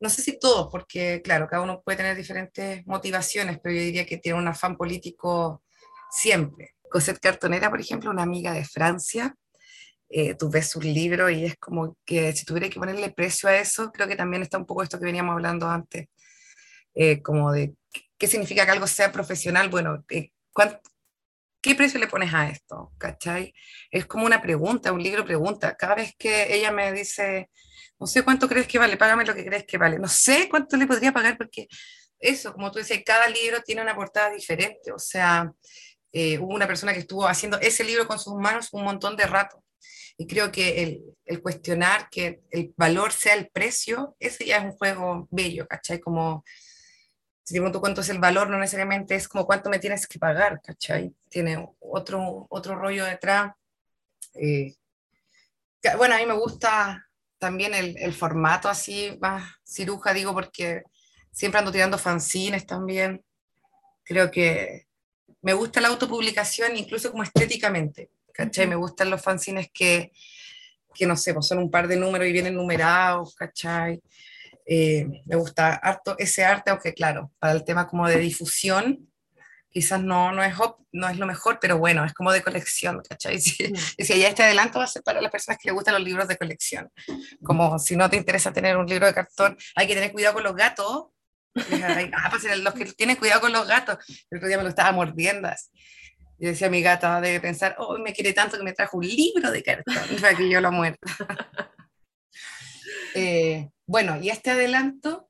[0.00, 4.04] no sé si todos, porque claro, cada uno puede tener diferentes motivaciones, pero yo diría
[4.04, 5.62] que tiene un afán político
[6.10, 6.74] siempre.
[6.90, 9.36] Cosette Cartonera, por ejemplo, una amiga de Francia,
[10.10, 13.56] eh, tú ves sus libros y es como que si tuviera que ponerle precio a
[13.56, 16.08] eso, creo que también está un poco esto que veníamos hablando antes,
[16.94, 17.74] eh, como de
[18.16, 20.30] qué significa que algo sea profesional, bueno, eh,
[21.60, 22.92] ¿qué precio le pones a esto?
[22.96, 23.52] ¿Cachai?
[23.90, 25.76] Es como una pregunta, un libro pregunta.
[25.76, 27.50] Cada vez que ella me dice,
[28.00, 30.76] no sé cuánto crees que vale, págame lo que crees que vale, no sé cuánto
[30.78, 31.68] le podría pagar porque
[32.18, 35.52] eso, como tú decías, cada libro tiene una portada diferente, o sea,
[36.12, 39.62] hubo una persona que estuvo haciendo ese libro con sus manos un montón de rato.
[40.20, 44.64] Y creo que el, el, cuestionar que el valor sea el precio, ese ya es
[44.64, 46.00] un juego bello, ¿cachai?
[46.00, 46.44] Como,
[47.44, 50.18] si te pregunto cuánto es el valor, no necesariamente es como cuánto me tienes que
[50.18, 51.14] pagar, ¿cachai?
[51.28, 53.52] Tiene otro, otro rollo detrás.
[54.34, 54.74] Eh,
[55.96, 57.08] bueno, a mí me gusta
[57.38, 60.82] también el, el, formato así, más ciruja, digo, porque
[61.30, 63.24] siempre ando tirando fanzines también.
[64.02, 64.88] Creo que
[65.42, 68.10] me gusta la autopublicación incluso como estéticamente.
[68.38, 68.68] ¿Cachai?
[68.68, 70.12] Me gustan los fanzines que,
[70.94, 74.00] que, no sé, pues son un par de números y vienen numerados, ¿cachai?
[74.64, 79.10] Eh, me gusta harto ese arte, aunque claro, para el tema como de difusión,
[79.70, 80.54] quizás no, no, es,
[80.92, 83.40] no es lo mejor, pero bueno, es como de colección, ¿cachai?
[83.40, 83.74] Si,
[84.04, 86.28] si ya este adelanto va a ser para las personas que les gustan los libros
[86.28, 86.88] de colección.
[87.42, 90.44] Como si no te interesa tener un libro de cartón, hay que tener cuidado con
[90.44, 91.08] los gatos.
[91.56, 93.98] Ah, pues los que tienen cuidado con los gatos,
[94.30, 95.48] el otro día me lo estaba mordiendo.
[96.38, 99.50] Yo decía, mi gata debe pensar, oh, me quiere tanto que me trajo un libro
[99.50, 101.06] de cartón para que yo lo muerta.
[103.14, 105.28] Eh, bueno, y este adelanto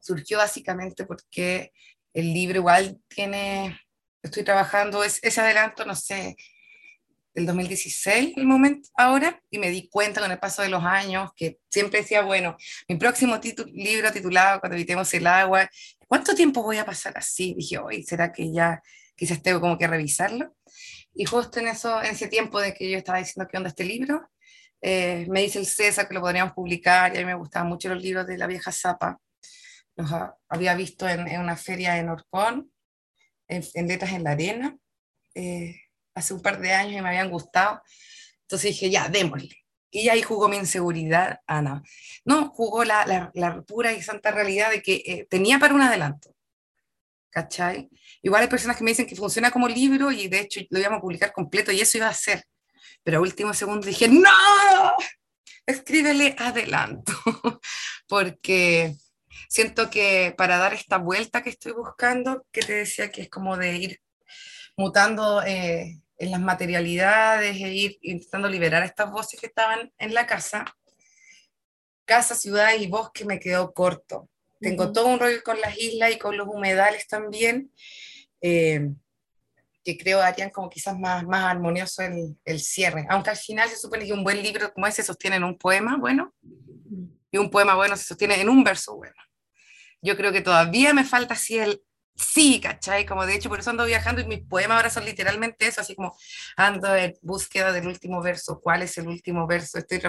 [0.00, 1.70] surgió básicamente porque
[2.12, 3.78] el libro igual tiene,
[4.22, 6.34] estoy trabajando es, ese adelanto, no sé,
[7.34, 11.30] del 2016, el momento ahora, y me di cuenta con el paso de los años
[11.36, 12.56] que siempre decía, bueno,
[12.88, 13.38] mi próximo
[13.72, 15.68] libro titulado Cuando evitemos el agua,
[16.08, 17.54] ¿cuánto tiempo voy a pasar así?
[17.54, 18.80] Dije, hoy, ¿será que ya
[19.16, 20.54] quizás tengo como que revisarlo.
[21.14, 23.84] Y justo en, eso, en ese tiempo de que yo estaba diciendo qué onda este
[23.84, 24.28] libro,
[24.80, 27.88] eh, me dice el César que lo podríamos publicar y a mí me gustaban mucho
[27.88, 29.18] los libros de la vieja Zapa.
[29.96, 30.10] Los
[30.48, 32.70] había visto en, en, una feria en Orcón
[33.48, 34.76] en, Letras en la Arena
[35.34, 35.76] eh,
[36.14, 37.82] hace un par de años y me habían gustado.
[38.42, 39.56] Entonces dije, ya, démosle.
[39.90, 41.82] Y ahí jugó mi inseguridad, Ana.
[42.24, 46.34] No, jugó la, la, pura y santa realidad de que eh, tenía para un adelanto.
[47.34, 47.90] ¿Cachai?
[48.22, 50.98] Igual hay personas que me dicen que funciona como libro y de hecho lo íbamos
[50.98, 52.44] a publicar completo y eso iba a ser.
[53.02, 54.30] Pero a último segundo dije, no,
[55.66, 57.12] escríbele adelanto.
[58.06, 58.94] Porque
[59.48, 63.56] siento que para dar esta vuelta que estoy buscando, que te decía que es como
[63.56, 64.00] de ir
[64.76, 70.24] mutando eh, en las materialidades e ir intentando liberar estas voces que estaban en la
[70.24, 70.64] casa,
[72.04, 74.28] casa, ciudad y bosque me quedó corto.
[74.64, 77.70] Tengo todo un rollo con las islas y con los humedales también,
[78.40, 78.90] eh,
[79.84, 83.06] que creo harían como quizás más, más armonioso el, el, cierre.
[83.10, 85.98] Aunque al final se supone que un buen libro como ese sostiene en un poema
[85.98, 86.34] bueno,
[87.30, 89.14] y un poema bueno se sostiene en un verso bueno.
[90.00, 91.82] Yo creo que todavía me falta así el
[92.16, 93.04] sí, ¿cachai?
[93.06, 95.94] Como de hecho por eso ando viajando y mis poemas ahora son literalmente eso, así
[95.94, 96.16] como
[96.56, 99.78] ando en búsqueda del último verso, ¿cuál es el último verso?
[99.78, 100.00] Estoy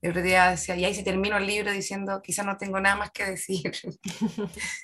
[0.00, 3.10] de verdad decía, y ahí si termino el libro diciendo, quizás no tengo nada más
[3.10, 3.72] que decir.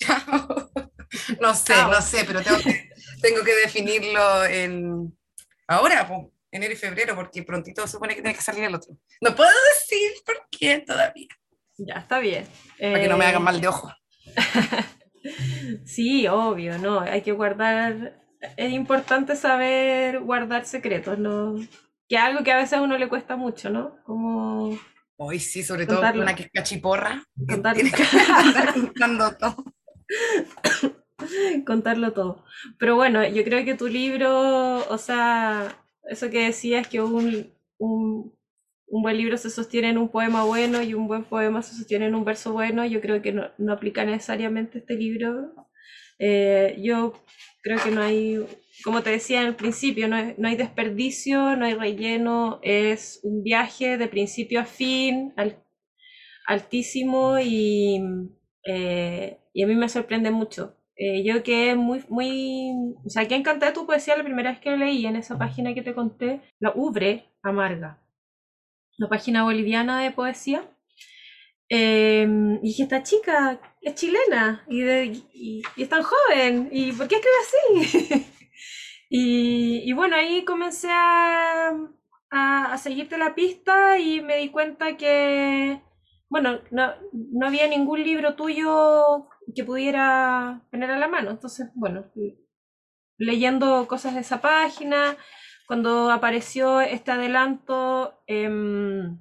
[1.40, 2.90] no sé, no sé, pero tengo que,
[3.20, 5.16] tengo que definirlo en
[5.66, 8.96] ahora, pues, enero y febrero, porque prontito se supone que tiene que salir el otro.
[9.20, 11.28] No puedo decir por qué todavía.
[11.76, 12.46] Ya, está bien.
[12.78, 13.92] Para que no me hagan mal de ojo.
[15.84, 18.22] Sí, obvio, no, hay que guardar,
[18.56, 21.56] es importante saber guardar secretos, ¿no?
[22.08, 24.02] Que es algo que a veces a uno le cuesta mucho, ¿no?
[24.04, 24.78] Como...
[25.16, 27.24] Hoy sí, sobre todo una que es cachiporra,
[28.74, 29.64] contando todo.
[31.66, 32.44] Contarlo todo.
[32.78, 38.38] Pero bueno, yo creo que tu libro, o sea, eso que decías que un, un
[38.88, 42.06] un buen libro se sostiene en un poema bueno y un buen poema se sostiene
[42.06, 45.68] en un verso bueno, yo creo que no, aplica necesariamente este libro.
[46.18, 47.12] Eh, yo
[47.62, 48.44] creo que no hay,
[48.84, 53.98] como te decía en el principio, no hay, desperdicio, no hay relleno, es un viaje
[53.98, 55.34] de principio a fin,
[56.46, 58.00] altísimo y,
[58.64, 60.76] eh, y, a mí me sorprende mucho.
[60.96, 62.70] Eh, yo que muy, muy,
[63.04, 65.74] o sea, que encanté tu poesía la primera vez que lo leí en esa página
[65.74, 68.00] que te conté, la Ubre Amarga
[68.98, 70.68] una página boliviana de poesía.
[71.70, 74.82] Em, y dije, esta chica es chilena y,
[75.34, 78.26] y, es tan joven, ¿y por qué escribe así?
[79.10, 81.72] y, bueno, ahí comencé a,
[82.30, 85.82] a, seguirte la pista y me di cuenta que,
[86.28, 91.30] bueno, no, no, había ningún libro tuyo que pudiera tener a la mano.
[91.30, 92.04] Entonces, bueno,
[93.16, 95.16] leyendo cosas de esa página,
[95.66, 99.18] cuando apareció este adelanto, em,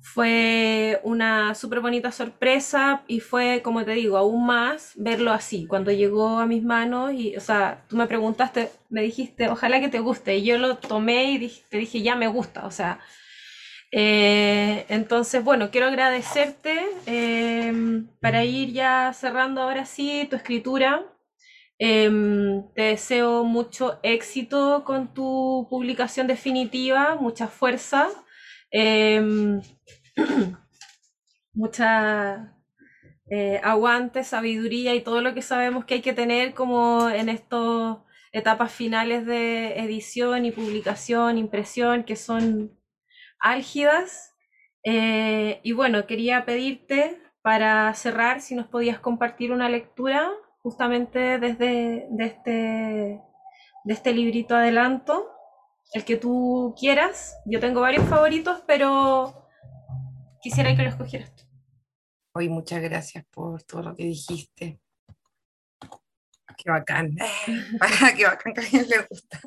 [0.00, 5.90] fue una súper bonita sorpresa y fue, como te digo, aún más verlo así, cuando
[5.90, 10.00] llegó a mis manos y, o sea, tú me preguntaste, me dijiste, ojalá que te
[10.00, 13.00] guste, y yo lo tomé y te dije, ya me gusta, o sea,
[13.96, 21.04] eh, entonces, bueno, quiero agradecerte em, para ir ya cerrando ahora sí tu escritura.
[21.78, 28.08] Em, te deseo mucho éxito con tu publicación definitiva, mucha fuerza,
[28.74, 29.62] em,
[31.54, 32.52] mucha
[33.30, 37.98] eh, aguante, sabiduría y todo lo que sabemos que hay que tener como en estas
[38.32, 42.76] etapas finales de edición y publicación, impresión, que son
[43.38, 44.34] álgidas.
[44.82, 50.32] Eh, y bueno, quería pedirte para cerrar si nos podías compartir una lectura
[50.62, 52.50] justamente desde de este,
[53.84, 55.33] de este librito adelanto,
[55.92, 57.36] el que tú quieras.
[57.44, 59.48] Yo tengo varios favoritos, pero
[60.40, 61.44] quisiera que lo escogieras tú.
[62.34, 64.80] Hoy muchas gracias por todo lo que dijiste.
[66.56, 67.16] Qué bacán.
[68.16, 69.40] Qué bacán que a alguien le gusta.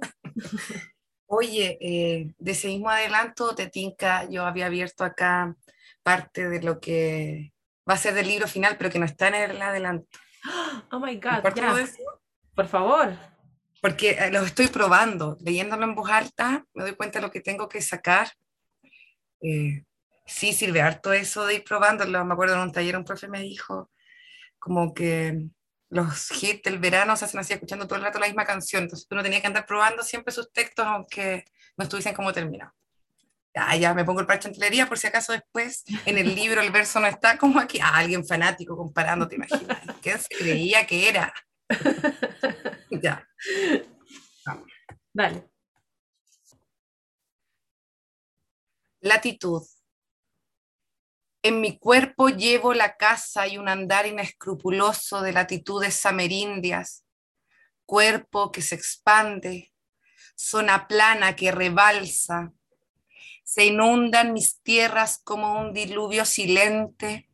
[1.25, 5.55] Oye, eh, de ese mismo adelanto, Tetinka, yo había abierto acá
[6.01, 7.53] parte de lo que
[7.89, 10.07] va a ser del libro final, pero que no está en el adelanto.
[10.91, 11.41] Oh my God,
[12.55, 13.36] Por favor.
[13.87, 17.39] Porque eh, lo estoy probando, leyéndolo en voz alta, me doy cuenta de lo que
[17.39, 18.29] tengo que sacar.
[19.39, 19.85] Eh,
[20.25, 22.25] sí, sirve harto eso de ir probándolo.
[22.25, 23.89] Me acuerdo en un taller un profe me dijo
[24.59, 25.39] como que
[25.87, 29.07] los hits del verano se hacen así escuchando todo el rato la misma canción, entonces
[29.09, 31.45] uno tenía que andar probando siempre sus textos aunque
[31.77, 32.73] no estuviesen como terminados.
[33.55, 36.71] Ah, ya me pongo el parche en por si acaso después en el libro el
[36.71, 41.07] verso no está como aquí, ah, alguien fanático comparando, te imaginas, ¿qué se creía que
[41.07, 41.33] era?
[43.01, 43.27] ya.
[45.13, 45.49] Vale.
[49.01, 49.63] Latitud.
[51.43, 57.05] En mi cuerpo llevo la casa y un andar inescrupuloso de latitudes amerindias,
[57.85, 59.73] cuerpo que se expande,
[60.35, 62.53] zona plana que rebalsa,
[63.43, 67.29] se inundan mis tierras como un diluvio silente,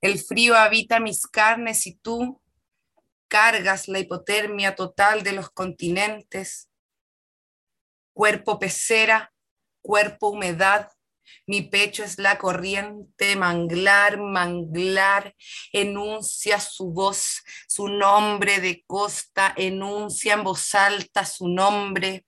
[0.00, 2.40] el frío habita mis carnes y tú
[3.28, 6.68] cargas la hipotermia total de los continentes,
[8.12, 9.32] cuerpo pecera,
[9.82, 10.90] cuerpo humedad,
[11.46, 15.34] mi pecho es la corriente, manglar, manglar,
[15.72, 22.26] enuncia su voz, su nombre de costa, enuncia en voz alta su nombre,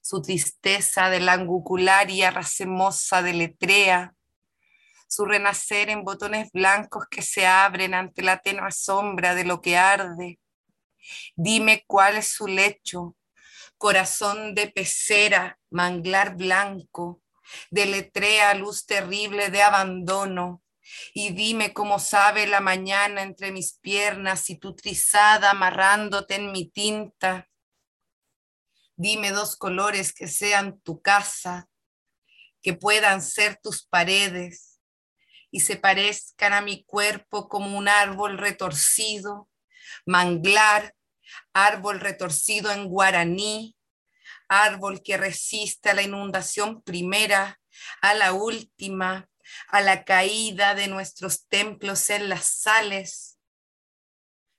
[0.00, 4.14] su tristeza de la angukularia racemosa de letrea,
[5.12, 9.76] su renacer en botones blancos que se abren ante la tenue sombra de lo que
[9.76, 10.40] arde.
[11.36, 13.14] Dime cuál es su lecho,
[13.76, 17.20] corazón de pecera, manglar blanco,
[17.70, 20.62] deletrea luz terrible de abandono,
[21.12, 26.70] y dime cómo sabe la mañana entre mis piernas y tu trizada amarrándote en mi
[26.70, 27.50] tinta.
[28.96, 31.68] Dime dos colores que sean tu casa,
[32.62, 34.71] que puedan ser tus paredes
[35.52, 39.48] y se parezcan a mi cuerpo como un árbol retorcido,
[40.06, 40.96] manglar,
[41.52, 43.76] árbol retorcido en guaraní,
[44.48, 47.60] árbol que resiste a la inundación primera,
[48.00, 49.28] a la última,
[49.68, 53.38] a la caída de nuestros templos en las sales.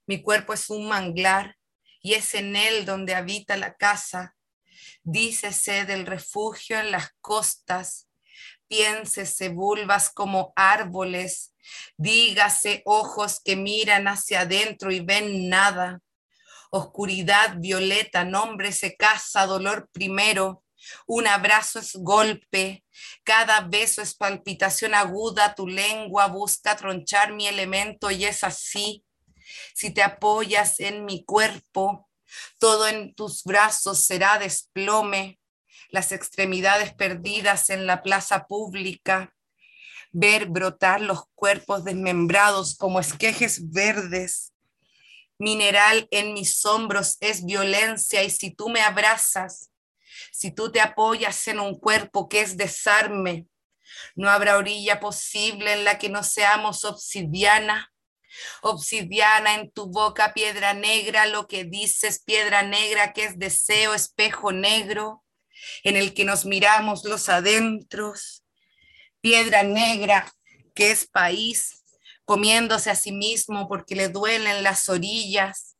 [0.06, 1.58] Mi cuerpo es un manglar
[2.02, 4.36] y es en él donde habita la casa.
[5.02, 8.08] Dícese del refugio en las costas,
[8.74, 11.54] piénsese vulvas como árboles,
[11.96, 16.02] dígase ojos que miran hacia adentro y ven nada.
[16.72, 20.64] Oscuridad violeta, nombre se casa, dolor primero,
[21.06, 22.84] un abrazo es golpe,
[23.24, 29.06] cada beso es palpitación aguda, tu lengua busca tronchar mi elemento y es así.
[29.76, 32.10] Si te apoyas en mi cuerpo,
[32.58, 35.40] todo en tus brazos será desplome,
[35.94, 39.32] las extremidades perdidas en la plaza pública,
[40.12, 44.54] ver brotar los cuerpos desmembrados como esquejes verdes,
[45.38, 49.70] mineral en mis hombros es violencia y si tú me abrazas,
[50.32, 53.46] si tú te apoyas en un cuerpo que es desarme,
[54.16, 57.94] no habrá orilla posible en la que no seamos obsidiana.
[58.64, 64.52] Obsidiana en tu boca, piedra negra, lo que dices, piedra negra que es deseo, espejo
[64.52, 65.23] negro,
[65.84, 68.44] en el que nos miramos los adentros.
[69.22, 70.32] Piedra negra
[70.76, 71.84] que es país,
[72.26, 75.74] comiéndose a sí mismo porque le duelen las orillas,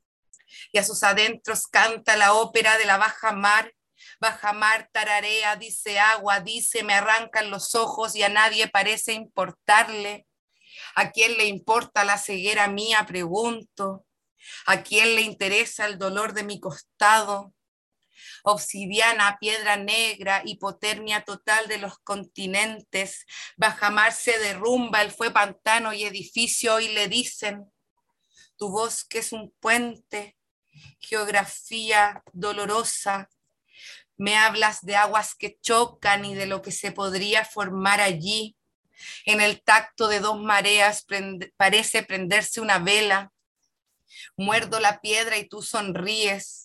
[0.72, 3.74] y a sus adentros canta la ópera de la baja mar.
[4.20, 10.26] Baja mar tararea, dice agua, dice, me arrancan los ojos y a nadie parece importarle.
[10.96, 13.06] ¿A quién le importa la ceguera mía?
[13.08, 14.06] Pregunto.
[14.66, 17.54] ¿A quién le interesa el dolor de mi costado?
[18.44, 23.26] Obsidiana, piedra negra, hipotermia total de los continentes,
[23.58, 27.72] bajamar se derrumba, él fue pantano y edificio, y le dicen,
[28.58, 30.38] tu bosque es un puente,
[31.00, 33.30] geografía dolorosa,
[34.18, 38.56] me hablas de aguas que chocan y de lo que se podría formar allí.
[39.26, 41.06] En el tacto de dos mareas
[41.58, 43.34] parece prenderse una vela.
[44.38, 46.63] Muerdo la piedra y tú sonríes.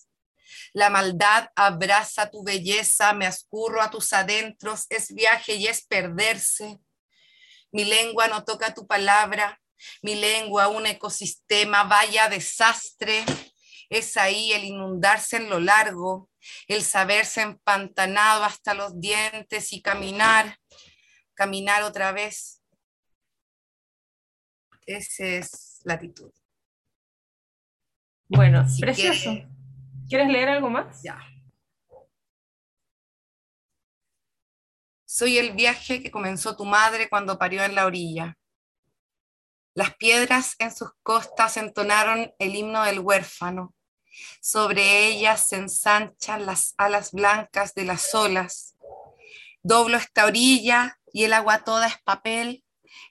[0.79, 6.79] La maldad abraza tu belleza, me escurro a tus adentros, es viaje y es perderse.
[7.73, 9.61] Mi lengua no toca tu palabra,
[10.03, 13.25] mi lengua un ecosistema, vaya desastre.
[13.91, 16.31] Es ahí el inundarse en lo largo,
[16.69, 20.61] el saberse empantanado hasta los dientes y caminar,
[21.35, 22.63] caminar otra vez.
[24.87, 26.31] Esa es la actitud.
[28.29, 29.58] Bueno, precioso.
[30.09, 31.03] ¿Quieres leer algo más?
[31.03, 31.21] Ya.
[35.05, 38.39] Soy el viaje que comenzó tu madre cuando parió en la orilla.
[39.75, 43.75] Las piedras en sus costas entonaron el himno del huérfano.
[44.41, 48.77] Sobre ellas se ensanchan las alas blancas de las olas.
[49.63, 52.65] Doblo esta orilla y el agua toda es papel.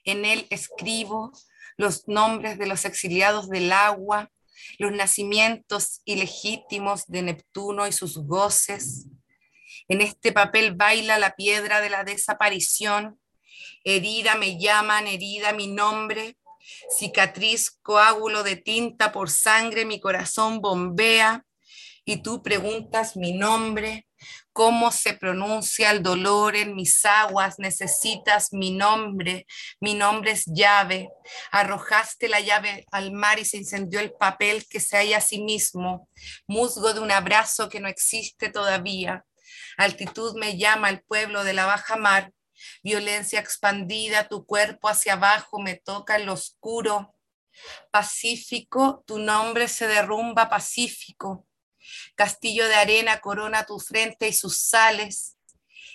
[0.03, 1.31] En él escribo
[1.77, 4.31] los nombres de los exiliados del agua,
[4.77, 9.07] los nacimientos ilegítimos de Neptuno y sus goces.
[9.87, 13.19] En este papel baila la piedra de la desaparición.
[13.83, 16.37] Herida me llaman, herida mi nombre.
[16.89, 21.45] Cicatriz, coágulo de tinta por sangre, mi corazón bombea.
[22.03, 24.06] Y tú preguntas mi nombre.
[24.57, 29.45] Cómo se pronuncia el dolor en mis aguas, necesitas mi nombre,
[29.79, 31.11] mi nombre es llave,
[31.51, 35.43] arrojaste la llave al mar y se incendió el papel que se halla a sí
[35.43, 36.09] mismo,
[36.47, 39.23] musgo de un abrazo que no existe todavía,
[39.77, 42.31] altitud me llama el pueblo de la baja mar,
[42.81, 47.13] violencia expandida, tu cuerpo hacia abajo me toca el oscuro,
[47.91, 51.46] pacífico, tu nombre se derrumba pacífico,
[52.15, 55.37] Castillo de arena corona tu frente y sus sales.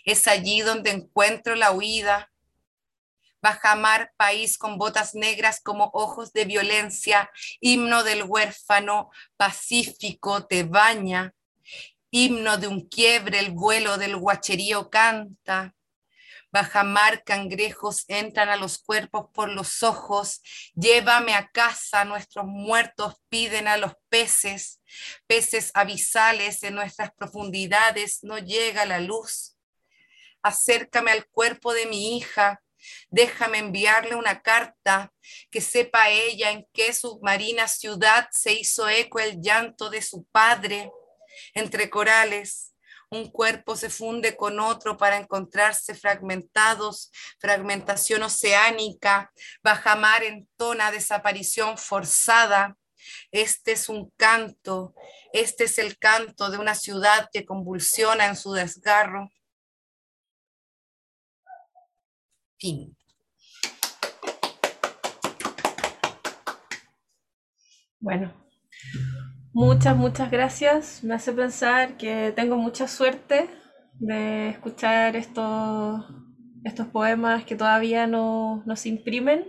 [0.05, 2.31] Es allí donde encuentro la huida.
[3.41, 11.35] Bajamar, país con botas negras como ojos de violencia, himno del huérfano, pacífico, te baña.
[12.11, 15.75] Himno de un quiebre, el vuelo del guacherío canta.
[16.53, 20.43] Bajamar, cangrejos entran a los cuerpos por los ojos.
[20.75, 24.83] Llévame a casa, nuestros muertos piden a los peces.
[25.27, 29.57] Peces abisales en nuestras profundidades no llega la luz.
[30.43, 32.63] Acércame al cuerpo de mi hija.
[33.09, 35.11] Déjame enviarle una carta
[35.51, 40.91] que sepa ella en qué submarina ciudad se hizo eco el llanto de su padre
[41.55, 42.72] entre corales
[43.13, 49.31] un cuerpo se funde con otro para encontrarse fragmentados, fragmentación oceánica,
[49.63, 52.77] bajamar entona desaparición forzada.
[53.31, 54.95] Este es un canto,
[55.33, 59.31] este es el canto de una ciudad que convulsiona en su desgarro.
[62.59, 62.97] Fin.
[67.99, 68.42] Bueno,
[69.55, 71.05] Muchas, muchas gracias.
[71.05, 73.49] Me hace pensar que tengo mucha suerte
[73.99, 76.05] de escuchar estos,
[76.65, 79.47] estos poemas que todavía no, se imprimen.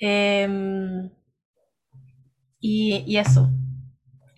[0.00, 1.10] Em,
[2.60, 3.50] y, eso.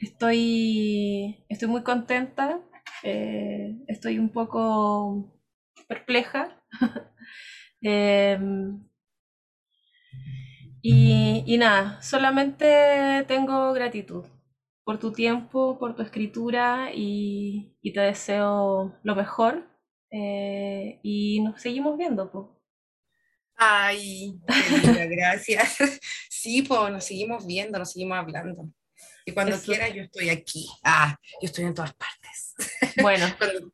[0.00, 2.60] Estoy, estoy muy contenta.
[3.02, 5.32] Eh, estoy un poco
[5.88, 6.60] perpleja.
[7.86, 8.80] Em,
[10.82, 14.24] y, y nada, solamente tengo gratitud
[14.84, 19.68] por tu tiempo, por tu escritura y, te deseo lo mejor.
[20.10, 22.30] Eh, y nos seguimos viendo.
[22.30, 22.46] pues.
[23.56, 24.38] Ay,
[25.10, 25.78] gracias.
[26.30, 28.68] Sí, pues nos seguimos viendo, nos seguimos hablando.
[29.24, 30.68] Y cuando quieras, yo estoy aquí.
[30.82, 32.54] Ah, yo estoy en todas partes.
[33.02, 33.26] Bueno.
[33.38, 33.72] cuando,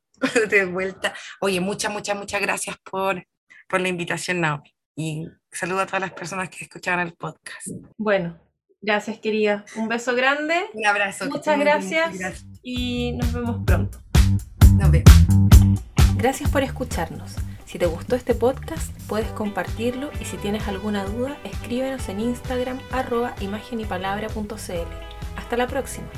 [0.48, 1.12] te de vuelta.
[1.40, 3.26] Oye, muchas, muchas, muchas gracias por,
[3.68, 4.72] por la invitación, Naomi.
[4.94, 7.66] Y saludo a todas las personas que escuchaban el podcast.
[7.98, 8.40] Bueno,
[8.82, 9.64] Gracias, querida.
[9.76, 10.54] Un beso grande.
[10.72, 11.26] Un abrazo.
[11.26, 13.98] Muchas gracias, y nos vemos pronto.
[14.76, 15.12] Nos vemos.
[16.16, 17.36] Gracias por escucharnos.
[17.66, 22.80] Si te gustó este podcast, puedes compartirlo y si tienes alguna duda, escríbenos en Instagram
[22.90, 23.80] arroba imagen
[25.36, 26.08] Hasta la próxima.